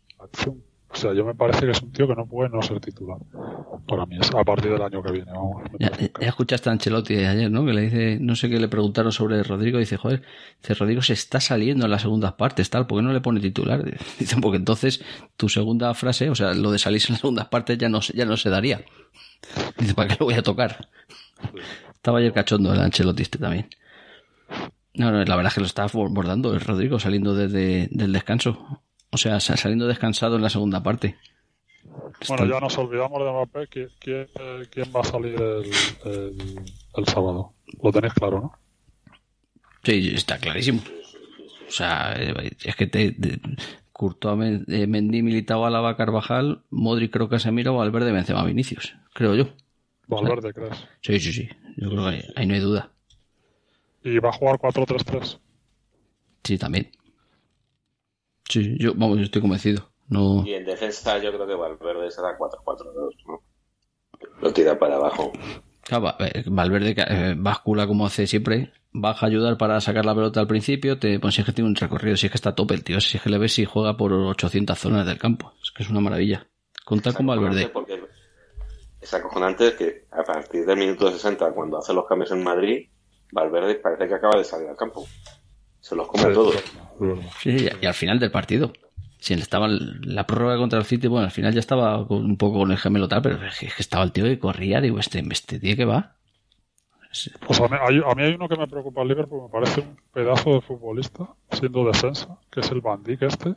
O 0.88 0.99
sea, 0.99 1.12
yo 1.12 1.26
me 1.26 1.34
parece 1.34 1.66
que 1.66 1.72
es 1.72 1.82
un 1.82 1.92
tío 1.92 2.09
que 2.09 2.14
no 2.14 2.24
puede 2.26 2.49
no 2.49 2.62
ser 2.62 2.80
titular. 2.80 3.18
Para 3.86 4.07
mí, 4.07 4.16
es 4.18 4.30
a 4.34 4.42
partir 4.44 4.70
del 4.72 4.80
año 4.80 5.03
que 5.03 5.12
viene. 5.12 5.30
Vamos, 5.30 5.62
Ya, 5.78 5.90
ya 5.99 6.28
escuchaste 6.28 6.70
a 6.70 6.72
Ancelotti 6.72 7.16
ayer, 7.16 7.51
¿no? 7.51 7.66
Que 7.66 7.74
le 7.74 7.82
dice, 7.82 8.18
no 8.20 8.34
sé 8.34 8.49
qué 8.49 8.59
le 8.59 8.68
preguntaron 8.68 9.12
sobre 9.12 9.42
Rodrigo. 9.42 9.78
Dice, 9.78 9.99
joder, 9.99 10.22
dice, 10.62 10.72
Rodrigo 10.74 11.03
se 11.03 11.12
está 11.12 11.38
saliendo 11.40 11.84
en 11.84 11.90
las 11.90 12.03
segundas 12.03 12.32
partes, 12.34 12.70
tal, 12.70 12.86
¿por 12.86 12.99
qué 12.99 13.03
no 13.05 13.12
le 13.12 13.20
pone 13.20 13.40
titular? 13.40 13.84
Dicen, 14.18 14.40
porque 14.40 14.57
entonces 14.57 15.05
tu 15.36 15.49
segunda 15.51 15.92
frase, 15.92 16.30
o 16.30 16.34
sea, 16.34 16.55
lo 16.55 16.70
de 16.70 16.78
salirse 16.78 17.09
en 17.09 17.14
las 17.14 17.20
segundas 17.20 17.49
partes 17.49 17.76
ya 17.76 17.88
no, 17.90 18.01
se- 18.01 18.16
ya 18.16 18.24
no 18.24 18.36
se 18.38 18.49
daría. 18.49 18.82
Dice, 19.78 19.92
¿para 19.92 20.09
qué 20.09 20.16
lo 20.20 20.26
voy 20.26 20.34
a 20.34 20.42
tocar? 20.42 20.88
Estaba 22.07 22.20
ayer 22.20 22.32
cachondo 22.32 22.72
el 22.72 22.78
Ancelotti 22.78 23.22
este 23.22 23.36
también. 23.38 23.68
No, 24.94 25.11
no, 25.11 25.24
la 25.24 25.34
verdad 25.34 25.46
es 25.50 25.54
que 25.54 25.61
lo 25.61 25.66
está 25.66 25.88
bordando 25.92 26.54
el 26.54 26.61
Rodrigo 26.61 27.00
saliendo 27.00 27.34
desde 27.34 27.88
del 27.90 28.12
descanso. 28.12 28.80
O 29.11 29.16
sea, 29.16 29.40
sa- 29.40 29.57
saliendo 29.57 29.88
descansado 29.88 30.36
en 30.36 30.42
la 30.42 30.48
segunda 30.48 30.84
parte. 30.84 31.16
Bueno, 32.28 32.44
Está- 32.44 32.46
ya 32.46 32.61
nos 32.61 32.78
olvidamos 32.78 33.18
de 33.24 33.28
Mbappé. 33.32 33.66
¿Quién, 33.66 33.88
quién, 33.98 34.28
eh, 34.38 34.62
quién 34.70 34.92
va 34.94 35.00
a 35.00 35.04
salir 35.04 35.34
el, 35.34 35.64
el, 36.04 36.61
el 36.94 37.07
sábado? 37.09 37.54
Lo 37.82 37.90
tenéis 37.90 38.14
claro, 38.14 38.40
¿no? 38.40 38.52
Sí, 39.82 40.12
está 40.14 40.38
clarísimo. 40.38 40.82
O 41.66 41.72
sea, 41.72 42.14
eh, 42.16 42.52
es 42.62 42.76
que 42.76 42.86
te, 42.86 43.11
te 43.11 43.40
Courtois, 43.92 44.61
eh, 44.68 44.86
Mendy, 44.86 45.22
Militao, 45.24 45.66
Álava, 45.66 45.96
Carvajal, 45.96 46.62
Modric, 46.70 47.12
creo 47.12 47.28
que 47.28 47.34
Casemiro, 47.34 47.74
Valverde, 47.74 48.12
Benzema, 48.12 48.44
Vinicius. 48.44 48.94
Creo 49.12 49.34
yo. 49.34 49.48
Valverde, 50.07 50.52
crees. 50.52 50.86
Sí, 51.02 51.18
sí, 51.20 51.32
sí. 51.32 51.48
Yo 51.76 51.90
creo 51.90 52.04
que 52.04 52.09
ahí, 52.11 52.22
ahí 52.36 52.46
no 52.46 52.54
hay 52.54 52.61
duda. 52.61 52.92
Y 54.02 54.18
va 54.18 54.28
a 54.28 54.32
jugar 54.32 54.59
4-3-3. 54.59 55.38
Sí, 56.44 56.59
también. 56.59 56.90
Sí, 58.48 58.76
yo, 58.78 58.94
vamos, 58.94 59.18
yo 59.18 59.24
estoy 59.24 59.42
convencido. 59.42 59.90
No. 60.09 60.44
Y 60.46 60.54
en 60.54 60.64
defensa 60.64 61.18
yo 61.18 61.32
creo 61.32 61.46
que 61.46 61.54
Valverde 61.54 62.11
será 62.11 62.38
4-4-2, 62.38 63.11
¿no? 63.26 63.42
Lo 64.40 64.52
tira 64.52 64.78
para 64.78 64.96
abajo. 64.96 65.32
Claro, 65.82 66.14
eh, 66.20 66.44
Valverde 66.46 66.94
eh, 66.96 67.34
bascula 67.36 67.86
como 67.86 68.07
hace 68.07 68.26
siempre, 68.26 68.72
baja 68.92 69.26
a 69.26 69.28
ayudar 69.28 69.57
para 69.59 69.80
sacar 69.80 70.04
la 70.04 70.14
pelota 70.14 70.40
al 70.40 70.46
principio, 70.46 70.98
te 70.98 71.20
pues 71.20 71.34
si 71.34 71.40
es 71.40 71.46
que 71.46 71.52
tiene 71.52 71.68
un 71.68 71.76
recorrido, 71.76 72.16
si 72.16 72.26
es 72.26 72.32
que 72.32 72.36
está 72.36 72.50
a 72.50 72.54
tope 72.54 72.74
el 72.74 72.82
tío, 72.82 73.00
si 73.00 73.16
es 73.16 73.22
que 73.22 73.30
le 73.30 73.38
ves 73.38 73.52
si 73.52 73.64
juega 73.64 73.96
por 73.96 74.12
800 74.12 74.78
zonas 74.78 75.07
del 75.07 75.18
campo, 75.18 75.52
es 75.62 75.70
que 75.70 75.82
es 75.82 75.90
una 75.90 76.00
maravilla. 76.00 76.46
Contar 76.84 77.14
con 77.14 77.26
Valverde. 77.26 77.68
Porque 77.68 77.86
es 79.07 79.14
acojonante 79.14 79.76
que 79.76 80.07
a 80.11 80.24
partir 80.24 80.66
del 80.66 80.78
minuto 80.78 81.11
60, 81.11 81.52
cuando 81.52 81.78
hace 81.78 81.94
los 81.94 82.07
cambios 82.07 82.32
en 82.32 82.42
Madrid, 82.42 82.88
Valverde 83.30 83.76
parece 83.76 84.09
que 84.09 84.14
acaba 84.14 84.36
de 84.36 84.44
salir 84.44 84.68
al 84.68 84.76
campo. 84.76 85.07
Se 85.80 85.94
los 85.94 86.09
come 86.09 86.34
todos. 86.34 86.57
Sí, 87.40 87.68
y 87.80 87.86
al 87.86 87.94
final 87.94 88.18
del 88.18 88.32
partido. 88.32 88.72
Si 89.18 89.34
estaba 89.34 89.68
la 89.68 90.26
prórroga 90.26 90.57
contra 90.59 90.78
el 90.78 90.84
City, 90.84 91.07
bueno, 91.07 91.24
al 91.24 91.30
final 91.30 91.54
ya 91.54 91.61
estaba 91.61 92.02
un 92.02 92.36
poco 92.36 92.59
con 92.59 92.72
el 92.72 92.78
gemelo 92.78 93.09
tal, 93.09 93.22
pero 93.22 93.44
es 93.46 93.59
que 93.59 93.66
estaba 93.78 94.04
el 94.04 94.12
tío 94.12 94.24
que 94.24 94.38
corría, 94.38 94.80
digo, 94.80 94.98
este, 94.98 95.24
este 95.30 95.59
tío 95.61 95.76
que 95.76 95.84
va. 95.84 96.16
Pues 97.46 97.61
a 97.61 97.68
mí, 97.68 97.76
hay, 97.80 98.34
uno 98.34 98.48
que 98.48 98.57
me 98.57 98.66
preocupa 98.66 99.00
al 99.02 99.09
Liverpool, 99.09 99.44
me 99.44 99.48
parece 99.48 99.80
un 99.80 99.96
pedazo 100.12 100.54
de 100.54 100.61
futbolista, 100.61 101.28
siendo 101.50 101.84
defensa, 101.84 102.38
que 102.50 102.61
es 102.61 102.70
el 102.70 102.80
Bandic 102.80 103.22
este. 103.22 103.54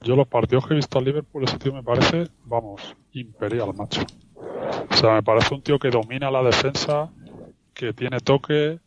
Yo 0.00 0.14
los 0.14 0.28
partidos 0.28 0.66
que 0.66 0.74
he 0.74 0.76
visto 0.76 0.98
al 0.98 1.04
Liverpool, 1.04 1.44
ese 1.44 1.58
tío 1.58 1.72
me 1.72 1.82
parece, 1.82 2.28
vamos, 2.44 2.96
imperial, 3.12 3.74
macho. 3.74 4.02
O 4.90 4.96
sea, 4.96 5.14
me 5.14 5.22
parece 5.22 5.54
un 5.54 5.62
tío 5.62 5.78
que 5.78 5.90
domina 5.90 6.30
la 6.30 6.42
defensa, 6.42 7.10
que 7.72 7.92
tiene 7.92 8.20
toque, 8.20 8.78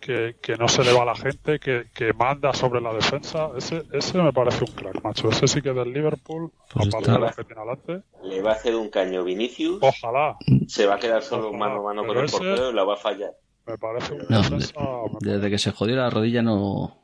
que, 0.00 0.36
que 0.40 0.56
no 0.56 0.66
se 0.68 0.82
le 0.82 0.92
va 0.92 1.02
a 1.02 1.06
la 1.06 1.14
gente, 1.14 1.58
que, 1.58 1.86
que 1.94 2.12
manda 2.12 2.52
sobre 2.52 2.80
la 2.80 2.92
defensa. 2.92 3.50
Ese, 3.56 3.82
ese 3.92 4.18
me 4.18 4.32
parece 4.32 4.64
un 4.64 4.72
crack, 4.72 5.04
macho. 5.04 5.28
Ese 5.28 5.46
sí 5.46 5.62
que 5.62 5.72
del 5.72 5.92
Liverpool, 5.92 6.50
pues 6.72 6.88
aparte 6.88 7.12
de 7.12 7.18
lo 7.18 7.30
que 7.30 7.44
tiene 7.44 7.60
adelante. 7.60 8.02
Le 8.22 8.42
va 8.42 8.50
a 8.50 8.54
hacer 8.54 8.74
un 8.74 8.88
caño 8.88 9.22
Vinicius. 9.22 9.78
Ojalá. 9.82 10.36
Se 10.66 10.86
va 10.86 10.94
a 10.94 10.98
quedar 10.98 11.22
solo 11.22 11.52
mano 11.52 11.80
a 11.80 11.82
mano 11.82 12.06
con 12.06 12.16
el 12.16 12.30
portero 12.30 12.70
y 12.70 12.74
la 12.74 12.84
va 12.84 12.94
a 12.94 12.96
fallar. 12.96 13.32
Me 13.66 13.76
parece 13.76 14.14
un 14.14 14.26
no, 14.28 14.40
defensa, 14.40 14.80
Desde 15.20 15.50
que 15.50 15.58
se 15.58 15.70
jodió 15.70 15.96
la 15.96 16.10
rodilla 16.10 16.42
no... 16.42 16.96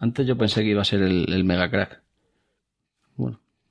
Antes 0.00 0.26
yo 0.26 0.36
pensé 0.36 0.62
que 0.62 0.70
iba 0.70 0.82
a 0.82 0.84
ser 0.84 1.02
el, 1.02 1.32
el 1.32 1.44
mega 1.44 1.70
crack. 1.70 2.02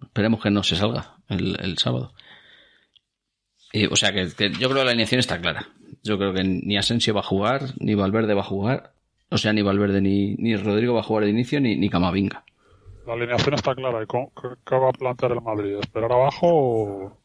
Esperemos 0.02 0.42
que 0.42 0.50
no 0.50 0.64
se 0.64 0.76
salga 0.76 1.18
el, 1.28 1.58
el 1.60 1.78
sábado. 1.78 2.14
O 3.92 3.96
sea 3.96 4.12
que, 4.12 4.28
que, 4.36 4.52
yo 4.52 4.70
creo 4.70 4.80
que 4.80 4.86
la 4.86 4.92
alineación 4.92 5.20
está 5.20 5.40
clara. 5.40 5.68
Yo 6.04 6.18
creo 6.18 6.34
que 6.34 6.44
ni 6.44 6.78
Asensio 6.78 7.14
va 7.14 7.20
a 7.20 7.24
jugar, 7.24 7.62
ni 7.80 7.94
Valverde 7.94 8.34
va 8.34 8.42
a 8.42 8.46
jugar. 8.46 8.94
O 9.30 9.38
sea, 9.38 9.54
ni 9.54 9.62
Valverde 9.62 10.02
ni, 10.02 10.36
ni 10.36 10.56
Rodrigo 10.56 10.94
va 10.96 11.02
a 11.02 11.04
jugar 11.04 11.26
de 11.26 11.30
inicio, 11.30 11.60
ni, 11.60 11.76
ni 11.76 11.90
Camavinga. 11.90 12.44
La 13.06 13.14
alineación 13.14 13.56
está 13.56 13.76
clara. 13.76 14.04
¿Y 14.04 14.08
qué, 14.08 14.76
va 14.76 14.90
a 14.90 14.94
plantear 14.94 15.34
el 15.34 15.42
Madrid? 15.42 15.76
¿Esperar 15.80 16.12
abajo 16.12 16.48
o 16.48 17.18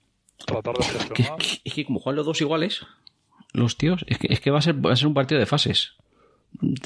tratar 0.45 0.75
de 0.77 0.85
gestionar? 0.85 1.37
Es 1.41 1.49
que, 1.49 1.61
es 1.65 1.75
que 1.75 1.85
como 1.85 2.01
juegan 2.01 2.17
los 2.17 2.27
dos 2.27 2.41
iguales, 2.41 2.87
los 3.53 3.79
tíos, 3.79 4.05
es 4.09 4.19
que, 4.19 4.27
es 4.31 4.41
que 4.41 4.51
va, 4.51 4.59
a 4.59 4.63
ser, 4.63 4.85
va 4.85 4.93
a 4.93 4.97
ser 4.97 5.07
un 5.07 5.15
partido 5.15 5.39
de 5.39 5.47
fases. 5.47 5.95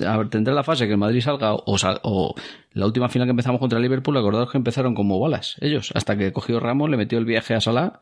A 0.06 0.16
ver, 0.16 0.30
tendrá 0.30 0.54
la 0.54 0.64
fase 0.64 0.86
que 0.86 0.92
el 0.92 0.98
Madrid 0.98 1.20
salga 1.20 1.54
o, 1.54 1.62
o, 1.66 2.34
la 2.78 2.86
última 2.86 3.08
final 3.08 3.26
que 3.26 3.30
empezamos 3.30 3.58
contra 3.58 3.80
Liverpool, 3.80 4.16
acordaros 4.16 4.52
que 4.52 4.56
empezaron 4.56 4.94
como 4.94 5.18
balas, 5.18 5.56
ellos, 5.60 5.90
hasta 5.96 6.16
que 6.16 6.32
cogió 6.32 6.60
Ramos, 6.60 6.88
le 6.88 6.96
metió 6.96 7.18
el 7.18 7.24
viaje 7.24 7.54
a 7.54 7.60
Salah 7.60 7.98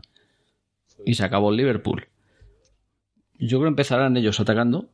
y 1.07 1.15
se 1.15 1.25
acabó 1.25 1.51
el 1.51 1.57
Liverpool. 1.57 2.09
Yo 3.39 3.59
creo 3.59 3.63
que 3.63 3.69
empezarán 3.69 4.19
ellos 4.19 4.39
atacando. 4.39 4.91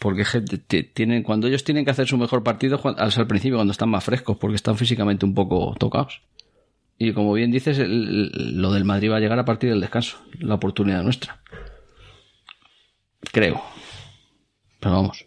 Porque 0.00 0.24
tienen, 0.92 1.22
cuando 1.22 1.46
ellos 1.46 1.62
tienen 1.62 1.84
que 1.84 1.92
hacer 1.92 2.06
su 2.06 2.18
mejor 2.18 2.42
partido 2.42 2.80
al 2.84 3.26
principio, 3.28 3.56
cuando 3.56 3.70
están 3.70 3.88
más 3.88 4.04
frescos, 4.04 4.36
porque 4.36 4.56
están 4.56 4.76
físicamente 4.76 5.24
un 5.24 5.34
poco 5.34 5.74
tocados. 5.78 6.20
Y 6.98 7.12
como 7.12 7.32
bien 7.32 7.52
dices, 7.52 7.78
lo 7.78 8.72
del 8.72 8.84
Madrid 8.84 9.10
va 9.10 9.16
a 9.16 9.20
llegar 9.20 9.38
a 9.38 9.44
partir 9.44 9.70
del 9.70 9.80
descanso, 9.80 10.18
la 10.40 10.54
oportunidad 10.54 11.02
nuestra. 11.02 11.40
Creo. 13.32 13.62
Pero 14.80 14.94
vamos. 14.96 15.26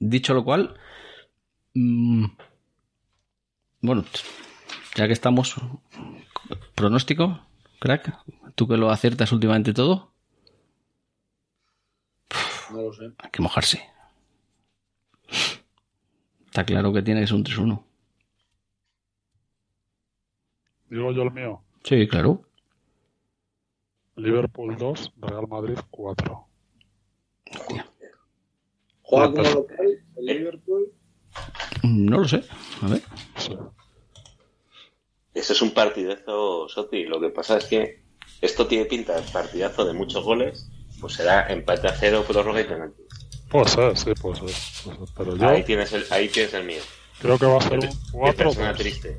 Dicho 0.00 0.34
lo 0.34 0.44
cual, 0.44 0.74
mmm, 1.74 2.26
bueno, 3.80 4.04
ya 4.94 5.06
que 5.06 5.12
estamos, 5.12 5.56
pronóstico, 6.74 7.40
crack, 7.80 8.16
tú 8.54 8.68
que 8.68 8.76
lo 8.76 8.90
aciertas 8.90 9.32
últimamente 9.32 9.72
todo. 9.72 10.12
No 12.70 12.82
lo 12.82 12.92
sé. 12.92 13.12
Hay 13.18 13.30
que 13.30 13.42
mojarse. 13.42 13.82
Está 16.46 16.64
claro 16.64 16.92
que 16.92 17.02
tiene 17.02 17.20
que 17.22 17.26
ser 17.26 17.36
un 17.36 17.44
3-1. 17.44 17.84
Digo 20.90 21.12
yo 21.12 21.22
el 21.22 21.32
mío. 21.32 21.62
Sí, 21.84 22.06
claro. 22.06 22.42
Liverpool 24.16 24.76
2, 24.76 25.14
Real 25.16 25.48
Madrid 25.48 25.78
4. 25.90 26.46
¿Juega 29.02 29.30
como 29.30 29.42
local 29.42 30.04
el 30.16 30.24
Liverpool? 30.24 30.92
No 31.82 32.18
lo 32.18 32.28
sé. 32.28 32.42
A 32.82 32.88
ver. 32.88 33.02
Ese 35.34 35.52
es 35.54 35.62
un 35.62 35.72
partidazo, 35.72 36.68
Soti. 36.68 37.04
Lo 37.04 37.20
que 37.20 37.30
pasa 37.30 37.56
es 37.56 37.64
que 37.64 38.02
esto 38.40 38.66
tiene 38.66 38.84
pinta 38.84 39.14
de 39.14 39.22
partidazo 39.32 39.84
de 39.84 39.92
muchos 39.94 40.24
goles. 40.24 40.68
Pues 41.00 41.14
será 41.14 41.48
empate 41.52 41.88
a 41.88 41.92
cero, 41.94 42.24
prórroga 42.26 42.60
y 42.60 42.64
penalti. 42.64 43.02
Puede 43.48 43.68
ser, 43.68 43.96
sí, 43.96 44.12
puede 44.20 44.36
ser. 44.36 44.44
Puede 44.84 44.98
ser. 44.98 45.14
Pero 45.16 45.36
yo 45.36 45.48
Ahí 45.48 45.64
tienes 45.64 45.92
el, 45.92 46.04
ahí 46.10 46.28
tienes 46.28 46.54
el 46.54 46.64
mío. 46.64 46.80
creo 47.20 47.38
que 47.38 47.46
va 47.46 47.58
a 47.58 47.60
ser 47.60 47.78
un 48.12 48.24
qué 48.24 48.32
persona 48.34 48.72
4-2. 48.72 48.76
triste. 48.76 49.18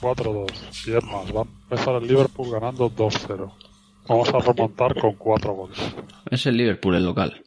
4-2. 0.00 0.86
Y 0.86 0.96
es 0.96 1.04
más, 1.04 1.34
va 1.34 1.40
a 1.40 1.44
empezar 1.44 1.94
el 2.02 2.06
Liverpool 2.06 2.50
ganando 2.52 2.90
2-0. 2.90 3.52
Vamos 4.08 4.28
a 4.28 4.38
remontar 4.38 5.00
con 5.00 5.14
4 5.14 5.52
goles. 5.52 5.78
Es 6.30 6.46
el 6.46 6.56
Liverpool 6.56 6.94
el 6.94 7.04
local. 7.04 7.42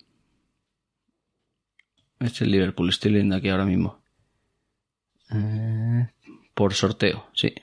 Es 2.20 2.42
el 2.42 2.52
Liverpool, 2.52 2.90
estoy 2.90 3.12
leyendo 3.12 3.38
aquí 3.38 3.48
ahora 3.50 3.66
mismo. 3.66 3.99
Eh, 5.32 6.08
por 6.54 6.74
sorteo, 6.74 7.28
sí. 7.34 7.54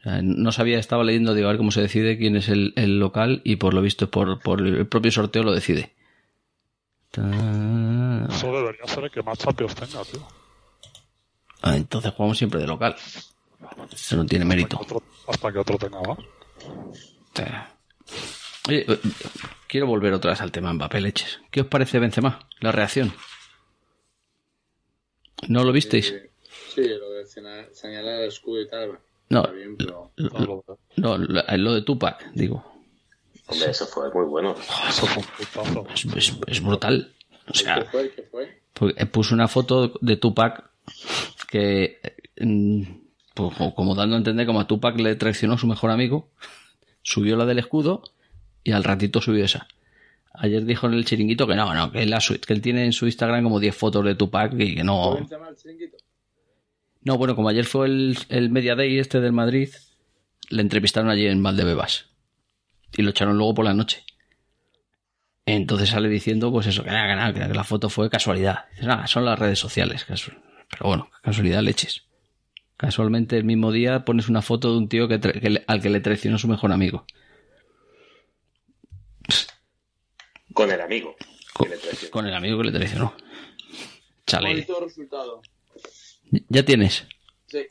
O 0.00 0.02
sea, 0.02 0.20
no 0.22 0.52
sabía, 0.52 0.78
estaba 0.78 1.04
leyendo, 1.04 1.34
digo, 1.34 1.48
a 1.48 1.50
ver 1.52 1.58
cómo 1.58 1.70
se 1.70 1.80
decide 1.82 2.18
quién 2.18 2.36
es 2.36 2.48
el, 2.48 2.72
el 2.76 2.98
local 2.98 3.40
y 3.44 3.56
por 3.56 3.74
lo 3.74 3.82
visto 3.82 4.10
por, 4.10 4.40
por 4.40 4.60
el 4.66 4.86
propio 4.86 5.10
sorteo 5.10 5.42
lo 5.42 5.52
decide. 5.52 5.94
Ta- 7.10 8.26
Eso 8.30 8.52
debería 8.52 8.86
ser 8.86 9.04
el 9.04 9.10
que 9.10 9.22
más 9.22 9.38
Champions 9.38 9.74
tenga, 9.74 10.04
tío. 10.04 10.26
Ah, 11.62 11.76
entonces 11.76 12.12
jugamos 12.12 12.38
siempre 12.38 12.60
de 12.60 12.66
local. 12.66 12.94
Eso 13.92 14.16
no 14.16 14.26
tiene 14.26 14.44
mérito. 14.44 14.78
Otro- 14.80 15.02
hasta 15.26 15.52
que 15.52 15.58
otro 15.58 15.76
tenga 15.78 16.00
más. 16.02 16.18
Ta- 17.32 17.74
Oye, 18.68 18.84
eh, 18.86 19.00
quiero 19.66 19.86
volver 19.86 20.12
otra 20.12 20.30
vez 20.32 20.40
al 20.40 20.52
tema 20.52 20.72
Mbappé 20.72 21.00
Leches. 21.00 21.40
¿Qué 21.50 21.62
os 21.62 21.66
parece 21.66 21.98
Benzema? 21.98 22.38
La 22.60 22.70
reacción. 22.70 23.12
¿No 25.48 25.64
lo 25.64 25.72
visteis? 25.72 26.10
Eh, 26.10 26.30
sí, 26.82 26.88
lo 26.88 27.10
de 27.10 27.26
señalar 27.72 28.20
el 28.22 28.28
escudo 28.28 28.60
y 28.62 28.68
tal. 28.68 28.98
No, 29.30 29.40
Está 29.40 29.52
bien, 29.52 29.76
pero... 29.76 30.10
Lo- 30.16 30.64
No, 30.96 31.18
lo, 31.18 31.42
lo, 31.56 31.74
de 31.74 31.82
Tupac, 31.82 32.30
digo. 32.32 32.64
Hombre, 33.46 33.70
eso 33.70 33.86
fue 33.86 34.10
muy 34.12 34.24
bueno. 34.26 34.54
eso 34.88 35.06
fue. 35.06 35.22
Es, 35.94 36.04
es- 36.16 36.38
es 36.46 36.62
brutal. 36.62 37.12
O 37.48 37.52
¿Qué 37.52 37.58
sea, 37.58 37.84
fue? 37.84 38.10
¿Qué 38.10 38.22
fue? 38.22 38.60
porque 38.74 39.06
puso 39.06 39.34
una 39.34 39.48
foto 39.48 39.92
de 40.00 40.16
Tupac 40.16 40.70
que, 41.50 41.98
mm, 42.40 42.82
pues, 43.34 43.54
como- 43.74 43.94
dando 43.94 44.14
a 44.16 44.18
entender 44.18 44.46
como 44.46 44.60
a 44.60 44.66
Tupac 44.66 44.98
le 44.98 45.14
traicionó 45.16 45.54
a 45.54 45.58
su 45.58 45.66
mejor 45.66 45.90
amigo, 45.90 46.28
subió 47.02 47.36
la 47.36 47.44
del 47.46 47.58
escudo 47.58 48.02
y 48.64 48.72
al 48.72 48.84
ratito 48.84 49.20
subió 49.20 49.44
esa. 49.44 49.66
Ayer 50.34 50.64
dijo 50.64 50.86
en 50.86 50.94
el 50.94 51.04
chiringuito 51.04 51.46
que 51.46 51.54
no, 51.56 51.74
no, 51.74 51.90
que 51.90 52.02
él, 52.02 52.10
la 52.10 52.18
que 52.46 52.52
él 52.52 52.60
tiene 52.62 52.84
en 52.84 52.92
su 52.92 53.06
Instagram 53.06 53.42
como 53.42 53.58
10 53.60 53.74
fotos 53.76 54.04
de 54.04 54.14
Tupac 54.14 54.52
y 54.58 54.76
que 54.76 54.84
no. 54.84 55.14
¿Cómo 55.16 55.26
se 55.28 55.34
llama 55.34 55.48
el 55.48 55.56
chiringuito? 55.56 55.96
No, 57.02 57.16
bueno, 57.16 57.34
como 57.36 57.48
ayer 57.48 57.64
fue 57.64 57.86
el, 57.86 58.18
el 58.28 58.50
Media 58.50 58.74
Day 58.74 58.98
este 58.98 59.20
del 59.20 59.32
Madrid, 59.32 59.70
le 60.50 60.62
entrevistaron 60.62 61.10
allí 61.10 61.26
en 61.26 61.42
Valdebebas. 61.42 62.06
Y 62.96 63.02
lo 63.02 63.10
echaron 63.10 63.36
luego 63.36 63.54
por 63.54 63.64
la 63.64 63.74
noche. 63.74 64.04
Entonces 65.46 65.90
sale 65.90 66.08
diciendo, 66.08 66.50
pues 66.50 66.66
eso, 66.66 66.82
que 66.84 66.90
nada, 66.90 67.08
que 67.08 67.14
nada, 67.38 67.48
que 67.48 67.54
la 67.54 67.64
foto 67.64 67.88
fue 67.88 68.10
casualidad. 68.10 68.66
Dice, 68.74 68.86
nada, 68.86 69.06
son 69.06 69.24
las 69.24 69.38
redes 69.38 69.58
sociales. 69.58 70.04
Pero 70.08 70.86
bueno, 70.86 71.10
casualidad 71.22 71.62
leches. 71.62 72.02
Casualmente 72.76 73.36
el 73.36 73.44
mismo 73.44 73.72
día 73.72 74.04
pones 74.04 74.28
una 74.28 74.42
foto 74.42 74.70
de 74.72 74.78
un 74.78 74.88
tío 74.88 75.08
que, 75.08 75.20
tra- 75.20 75.40
que 75.40 75.50
le- 75.50 75.64
al 75.66 75.80
que 75.80 75.90
le 75.90 76.00
traicionó 76.00 76.38
su 76.38 76.48
mejor 76.48 76.70
amigo. 76.72 77.06
Con 80.52 80.70
el 80.70 80.80
amigo. 80.80 81.16
Con, 81.52 81.68
que 81.68 81.74
le 81.76 81.80
traicionó. 81.80 82.10
con 82.10 82.26
el 82.26 82.34
amigo 82.34 82.58
que 82.58 82.64
le 82.64 82.72
traicionó. 82.72 83.14
Chale. 84.26 84.48
Bonito 84.48 84.80
resultado. 84.80 85.40
Ya 86.48 86.64
tienes. 86.64 87.06
Sí. 87.46 87.66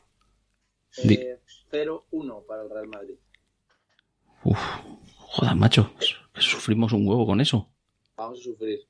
Eh, 1.10 1.38
0-1 1.70 2.46
para 2.46 2.62
el 2.62 2.70
Real 2.70 2.88
Madrid. 2.88 3.14
Uf, 4.44 4.58
joder, 5.16 5.54
macho. 5.54 5.92
que 6.32 6.40
Sufrimos 6.40 6.92
un 6.92 7.06
huevo 7.06 7.26
con 7.26 7.40
eso. 7.40 7.70
Vamos 8.16 8.40
a 8.40 8.42
sufrir. 8.42 8.80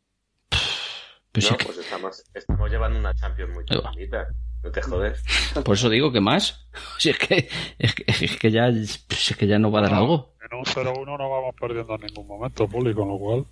Pero 1.33 1.47
si 1.47 1.53
No, 1.53 1.59
que- 1.59 1.65
pues 1.67 1.79
estamos, 1.79 2.25
estamos 2.35 2.71
llevando 2.71 2.99
una 2.99 3.15
Champions 3.15 3.55
muy 3.55 3.65
tranquilita. 3.65 4.29
No 4.63 4.71
te 4.73 4.83
jodes. 4.83 5.23
Por 5.65 5.75
eso 5.77 5.89
digo 5.91 6.11
que 6.13 6.21
más. 6.21 6.67
Si 6.99 7.11
es 7.11 7.19
que, 7.19 7.49
es 7.79 7.95
que, 7.95 8.05
es 8.09 8.37
que 8.39 8.51
ya, 8.51 8.69
pues 9.07 9.31
es 9.31 9.37
que 9.37 9.47
ya 9.47 9.59
no 9.59 9.71
va 9.71 9.81
a 9.81 9.83
dar 9.83 9.95
algo. 9.95 10.35
En 10.51 10.59
un 10.59 10.65
0-1 10.65 11.05
no 11.19 11.31
vamos 11.31 11.55
perdiendo 11.61 11.95
en 11.95 12.01
ningún 12.03 12.27
momento, 12.27 12.67
Puli, 12.69 12.93
con 12.95 13.09
lo 13.09 13.19
cual. 13.19 13.47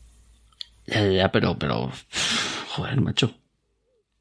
Ya, 0.87 1.03
ya, 1.05 1.11
ya, 1.13 1.33
pero, 1.33 1.57
pero, 1.59 1.91
joder, 2.71 3.01
macho. 3.01 3.35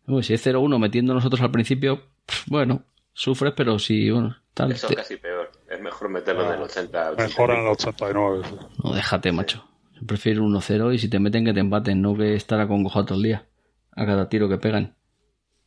Uy, 0.07 0.23
si 0.23 0.33
es 0.33 0.45
0-1 0.45 0.77
metiendo 0.79 1.13
nosotros 1.13 1.41
al 1.41 1.51
principio, 1.51 2.03
bueno, 2.47 2.83
sufres, 3.13 3.53
pero 3.55 3.79
si, 3.79 4.09
bueno, 4.11 4.35
tal. 4.53 4.71
Eso 4.71 4.87
te- 4.87 4.93
es 4.93 4.99
casi 4.99 5.17
peor. 5.17 5.51
Es 5.69 5.81
mejor 5.81 6.09
meterlo 6.09 6.45
en 6.47 6.53
el 6.57 6.61
80. 6.61 7.11
Mejor 7.17 7.51
en 7.51 7.59
el 7.61 7.67
89. 7.67 8.43
sí. 8.47 8.55
No, 8.83 8.93
déjate, 8.93 9.31
macho. 9.31 9.67
Yo 9.93 10.05
prefiero 10.05 10.43
1-0 10.43 10.93
y 10.93 10.99
si 10.99 11.09
te 11.09 11.19
meten 11.19 11.45
que 11.45 11.53
te 11.53 11.59
empaten, 11.61 12.01
no 12.01 12.15
que 12.15 12.35
estar 12.35 12.59
acongojado 12.59 13.05
todo 13.05 13.17
el 13.17 13.23
día. 13.23 13.45
A 13.93 14.05
cada 14.05 14.27
tiro 14.29 14.47
que 14.49 14.57
pegan. 14.57 14.95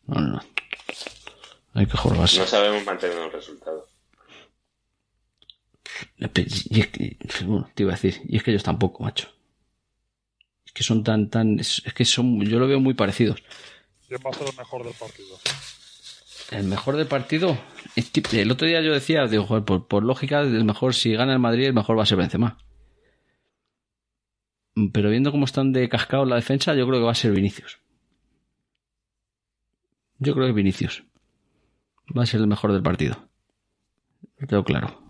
No, 0.07 0.20
no, 0.20 0.28
no. 0.34 0.41
Hay 1.74 1.86
que 1.86 1.97
jorbarse. 1.97 2.39
No 2.39 2.47
sabemos 2.47 2.84
mantener 2.84 3.18
un 3.18 3.32
resultado. 3.32 3.86
Y 6.70 6.80
es 6.80 6.89
que, 6.89 7.16
bueno, 7.45 7.68
te 7.74 7.82
iba 7.82 7.93
a 7.93 7.97
decir, 7.97 8.20
y 8.28 8.36
es 8.36 8.43
que 8.43 8.51
ellos 8.51 8.62
tampoco, 8.62 9.03
macho. 9.03 9.28
Es 10.66 10.72
que 10.72 10.82
son 10.82 11.03
tan, 11.03 11.28
tan, 11.30 11.59
es, 11.59 11.82
es 11.84 11.93
que 11.95 12.05
son, 12.05 12.41
yo 12.43 12.59
lo 12.59 12.68
veo 12.68 12.78
muy 12.80 12.95
parecidos. 12.95 13.43
¿Quién 14.09 14.20
va 14.24 14.30
el 14.30 14.56
mejor 14.56 14.84
del 14.84 14.94
partido? 14.94 15.38
El 16.50 16.64
mejor 16.64 16.96
del 16.96 17.06
partido, 17.06 17.59
el 18.32 18.50
otro 18.50 18.66
día 18.66 18.80
yo 18.80 18.94
decía, 18.94 19.26
digo, 19.26 19.46
por 19.64 20.02
lógica, 20.02 20.40
el 20.40 20.64
mejor, 20.64 20.94
si 20.94 21.12
gana 21.12 21.34
el 21.34 21.38
Madrid, 21.38 21.66
el 21.66 21.74
mejor 21.74 21.98
va 21.98 22.04
a 22.04 22.06
ser 22.06 22.16
Benzema. 22.16 22.56
Pero 24.94 25.11
viendo 25.11 25.30
cómo 25.30 25.44
están 25.44 25.72
de 25.72 25.90
cascado 25.90 26.24
la 26.24 26.36
defensa, 26.36 26.74
yo 26.74 26.86
creo 26.86 27.00
que 27.00 27.04
va 27.04 27.12
a 27.12 27.16
ser 27.16 27.32
Vinicius. 27.32 27.80
Yo 30.18 30.34
creo 30.34 30.46
que 30.46 30.52
Vinicius 30.54 31.04
va 32.16 32.22
a 32.22 32.26
ser 32.26 32.40
el 32.40 32.46
mejor 32.46 32.72
del 32.72 32.82
partido. 32.82 33.28
Lo 34.38 34.46
tengo 34.46 34.64
claro. 34.64 35.02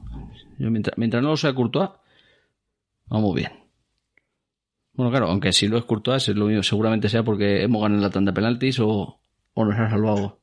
Yo 0.59 0.73
mientras, 0.73 0.99
mientras 0.99 1.23
no 1.23 1.29
lo 1.29 1.37
sea 1.37 1.55
Courtois, 1.55 1.91
vamos 3.07 3.33
bien. 3.37 3.53
Bueno, 4.99 5.13
claro, 5.13 5.29
aunque 5.29 5.53
si 5.53 5.69
lo 5.69 5.79
es 5.79 5.85
Courtois, 5.85 6.29
es 6.29 6.35
lo 6.35 6.47
mismo, 6.47 6.65
seguramente 6.65 7.09
sea 7.09 7.23
porque 7.23 7.63
hemos 7.63 7.81
ganado 7.81 8.03
la 8.03 8.11
tanda 8.11 8.33
de 8.33 8.35
penaltis 8.35 8.81
o, 8.81 9.21
o 9.55 9.65
nos 9.65 9.79
ha 9.79 9.89
salvado 9.89 10.41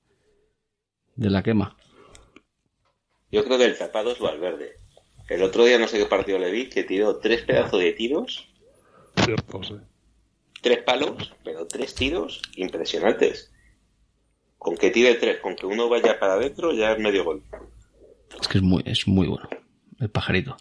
de 1.18 1.30
la 1.30 1.43
quema. 1.43 1.76
Yo 3.34 3.43
creo 3.43 3.58
que 3.58 3.66
el 3.66 3.78
tapado 3.78 4.14
es 4.14 4.20
Valverde. 4.20 4.78
El 5.28 5.43
otro 5.43 5.66
día 5.66 5.78
no 5.78 5.89
sé 5.89 5.97
qué 5.97 6.06
partido 6.06 6.39
le 6.39 6.51
vi 6.51 6.70
que 6.70 6.86
tiró 6.86 7.18
tres 7.18 7.41
pedazos 7.41 7.82
de 7.82 7.91
tiros, 7.91 8.47
Cierto, 9.26 9.62
sí. 9.62 9.76
tres 10.62 10.84
palos, 10.84 11.34
pero 11.43 11.68
tres 11.68 11.93
tiros 11.93 12.41
impresionantes. 12.56 13.51
Con 14.58 14.78
que 14.78 14.89
tire 14.89 15.16
tres, 15.16 15.41
con 15.41 15.58
que 15.58 15.66
uno 15.66 15.89
vaya 15.89 16.18
para 16.18 16.36
adentro, 16.36 16.72
ya 16.72 16.93
es 16.93 16.99
medio 16.99 17.26
gol. 17.26 17.43
Es 18.39 18.47
que 18.47 18.60
es 18.60 18.64
muy, 18.64 18.84
es 18.86 19.06
muy 19.06 19.28
bueno. 19.28 19.49
El 19.99 20.10
pajarito. 20.10 20.56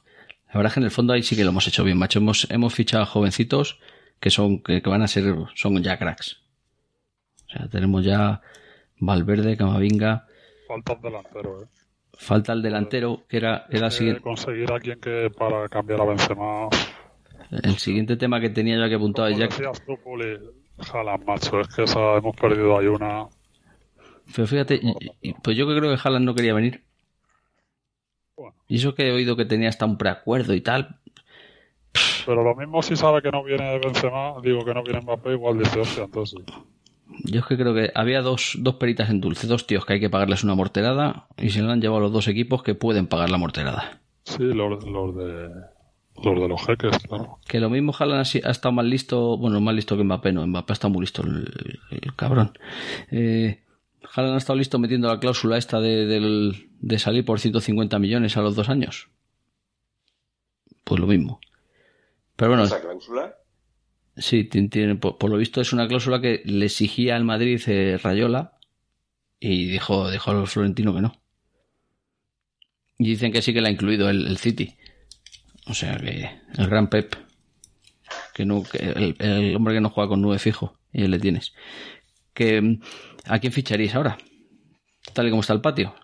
La 0.55 0.59
verdad 0.59 0.70
es 0.70 0.74
que 0.74 0.80
en 0.80 0.84
el 0.84 0.92
fondo 0.92 1.12
ahí 1.12 1.24
sí 1.24 1.34
que 1.34 1.42
lo 1.42 1.50
hemos 1.50 1.66
hecho 1.66 1.82
bien, 1.82 1.98
macho. 1.98 2.20
Hemos, 2.20 2.48
hemos 2.48 2.72
fichado 2.72 3.02
a 3.02 3.07
jovencitos 3.07 3.80
que 4.20 4.30
son, 4.30 4.62
que, 4.62 4.80
que 4.80 4.88
van 4.88 5.02
a 5.02 5.09
ser, 5.09 5.34
son 5.57 5.82
ya 5.82 5.98
cracks. 5.98 6.40
O 7.48 7.50
sea, 7.50 7.68
tenemos 7.68 8.05
ya 8.05 8.40
Valverde, 9.00 9.57
Camavinga. 9.57 10.28
Falta 10.68 10.92
un 10.92 11.02
delantero, 11.02 11.62
¿eh? 11.64 11.66
Falta 12.12 12.52
el 12.52 12.62
delantero, 12.62 13.24
que 13.28 13.36
era, 13.38 13.66
era 13.68 13.86
el, 13.86 13.86
Eh, 13.86 13.90
siguiente, 13.90 14.20
conseguir 14.20 14.72
a 14.72 14.78
quien 14.78 15.00
que 15.00 15.28
para 15.36 15.68
cambiar 15.68 16.02
a 16.02 16.05
Benzema. 16.05 16.68
el 17.50 17.76
siguiente 17.78 18.16
tema 18.16 18.40
que 18.40 18.50
tenía 18.50 18.76
yo 18.76 18.84
aquí 18.84 18.94
apuntado 18.94 19.26
es 19.26 19.36
decías 19.36 19.84
tú, 19.84 19.98
Puli, 20.05 20.38
Haaland, 20.78 21.24
macho, 21.24 21.61
es 21.61 21.66
que 21.74 21.82
esa, 21.82 22.16
hemos 22.16 22.36
perdido 22.36 22.78
ahí 22.78 22.86
una. 22.86 23.26
Pero 24.36 24.46
fíjate, 24.46 24.80
pues 25.42 25.57
yo 25.57 25.66
que 25.66 25.76
creo 25.76 25.92
que 25.92 26.00
Haaland 26.00 26.24
no 26.24 26.34
quería 26.36 26.55
venir. 26.55 26.84
Bueno. 28.37 28.55
Y 28.68 28.76
eso 28.76 28.95
que 28.95 29.09
he 29.09 29.12
oído 29.12 29.37
que 29.37 29.45
tenía 29.45 29.68
hasta 29.68 29.87
un 29.87 29.97
preacuerdo 29.99 30.55
y 30.55 30.61
tal. 30.61 30.97
Pero 32.26 32.43
lo 32.43 32.55
mismo 32.55 32.82
si 32.82 32.97
sabe 32.97 33.22
que 33.22 33.30
no 33.30 33.45
viene 33.45 33.78
Benzema, 33.78 34.35
digo 34.43 34.64
que 34.64 34.74
no 34.74 34.82
viene 34.82 35.01
Mbappé, 35.03 35.32
igual 35.32 35.59
dice, 35.59 35.80
hostia, 35.80 36.05
entonces 36.05 36.41
sí. 36.47 36.53
Yo 37.24 37.41
es 37.41 37.47
que 37.47 37.57
creo 37.57 37.74
que 37.74 37.93
había 37.95 38.22
dos, 38.22 38.57
dos 38.59 38.74
peritas 38.76 39.11
en 39.11 39.20
dulce, 39.20 39.47
dos 39.47 39.66
tíos 39.66 39.85
que 39.85 39.93
hay 39.95 40.01
que 40.01 40.11
pagarles 40.11 40.43
una 40.43 40.55
morterada 40.55 41.26
y 41.37 41.51
se 41.51 41.61
lo 41.62 41.70
han 41.70 41.80
llevado 41.80 42.01
los 42.01 42.12
dos 42.12 42.26
equipos 42.28 42.62
que 42.62 42.74
pueden 42.74 43.07
pagar 43.07 43.30
la 43.30 43.39
morterada. 43.39 44.01
Sí, 44.24 44.43
los, 44.43 44.85
los 44.85 45.14
de 45.16 45.51
los 46.22 46.41
de 46.41 46.49
los 46.49 46.66
jeques, 46.66 46.97
claro. 47.07 47.39
Que 47.47 47.61
lo 47.61 47.68
mismo 47.70 47.93
Haaland 47.97 48.24
si- 48.24 48.41
ha 48.43 48.51
estado 48.51 48.72
más 48.72 48.87
listo, 48.87 49.37
bueno, 49.37 49.61
más 49.61 49.74
listo 49.74 49.97
que 49.97 50.03
Mbappé, 50.05 50.32
no, 50.32 50.47
Mbappé 50.47 50.72
está 50.72 50.89
muy 50.89 51.03
listo 51.03 51.22
el, 51.22 51.78
el 51.91 52.14
cabrón. 52.16 52.57
Eh, 53.11 53.61
Haaland 54.14 54.34
ha 54.34 54.38
estado 54.38 54.58
listo 54.58 54.78
metiendo 54.78 55.08
la 55.08 55.18
cláusula 55.18 55.56
esta 55.58 55.80
de, 55.80 56.54
de 56.80 56.98
salir 56.98 57.24
por 57.24 57.40
150 57.40 57.98
millones 57.98 58.36
a 58.36 58.42
los 58.42 58.54
dos 58.54 58.68
años. 58.68 59.08
Pues 60.84 61.00
lo 61.00 61.06
mismo. 61.06 61.40
Pero 62.36 62.50
bueno, 62.52 62.64
Esa 62.64 62.80
cláusula, 62.80 63.34
Sí, 64.16 64.44
tien- 64.48 64.70
tiene, 64.70 64.94
por, 64.94 65.18
por 65.18 65.30
lo 65.30 65.36
visto 65.36 65.60
es 65.60 65.72
una 65.72 65.88
cláusula 65.88 66.20
que 66.20 66.42
le 66.44 66.66
exigía 66.66 67.16
al 67.16 67.24
Madrid 67.24 67.60
eh, 67.66 67.98
Rayola 68.00 68.58
y 69.40 69.66
dijo, 69.66 70.08
dijo 70.10 70.30
al 70.30 70.46
Florentino 70.46 70.94
que 70.94 71.00
no. 71.00 71.20
Y 72.98 73.06
dicen 73.08 73.32
que 73.32 73.42
sí 73.42 73.52
que 73.52 73.60
la 73.60 73.68
ha 73.68 73.72
incluido 73.72 74.08
el, 74.08 74.26
el 74.28 74.36
City. 74.36 74.76
O 75.66 75.74
sea 75.74 75.96
que 75.96 76.30
el 76.56 76.66
gran 76.68 76.88
Pep, 76.90 77.14
que 78.34 78.44
no, 78.44 78.62
que 78.62 78.78
el, 78.78 79.16
el 79.18 79.56
hombre 79.56 79.74
que 79.74 79.80
no 79.80 79.90
juega 79.90 80.08
con 80.10 80.20
nueve 80.22 80.38
fijo, 80.38 80.78
y 80.92 81.06
le 81.08 81.18
tienes. 81.18 81.52
Que, 82.34 82.78
¿A 83.27 83.39
quién 83.39 83.53
ficharíais 83.53 83.95
ahora? 83.95 84.18
Tal 85.12 85.27
y 85.27 85.31
como 85.31 85.41
está 85.41 85.53
el 85.53 85.61
patio. 85.61 85.95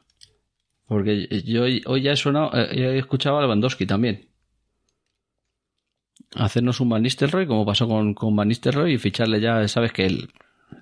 Porque 0.86 1.28
yo 1.44 1.62
hoy 1.62 2.02
ya 2.02 2.12
he 2.12 2.16
sonado, 2.16 2.50
eh, 2.54 2.76
ya 2.76 2.86
he 2.86 2.98
escuchado 2.98 3.38
a 3.38 3.42
Lewandowski 3.42 3.86
también 3.86 4.30
hacernos 6.34 6.80
un 6.80 6.88
Van 6.88 7.02
Nistelrooy, 7.02 7.46
como 7.46 7.66
pasó 7.66 7.88
con, 7.88 8.14
con 8.14 8.34
Van 8.36 8.48
Nistelrooy, 8.48 8.94
y 8.94 8.98
ficharle 8.98 9.40
ya, 9.40 9.66
sabes 9.68 9.92
que 9.92 10.06
el, 10.06 10.32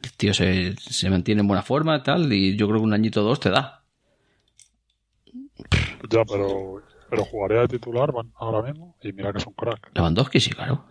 el 0.03 0.12
tío 0.16 0.34
se, 0.34 0.76
se 0.76 1.11
mantiene 1.11 1.41
en 1.41 1.49
buena 1.49 1.62
forma, 1.62 2.03
tal, 2.03 2.32
y 2.32 2.57
yo 2.57 2.66
creo 2.66 2.80
que 2.80 2.84
un 2.84 2.93
añito 2.93 3.22
o 3.22 3.24
dos 3.24 3.41
te 3.41 3.51
da. 3.51 3.82
Ya, 6.11 6.24
pero, 6.24 6.82
pero 7.11 7.24
jugaría 7.24 7.61
de 7.62 7.68
titular 7.68 8.12
ahora 8.36 8.62
mismo 8.70 8.97
y 9.03 9.12
mira 9.12 9.32
que 9.32 9.39
es 9.39 9.47
un 9.47 9.55
crack. 9.55 9.91
Lewandowski 9.95 10.41
sí, 10.41 10.51
claro. 10.51 10.84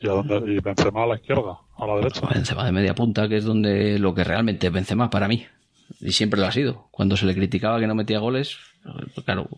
¿Y, 0.00 0.08
a 0.08 0.12
dónde, 0.12 0.52
y 0.52 0.60
Benzema 0.60 1.02
a 1.02 1.06
la 1.06 1.16
izquierda, 1.16 1.58
a 1.76 1.86
la 1.86 1.96
derecha. 1.96 2.26
Benzema 2.32 2.64
de 2.64 2.72
media 2.72 2.94
punta, 2.94 3.28
que 3.28 3.36
es 3.36 3.44
donde 3.44 3.98
lo 3.98 4.14
que 4.14 4.24
realmente 4.24 4.66
es 4.66 4.72
Benzema 4.72 5.10
para 5.10 5.28
mí. 5.28 5.44
Y 6.00 6.12
siempre 6.12 6.38
lo 6.38 6.46
ha 6.46 6.52
sido. 6.52 6.88
Cuando 6.90 7.16
se 7.16 7.26
le 7.26 7.34
criticaba 7.34 7.80
que 7.80 7.86
no 7.86 7.94
metía 7.94 8.18
goles, 8.18 8.58
claro, 9.24 9.48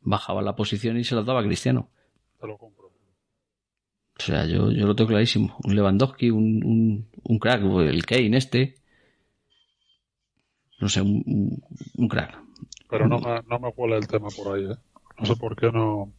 bajaba 0.00 0.42
la 0.42 0.56
posición 0.56 0.98
y 0.98 1.04
se 1.04 1.14
las 1.14 1.24
daba 1.24 1.40
a 1.40 1.44
Cristiano. 1.44 1.88
Te 2.40 2.46
lo 2.46 2.58
compro. 2.58 2.86
O 2.86 4.22
sea, 4.22 4.44
yo, 4.46 4.70
yo 4.72 4.86
lo 4.86 4.96
tengo 4.96 5.08
clarísimo. 5.08 5.56
Un 5.62 5.74
Lewandowski, 5.74 6.30
un, 6.30 6.64
un, 6.64 7.08
un 7.22 7.38
crack, 7.38 7.62
el 7.62 8.04
Kane 8.04 8.36
este. 8.36 8.74
No 10.80 10.88
sé, 10.88 11.00
un 11.00 12.08
crack. 12.08 12.38
Pero 12.88 13.06
no 13.06 13.18
me, 13.18 13.42
no 13.48 13.58
me 13.58 13.68
huele 13.76 13.96
el 13.96 14.08
tema 14.08 14.28
por 14.34 14.56
ahí, 14.56 14.64
¿eh? 14.64 14.76
No 15.18 15.26
sé 15.26 15.36
por 15.36 15.56
qué 15.56 15.70
no. 15.70 16.12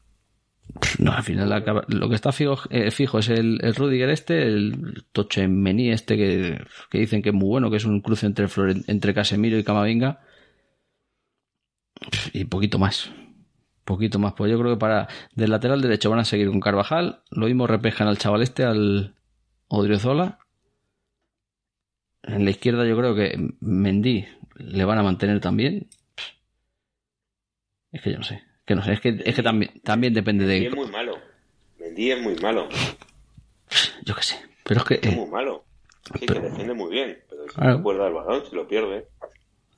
No, 0.99 1.11
al 1.11 1.23
final 1.23 1.51
acaba- 1.51 1.85
lo 1.87 2.09
que 2.09 2.15
está 2.15 2.31
fijo, 2.31 2.57
eh, 2.69 2.87
es 2.87 3.29
el, 3.29 3.59
el 3.63 3.75
Rudiger 3.75 4.09
este, 4.09 4.43
el 4.43 5.03
Tochemení 5.11 5.89
este 5.91 6.15
que, 6.15 6.63
que 6.89 6.99
dicen 6.99 7.21
que 7.21 7.29
es 7.29 7.35
muy 7.35 7.47
bueno, 7.49 7.69
que 7.71 7.77
es 7.77 7.85
un 7.85 8.01
cruce 8.01 8.25
entre, 8.27 8.47
entre 8.87 9.13
Casemiro 9.13 9.57
y 9.57 9.63
Camavinga. 9.63 10.21
Y 12.33 12.45
poquito 12.45 12.79
más. 12.79 13.11
Poquito 13.83 14.19
más. 14.19 14.33
Pues 14.33 14.51
yo 14.51 14.59
creo 14.59 14.73
que 14.75 14.79
para 14.79 15.07
del 15.35 15.51
lateral 15.51 15.81
derecho 15.81 16.09
van 16.09 16.19
a 16.19 16.25
seguir 16.25 16.49
con 16.49 16.59
Carvajal. 16.59 17.23
Lo 17.31 17.47
mismo 17.47 17.67
repescan 17.67 18.07
al 18.07 18.17
chaval 18.17 18.41
este, 18.43 18.63
al 18.63 19.15
Odriozola. 19.67 20.39
En 22.23 22.45
la 22.45 22.51
izquierda 22.51 22.85
yo 22.85 22.95
creo 22.97 23.15
que 23.15 23.55
Mendy 23.59 24.25
le 24.55 24.85
van 24.85 24.99
a 24.99 25.03
mantener 25.03 25.39
también. 25.39 25.87
Es 27.91 28.01
que 28.01 28.11
yo 28.11 28.17
no 28.19 28.23
sé. 28.23 28.43
Que 28.69 28.75
no 28.75 28.83
sé, 28.83 28.93
es 28.93 29.01
que, 29.01 29.19
es 29.25 29.33
que 29.33 29.41
también, 29.41 29.71
también 29.83 30.13
depende 30.13 30.45
Mendy 30.45 30.59
de. 30.59 30.67
es 30.67 30.75
muy 30.75 30.87
malo. 30.91 31.17
Mendy 31.79 32.11
es 32.11 32.21
muy 32.21 32.35
malo. 32.35 32.69
Yo 34.05 34.13
qué 34.13 34.21
sé. 34.21 34.35
Pero 34.63 34.81
es 34.81 34.85
que. 34.85 34.93
Es 35.01 35.11
eh, 35.11 35.15
muy 35.15 35.27
malo. 35.27 35.65
Sí, 36.19 36.27
que 36.27 36.39
defiende 36.39 36.75
muy 36.75 36.91
bien, 36.91 37.17
pero 37.27 37.45
si 37.47 37.55
Claro. 37.55 37.79
no 37.79 37.91
el 38.05 38.13
balón, 38.13 38.43
si 38.47 38.55
lo 38.55 38.67
pierde. 38.67 39.07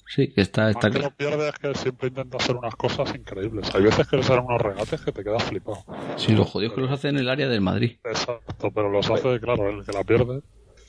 sí, 0.08 0.34
que 0.34 0.42
está, 0.42 0.70
está 0.70 0.90
Más 0.90 0.98
que 0.98 1.00
claro. 1.00 1.10
lo 1.10 1.16
pierde 1.16 1.48
es 1.48 1.56
que 1.58 1.74
siempre 1.76 2.10
intenta 2.10 2.36
hacer 2.36 2.58
unas 2.58 2.76
cosas 2.76 3.16
increíbles. 3.16 3.74
Hay 3.74 3.84
veces 3.84 4.06
que 4.10 4.18
le 4.18 4.24
salen 4.24 4.44
unos 4.44 4.62
regates 4.62 5.00
que 5.00 5.14
te 5.14 5.24
quedas 5.24 5.44
flipado. 5.46 5.86
Sí, 6.18 6.34
los 6.34 6.50
jodidos 6.50 6.74
que 6.74 6.82
los 6.82 6.92
hacen 6.92 7.16
en 7.16 7.22
el 7.22 7.30
área 7.30 7.48
del 7.48 7.62
Madrid. 7.62 7.96
Exacto, 8.04 8.72
pero 8.72 8.90
los 8.90 9.10
hace, 9.10 9.40
claro, 9.40 9.70
el 9.70 9.86
que 9.86 9.94
la 9.94 10.04
pierde. 10.04 10.42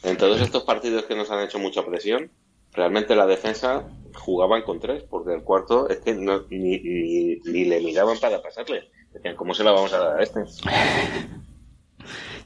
En 0.03 0.16
todos 0.16 0.40
estos 0.40 0.64
partidos 0.64 1.05
que 1.05 1.14
nos 1.14 1.30
han 1.30 1.44
hecho 1.44 1.61
mucha 1.61 1.86
presión, 1.86 2.32
realmente 2.72 3.14
la 3.14 3.26
defensa 3.26 3.84
jugaban 4.14 4.62
con 4.62 4.80
tres, 4.80 5.04
porque 5.04 5.34
el 5.34 5.42
cuarto 5.42 5.88
es 5.88 5.98
que 6.00 6.14
no, 6.14 6.42
ni, 6.50 6.78
ni, 6.78 7.64
le 7.64 7.80
miraban 7.80 8.18
para 8.18 8.42
pasarle. 8.42 8.90
Decían, 9.12 9.36
¿cómo 9.36 9.54
se 9.54 9.64
la 9.64 9.72
vamos 9.72 9.92
a 9.92 9.98
dar 9.98 10.20
a 10.20 10.22
este? 10.22 10.40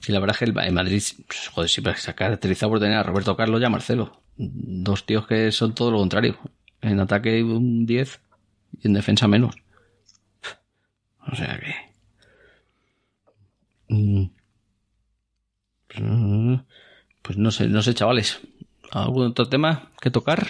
Sí, 0.01 0.12
la 0.12 0.20
verdad 0.20 0.37
es 0.37 0.39
que 0.39 0.45
el, 0.45 0.72
Madrid, 0.72 1.03
pues, 1.27 1.49
joder, 1.49 1.68
siempre 1.68 1.97
se 1.97 2.11
ha 2.11 2.14
caracterizado 2.14 2.70
por 2.70 2.81
tener 2.81 2.97
a 2.97 3.03
Roberto 3.03 3.37
Carlos 3.37 3.61
y 3.61 3.64
a 3.64 3.70
Marcelo. 3.70 4.20
Dos 4.37 5.05
tíos 5.05 5.27
que 5.27 5.51
son 5.51 5.74
todo 5.74 5.91
lo 5.91 5.99
contrario. 5.99 6.39
En 6.81 7.01
ataque 7.01 7.43
un 7.43 7.87
10 7.87 8.20
y 8.83 8.87
en 8.87 8.93
defensa 8.93 9.27
menos. 9.27 9.57
O 11.31 11.35
sea 11.35 11.59
que... 11.59 11.74
Mm. 13.89 14.27
Pues 17.22 17.39
no 17.39 17.51
sé, 17.51 17.66
no 17.68 17.83
sé, 17.83 17.95
chavales. 17.95 18.41
¿Algún 18.93 19.26
otro 19.28 19.49
tema 19.49 19.91
que 20.01 20.11
tocar? 20.11 20.47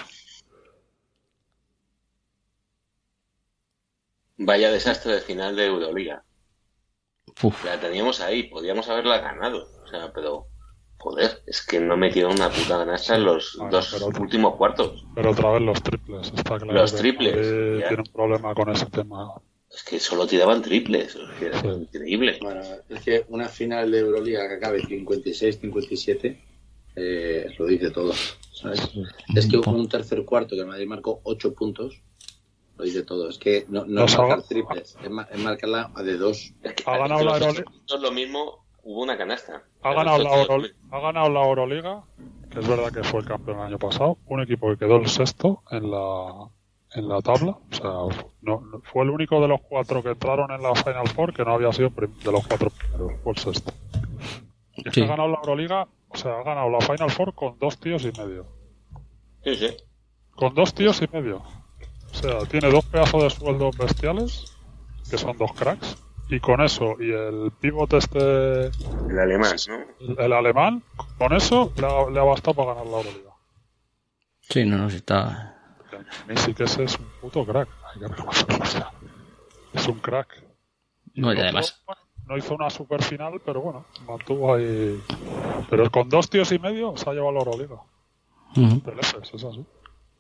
Vaya 4.38 4.70
desastre 4.70 5.14
de 5.14 5.20
final 5.20 5.56
de 5.56 5.66
Euroliga. 5.66 6.22
Uf. 7.42 7.64
La 7.64 7.80
teníamos 7.80 8.20
ahí, 8.20 8.44
podíamos 8.44 8.88
haberla 8.88 9.18
ganado. 9.18 9.68
O 9.84 9.86
sea, 9.88 10.12
pero. 10.12 10.46
Joder, 10.98 11.42
es 11.46 11.64
que 11.64 11.78
no 11.78 11.94
metieron 11.96 12.32
una 12.32 12.48
puta 12.48 12.78
canasta 12.78 13.16
en 13.16 13.24
los 13.24 13.54
Bueno, 13.58 13.70
dos 13.70 13.90
pero- 13.92 14.06
últimos 14.22 14.56
cuartos. 14.56 15.04
Pero 15.14 15.30
otra 15.30 15.52
vez 15.52 15.60
los 15.62 15.82
triples, 15.82 16.32
está 16.34 16.58
claro. 16.58 16.72
Los 16.72 16.96
triples. 16.96 17.34
Tiene 17.86 17.96
un 18.02 18.12
problema 18.12 18.54
con 18.54 18.70
ese 18.70 18.86
tema. 18.86 19.34
Es 19.70 19.82
que 19.84 20.00
solo 20.00 20.26
tiraban 20.26 20.62
triples. 20.62 21.14
Es 21.14 21.30
que 21.38 21.46
era 21.46 21.60
Sí. 21.60 21.68
increíble. 21.68 22.38
Bueno, 22.40 22.62
es 22.88 23.02
que 23.04 23.26
una 23.28 23.46
final 23.48 23.90
de 23.90 23.98
Euroliga 23.98 24.48
que 24.48 24.54
acabe 24.54 24.82
56-57 24.84 26.40
eh, 26.96 27.46
lo 27.58 27.66
dice 27.66 27.90
todo. 27.90 28.12
¿sabes? 28.52 28.90
Es 29.34 29.46
que 29.46 29.58
hubo 29.58 29.70
un 29.70 29.88
tercer 29.88 30.24
cuarto 30.24 30.54
que 30.56 30.62
el 30.62 30.66
Madrid 30.66 30.86
marcó 30.86 31.20
8 31.24 31.52
puntos. 31.54 32.00
Lo 32.78 32.84
dice 32.84 33.02
todo. 33.04 33.28
Es 33.28 33.38
que 33.38 33.64
no, 33.68 33.84
no 33.86 34.02
Los 34.02 34.12
es 34.12 34.18
marcar 34.18 34.42
triples, 34.42 34.96
es, 35.02 35.10
ma- 35.10 35.28
es 35.30 35.38
marcarla 35.42 35.90
de 36.02 36.16
dos. 36.18 36.52
Es 36.62 36.72
que, 36.74 36.82
Ha 36.86 36.94
es 36.94 36.98
ganado 37.00 37.24
la 37.24 37.36
Euroliga. 37.38 37.64
puntos 37.64 38.00
lo 38.00 38.10
mismo, 38.12 38.64
hubo 38.82 39.02
una 39.02 39.16
canasta. 39.16 39.62
Ha 39.82 39.94
ganado, 39.94 40.18
la 40.22 40.30
ocho- 40.32 40.52
Euro- 40.52 40.68
ha 40.90 41.00
ganado 41.00 41.28
la 41.30 41.46
Euroliga, 41.46 42.02
que 42.50 42.60
es 42.60 42.68
verdad 42.68 42.90
que 42.92 43.02
fue 43.04 43.20
el 43.20 43.26
campeón 43.26 43.58
el 43.60 43.64
año 43.66 43.78
pasado, 43.78 44.18
un 44.26 44.40
equipo 44.42 44.68
que 44.70 44.76
quedó 44.78 44.96
el 44.96 45.08
sexto 45.08 45.62
en 45.70 45.90
la, 45.90 46.48
en 46.94 47.08
la 47.08 47.20
tabla. 47.22 47.52
O 47.52 47.74
sea, 47.74 47.90
no, 48.42 48.60
no- 48.60 48.80
fue 48.92 49.04
el 49.04 49.10
único 49.10 49.40
de 49.40 49.48
los 49.48 49.60
cuatro 49.62 50.02
que 50.02 50.10
entraron 50.10 50.50
en 50.50 50.62
la 50.62 50.74
Final 50.74 51.08
Four 51.08 51.32
que 51.34 51.44
no 51.44 51.52
había 51.54 51.72
sido 51.72 51.90
de 51.90 52.32
los 52.32 52.46
cuatro 52.46 52.70
primeros, 52.70 53.12
fue 53.22 53.32
el 53.32 53.38
sexto. 53.38 53.72
Y 54.76 54.88
es 54.88 54.94
Sí. 54.94 55.00
que 55.00 55.06
ha 55.06 55.10
ganado 55.10 55.28
la 55.28 55.38
Euroliga, 55.38 55.88
o 56.08 56.16
sea, 56.16 56.38
ha 56.38 56.42
ganado 56.42 56.70
la 56.70 56.80
Final 56.80 57.10
Four 57.10 57.34
con 57.34 57.58
dos 57.58 57.78
tíos 57.78 58.04
y 58.04 58.12
medio. 58.12 58.46
Sí, 59.44 59.56
sí. 59.56 59.76
Con 60.34 60.54
dos 60.54 60.74
tíos 60.74 61.00
y 61.02 61.08
medio. 61.12 61.38
O 61.38 62.14
sea, 62.14 62.38
tiene 62.48 62.70
dos 62.70 62.84
pedazos 62.86 63.22
de 63.22 63.30
sueldos 63.30 63.76
bestiales, 63.76 64.56
que 65.10 65.18
son 65.18 65.36
dos 65.38 65.52
cracks, 65.52 66.02
y 66.28 66.40
con 66.40 66.60
eso, 66.62 66.96
y 67.00 67.10
el 67.12 67.52
pivot 67.60 67.92
este, 67.94 68.18
El 68.18 69.18
alemán, 69.18 69.56
¿no? 69.68 69.74
el, 70.00 70.20
el 70.20 70.32
alemán, 70.32 70.82
con 71.18 71.32
eso 71.34 71.72
le 71.76 71.86
ha, 71.86 72.10
le 72.10 72.18
ha 72.20 72.24
bastado 72.24 72.54
para 72.54 72.74
ganar 72.74 72.86
la 72.86 72.96
Euroliga. 72.98 73.30
Sí, 74.40 74.64
no, 74.64 74.78
no, 74.78 74.90
si 74.90 74.96
está... 74.96 75.52
Messi 76.26 76.52
que 76.54 76.64
ese 76.64 76.84
es 76.84 76.98
un 76.98 77.06
puto 77.20 77.44
crack, 77.44 77.68
hay 77.94 78.00
que 78.00 78.08
reconocerlo, 78.08 78.58
o 78.62 78.66
sea, 78.66 78.90
es 79.72 79.88
un 79.88 79.98
crack. 80.00 80.44
No, 81.14 81.28
y 81.28 81.32
otro, 81.32 81.44
además... 81.44 81.82
no 82.26 82.36
hizo 82.36 82.54
una 82.54 82.68
super 82.70 83.02
final, 83.02 83.40
pero 83.44 83.60
bueno, 83.60 83.84
mantuvo 84.06 84.54
ahí. 84.54 85.00
Pero 85.70 85.90
con 85.90 86.08
dos 86.08 86.28
tíos 86.28 86.50
y 86.52 86.58
medio 86.58 86.96
se 86.96 87.08
ha 87.08 87.12
llevado 87.12 87.32
la 87.32 87.38
Euroliga. 87.40 87.76
Ujú. 88.56 88.80
Del 88.84 88.98
Efes, 88.98 89.34
es 89.34 89.44
así. 89.44 89.64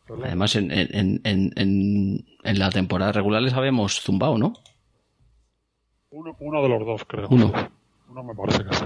Del 0.08 0.18
Efes. 0.18 0.24
Además, 0.26 0.56
en, 0.56 0.70
en, 0.70 1.20
en, 1.24 2.24
en, 2.44 2.58
la 2.58 2.70
temporada 2.70 3.12
regular 3.12 3.42
les 3.42 3.54
habíamos 3.54 4.00
zumbado, 4.00 4.38
¿no? 4.38 4.54
Uno, 6.10 6.36
uno 6.38 6.62
de 6.62 6.68
los 6.68 6.86
dos, 6.86 7.04
creo. 7.06 7.28
Uno. 7.28 7.52
Uno 8.08 8.22
me 8.24 8.34
parece 8.34 8.64
que 8.64 8.74
sí. 8.74 8.84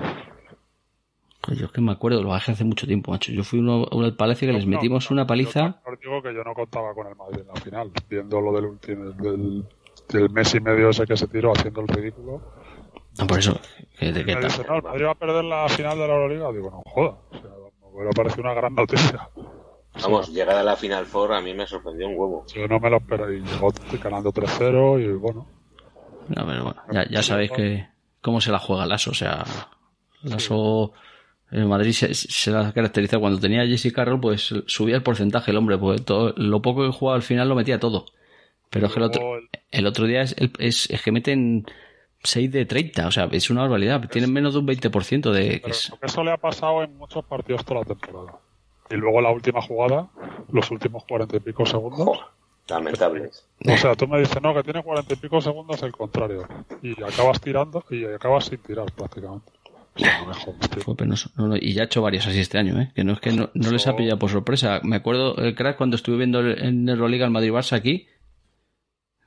Pues 1.43 1.59
yo 1.59 1.67
es 1.67 1.73
que 1.73 1.81
me 1.81 1.93
acuerdo, 1.93 2.23
lo 2.23 2.29
bajé 2.31 2.53
hace 2.53 2.65
mucho 2.65 2.87
tiempo, 2.87 3.13
macho. 3.13 3.33
Yo 3.33 3.45
fui 3.45 3.59
uno, 3.59 3.87
uno 3.93 4.05
al 4.05 4.15
Palacio 4.17 4.49
que 4.49 4.53
les 4.53 4.67
metimos 4.67 5.11
no, 5.11 5.15
una 5.15 5.23
yo 5.23 5.27
paliza. 5.27 5.81
digo 6.01 6.23
que 6.23 6.35
yo 6.35 6.45
no 6.45 6.55
contaba 6.55 6.95
con 6.95 7.07
el 7.07 7.17
Madrid 7.17 7.41
en 7.41 7.47
la 7.49 7.55
final, 7.55 7.91
viendo 8.09 8.41
lo 8.41 8.53
del 8.53 8.67
último, 8.67 9.11
del, 9.13 9.65
del 10.09 10.31
mes 10.31 10.55
y 10.55 10.61
medio 10.61 10.91
ese 10.91 11.07
que 11.07 11.17
se 11.17 11.27
tiró 11.29 11.53
haciendo 11.53 11.81
el 11.81 11.89
ridículo. 11.89 12.43
No, 13.21 13.27
por 13.27 13.39
eso, 13.39 13.61
que 13.99 14.13
me 14.13 14.33
tal. 14.35 14.45
dice, 14.45 14.65
no, 14.67 14.77
el 14.77 14.83
Madrid 14.83 15.05
va 15.07 15.11
a 15.11 15.15
perder 15.15 15.45
la 15.45 15.69
final 15.69 15.99
de 15.99 16.09
la 16.09 16.15
Euroliga. 16.15 16.53
Digo, 16.53 16.71
no 16.71 16.83
joda. 16.91 17.19
O 17.31 17.39
sea, 17.41 18.05
me 18.05 18.11
parecido 18.13 18.43
una 18.43 18.55
gran 18.55 18.75
noticia. 18.75 19.29
Vamos, 20.03 20.33
llegar 20.33 20.57
a 20.57 20.63
la 20.63 20.77
Final 20.77 21.05
Four 21.05 21.33
a 21.35 21.41
mí 21.41 21.53
me 21.53 21.67
sorprendió 21.67 22.07
un 22.09 22.15
huevo. 22.17 22.47
Yo 22.55 22.67
no 22.69 22.79
me 22.79 22.89
lo 22.91 22.97
esperaba 22.99 23.33
y 23.33 23.41
llegó 23.41 23.73
ganando 24.03 24.33
3-0 24.33 25.03
y 25.03 25.13
bueno. 25.19 25.47
No, 26.29 26.47
pero 26.47 26.65
bueno, 26.65 26.83
ya, 26.93 27.09
ya 27.11 27.23
sabéis 27.23 27.51
que 27.51 27.89
cómo 28.21 28.41
se 28.41 28.53
la 28.53 28.59
juega 28.61 28.87
Lasso. 28.87 29.11
O 29.11 29.15
sea, 29.15 29.45
Lasso 30.23 30.93
en 31.51 31.69
Madrid 31.69 31.93
se, 31.93 32.15
se 32.15 32.51
la 32.53 32.73
caracteriza 32.73 33.19
cuando 33.19 33.41
tenía 33.41 33.63
a 33.63 33.67
Jesse 33.67 33.93
Carroll, 33.93 34.21
pues 34.21 34.55
subía 34.67 34.95
el 34.97 35.03
porcentaje 35.03 35.51
el 35.51 35.57
hombre, 35.57 35.77
pues 35.77 36.05
todo, 36.05 36.33
lo 36.37 36.63
poco 36.63 36.87
que 36.87 36.93
jugaba 36.97 37.17
al 37.17 37.23
final 37.23 37.49
lo 37.49 37.57
metía 37.57 37.81
todo. 37.81 38.07
Pero 38.71 38.87
es 38.87 38.93
que 38.93 39.01
el 39.01 39.05
otro, 39.05 39.23
el- 39.73 39.87
otro 39.87 40.07
día 40.07 40.23
es, 40.23 40.37
el- 40.39 40.53
es, 40.61 40.89
es 40.89 41.03
que 41.03 41.11
meten 41.11 41.67
6 42.23 42.51
de 42.53 42.67
30, 42.67 43.07
o 43.07 43.11
sea, 43.11 43.29
es 43.33 43.49
una 43.51 43.63
barbaridad. 43.63 44.09
Tienen 44.11 44.33
menos 44.33 44.53
de 44.55 44.61
un 44.61 44.67
20% 44.67 45.31
de... 45.33 45.61
pero 45.63 45.73
es- 45.75 45.93
eso 46.03 46.23
le 46.25 46.33
ha 46.33 46.37
pasado 46.37 46.83
en 46.83 46.97
muchos 46.97 47.25
partidos 47.25 47.65
toda 47.65 47.81
la 47.81 47.87
temporada. 47.87 48.39
Y 48.91 48.97
luego 48.97 49.21
la 49.21 49.31
última 49.31 49.63
jugada, 49.63 50.09
los 50.53 50.71
últimos 50.71 51.05
cuarenta 51.05 51.37
y 51.37 51.41
pico 51.41 51.65
segundos. 51.65 52.05
Jo, 52.05 52.21
lamentables. 52.69 53.45
O 53.67 53.77
sea, 53.77 53.95
tú 53.95 54.07
me 54.09 54.19
dices, 54.21 54.41
no, 54.43 54.55
que 54.55 54.63
tiene 54.63 54.83
cuarenta 54.83 55.15
y 55.15 55.17
pico 55.17 55.41
segundos 55.41 55.83
el 55.83 55.93
contrario. 55.93 56.47
Y 56.83 57.01
acabas 57.03 57.41
tirando 57.41 57.85
y 57.91 58.05
acabas 58.05 58.47
sin 58.47 58.59
tirar 58.59 58.87
prácticamente. 58.93 59.51
O 59.95 59.99
sea, 59.99 60.21
no 60.21 60.27
me 60.29 60.35
jodas, 60.35 60.71
tío. 60.71 60.83
Fue 60.83 60.97
penoso. 60.97 61.31
No, 61.37 61.49
no, 61.49 61.57
y 61.57 61.73
ya 61.73 61.83
ha 61.83 61.85
hecho 61.87 62.01
varios 62.03 62.27
así 62.27 62.39
este 62.41 62.59
año, 62.59 62.81
¿eh? 62.81 62.93
Que 62.95 63.03
no 63.05 63.13
es 63.13 63.21
que 63.21 63.33
no, 63.33 63.51
no 63.55 63.71
les 63.71 63.87
ha 63.87 63.97
pillado 63.97 64.19
por 64.19 64.31
sorpresa. 64.31 64.81
Me 64.85 64.97
acuerdo 64.97 65.37
el 65.37 65.55
crack 65.55 65.77
cuando 65.77 65.97
estuve 65.97 66.17
viendo 66.19 66.41
el- 66.41 66.59
en 66.65 66.89
Euroliga 66.89 67.25
el 67.25 67.33
Madrid-Barça 67.33 67.73
aquí, 67.77 68.07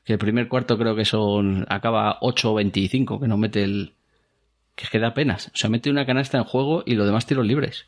que 0.03 0.13
el 0.13 0.19
primer 0.19 0.47
cuarto 0.47 0.77
creo 0.77 0.95
que 0.95 1.05
son 1.05 1.65
acaba 1.69 2.17
8 2.21 2.51
o 2.51 2.55
25, 2.55 3.19
que 3.19 3.27
no 3.27 3.37
mete 3.37 3.63
el... 3.63 3.93
Que 4.75 4.85
es 4.85 4.89
que 4.89 4.99
da 4.99 5.09
apenas. 5.09 5.47
O 5.53 5.57
sea, 5.57 5.69
mete 5.69 5.89
una 5.91 6.05
canasta 6.05 6.37
en 6.37 6.43
juego 6.45 6.83
y 6.85 6.95
lo 6.95 7.05
demás 7.05 7.25
tiros 7.27 7.45
libres. 7.45 7.85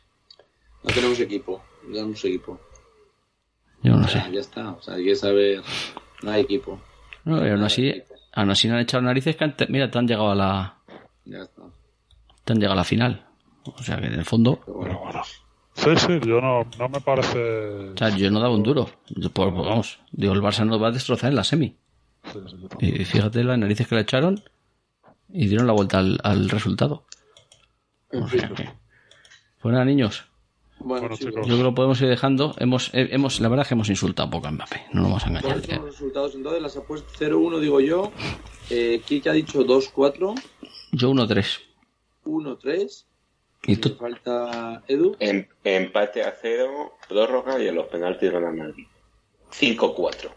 No 0.84 0.94
tenemos 0.94 1.18
equipo. 1.20 1.62
No 1.84 1.92
tenemos 1.94 2.24
equipo. 2.24 2.60
Yo 3.82 3.96
no 3.96 4.04
O 4.04 4.08
sé. 4.08 4.22
ya 4.32 4.40
está. 4.40 4.70
O 4.70 4.80
sea, 4.82 4.94
hay 4.94 5.04
que 5.04 5.16
saber. 5.16 5.62
No 6.22 6.30
hay 6.30 6.42
equipo. 6.42 6.80
No, 7.24 7.44
y 7.44 7.50
aún 7.50 7.64
así, 7.64 7.92
aún 8.32 8.50
así 8.50 8.68
no 8.68 8.74
han 8.74 8.80
echado 8.82 9.02
narices 9.02 9.34
que 9.36 9.44
han 9.44 9.56
te- 9.56 9.66
mira, 9.66 9.90
te 9.90 9.98
han 9.98 10.06
llegado 10.06 10.30
a 10.30 10.34
la... 10.36 10.76
Ya 11.24 11.38
está. 11.42 11.62
Te 12.44 12.52
han 12.52 12.58
llegado 12.60 12.74
a 12.74 12.76
la 12.76 12.84
final. 12.84 13.26
O 13.64 13.82
sea, 13.82 14.00
que 14.00 14.06
en 14.06 14.14
el 14.14 14.24
fondo... 14.24 14.60
Pero 14.64 14.78
bueno, 14.78 14.94
Pero 14.94 15.04
bueno. 15.12 15.22
Sí, 15.74 15.90
sí, 15.96 16.20
yo 16.26 16.40
no, 16.40 16.64
no 16.78 16.88
me 16.88 17.00
parece. 17.00 17.90
O 17.90 17.96
sea, 17.96 18.08
yo 18.10 18.30
no 18.30 18.38
daba 18.40 18.54
un 18.54 18.62
duro. 18.62 18.88
Pues, 19.32 19.52
vamos, 19.54 19.98
digo, 20.12 20.32
el 20.32 20.40
Barça 20.40 20.64
nos 20.64 20.80
va 20.80 20.88
a 20.88 20.92
destrozar 20.92 21.30
en 21.30 21.36
la 21.36 21.44
semi. 21.44 21.76
Y 22.80 23.04
fíjate 23.04 23.44
las 23.44 23.58
narices 23.58 23.86
que 23.86 23.94
le 23.94 24.00
echaron 24.02 24.42
y 25.28 25.46
dieron 25.48 25.66
la 25.66 25.72
vuelta 25.72 25.98
al, 25.98 26.18
al 26.22 26.48
resultado. 26.48 27.04
en 28.10 28.22
O 28.22 28.28
sea 28.28 28.48
que. 28.50 28.68
Pues 29.60 29.72
nada, 29.72 29.84
niños. 29.84 30.24
Bueno, 30.78 31.08
chicos. 31.16 31.34
Yo 31.36 31.42
creo 31.42 31.56
que 31.56 31.62
lo 31.62 31.74
podemos 31.74 32.00
ir 32.02 32.08
dejando. 32.08 32.54
Hemos, 32.58 32.90
hemos, 32.92 33.40
la 33.40 33.48
verdad 33.48 33.62
es 33.64 33.68
que 33.68 33.74
hemos 33.74 33.88
insultado 33.88 34.26
un 34.26 34.30
poco 34.32 34.46
a 34.48 34.50
Mbappé. 34.50 34.86
No 34.92 35.00
nos 35.02 35.10
vamos 35.10 35.24
a 35.24 35.28
engañar. 35.28 35.42
¿Cuáles 35.52 35.66
son 35.66 35.76
los 35.76 35.84
resultados 35.86 36.34
entonces? 36.34 36.62
Las 36.62 36.76
apuestas 36.76 37.12
0-1 37.20 37.60
digo 37.60 37.80
yo. 37.80 38.12
Eh, 38.70 39.00
Kike 39.04 39.30
ha 39.30 39.32
dicho 39.32 39.64
2-4, 39.64 40.34
Yo 40.92 41.10
1-3. 41.10 41.60
1-3. 42.24 43.04
¿Y 43.64 43.70
Me 43.72 43.76
tú? 43.78 43.94
falta 43.96 44.82
Edu. 44.86 45.16
Em- 45.18 45.46
empate 45.64 46.22
a 46.22 46.34
cero, 46.40 46.92
prórroga 47.08 47.60
y 47.60 47.68
en 47.68 47.74
los 47.74 47.86
penaltis 47.86 48.30
gana 48.30 48.52
Madrid. 48.52 48.84
5-4. 49.50 50.30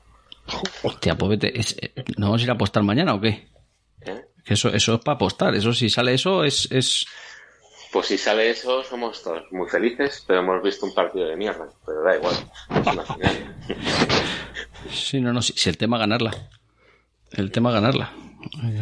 Hostia, 0.83 1.15
pues 1.15 1.29
vete. 1.29 1.59
es- 1.59 1.75
eh, 1.81 1.93
¿No 2.17 2.27
vamos 2.27 2.41
a 2.41 2.43
ir 2.45 2.49
a 2.49 2.53
apostar 2.53 2.83
mañana 2.83 3.13
o 3.13 3.21
qué? 3.21 3.47
¿eh? 4.01 4.21
Eso, 4.45 4.69
eso 4.69 4.95
es 4.95 4.99
para 5.01 5.15
apostar. 5.15 5.55
Eso, 5.55 5.73
si 5.73 5.89
sale 5.89 6.13
eso, 6.13 6.43
es. 6.43 6.69
es... 6.71 7.05
Pues 7.91 8.07
si 8.07 8.17
sale 8.17 8.49
eso, 8.51 8.83
somos 8.83 9.23
todos 9.23 9.43
muy 9.51 9.67
felices, 9.67 10.23
pero 10.27 10.39
hemos 10.41 10.61
visto 10.61 10.85
un 10.85 10.93
partido 10.93 11.27
de 11.27 11.35
mierda. 11.35 11.67
Pero 11.85 12.03
da 12.03 12.15
igual, 12.15 12.35
es 12.69 12.87
una 12.93 13.03
final. 13.03 13.55
Sí, 14.91 15.19
no, 15.19 15.33
no. 15.33 15.41
Si, 15.41 15.53
si 15.53 15.69
el 15.69 15.77
tema 15.77 15.97
es 15.97 16.01
ganarla. 16.01 16.31
El 17.31 17.51
tema 17.51 17.69
es 17.69 17.75
ganarla. 17.75 18.13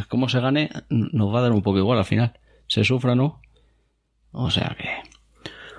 Cómo 0.10 0.30
se 0.30 0.40
gane, 0.40 0.70
nos 0.90 1.34
va 1.34 1.40
a 1.40 1.42
dar 1.44 1.52
un 1.52 1.62
poco 1.64 1.80
igual 1.80 1.98
al 1.98 2.06
final. 2.06 2.40
Se 2.68 2.84
sufra 2.84 3.16
no. 3.16 3.42
O 4.32 4.52
sea 4.52 4.76
que. 4.78 4.90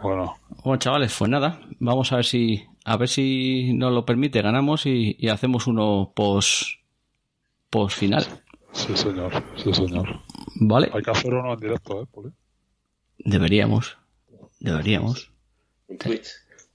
Bueno, 0.03 0.39
Bueno, 0.65 0.79
chavales, 0.79 1.15
pues 1.17 1.31
nada, 1.31 1.61
vamos 1.79 2.13
a 2.13 2.17
ver 2.17 2.25
si 2.25 2.67
a 2.85 2.97
ver 2.97 3.09
si 3.09 3.73
nos 3.75 3.93
lo 3.93 4.05
permite, 4.05 4.43
ganamos 4.43 4.87
y, 4.87 5.17
y 5.19 5.29
hacemos 5.29 5.67
uno 5.67 6.13
pos 6.15 6.81
pos 7.71 7.95
final, 7.95 8.27
sí, 8.73 8.97
señor. 8.97 9.33
Sí, 9.57 9.73
señor. 9.75 10.23
¿vale? 10.61 10.91
Hay 10.93 11.03
que 11.03 11.11
hacer 11.11 11.35
uno 11.35 11.53
en 11.53 11.61
directo, 11.61 12.03
¿eh, 12.03 12.07
Poli? 12.11 12.31
Deberíamos, 13.19 13.97
deberíamos. 14.61 15.31
En 15.89 15.99
Twitch. 15.99 16.29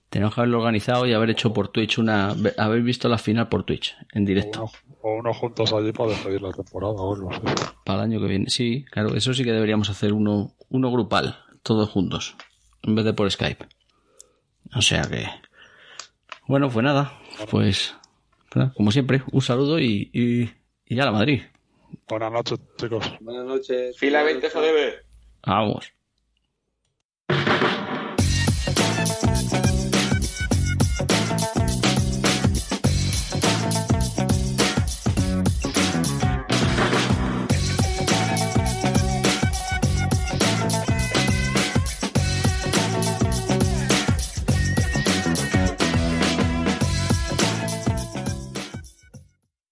Tenemos 0.10 0.36
que 0.36 0.42
haberlo 0.42 0.60
organizado 0.60 1.08
y 1.08 1.14
haber 1.14 1.32
hecho 1.32 1.54
por 1.54 1.70
Twitch 1.70 1.98
una, 1.98 2.36
haber 2.58 2.84
visto 2.84 3.10
la 3.10 3.18
final 3.18 3.50
por 3.50 3.64
Twitch 3.64 3.96
en 4.12 4.24
O 4.24 4.26
directo 4.28 4.62
uno, 4.62 4.72
o 5.02 5.16
uno 5.18 5.34
juntos 5.34 5.74
allí 5.74 5.92
para 5.92 6.12
despedir 6.12 6.42
la 6.42 6.52
temporada 6.52 6.94
o 6.94 7.16
algo 7.16 7.32
así. 7.32 7.42
para 7.84 8.04
el 8.04 8.12
año 8.12 8.20
que 8.20 8.28
viene. 8.28 8.50
Sí, 8.50 8.86
claro, 8.92 9.16
eso 9.16 9.34
sí 9.34 9.44
que 9.44 9.52
deberíamos 9.52 9.90
hacer 9.90 10.14
uno, 10.14 10.54
uno 10.70 10.92
grupal, 10.92 11.40
todos 11.64 11.90
juntos, 11.90 12.36
en 12.84 12.94
vez 12.94 13.06
de 13.06 13.14
por 13.14 13.32
Skype. 13.32 13.66
O 14.76 14.82
sea 14.82 15.02
que, 15.02 15.26
bueno, 16.48 16.70
pues 16.70 16.84
nada, 16.84 17.20
pues 17.50 17.96
Como 18.76 18.92
siempre, 18.92 19.24
un 19.32 19.42
saludo 19.42 19.80
y, 19.80 20.10
y, 20.14 20.50
y 20.86 20.96
ya 20.96 21.06
la 21.06 21.12
Madrid. 21.12 21.42
Buenas 22.08 22.32
noches, 22.32 22.60
chicos. 22.78 23.06
Buenas 23.22 23.46
noches. 23.46 23.98
Fila 23.98 24.24
20 24.24 24.50
Jodebe. 24.50 24.96
Vamos. 25.46 25.94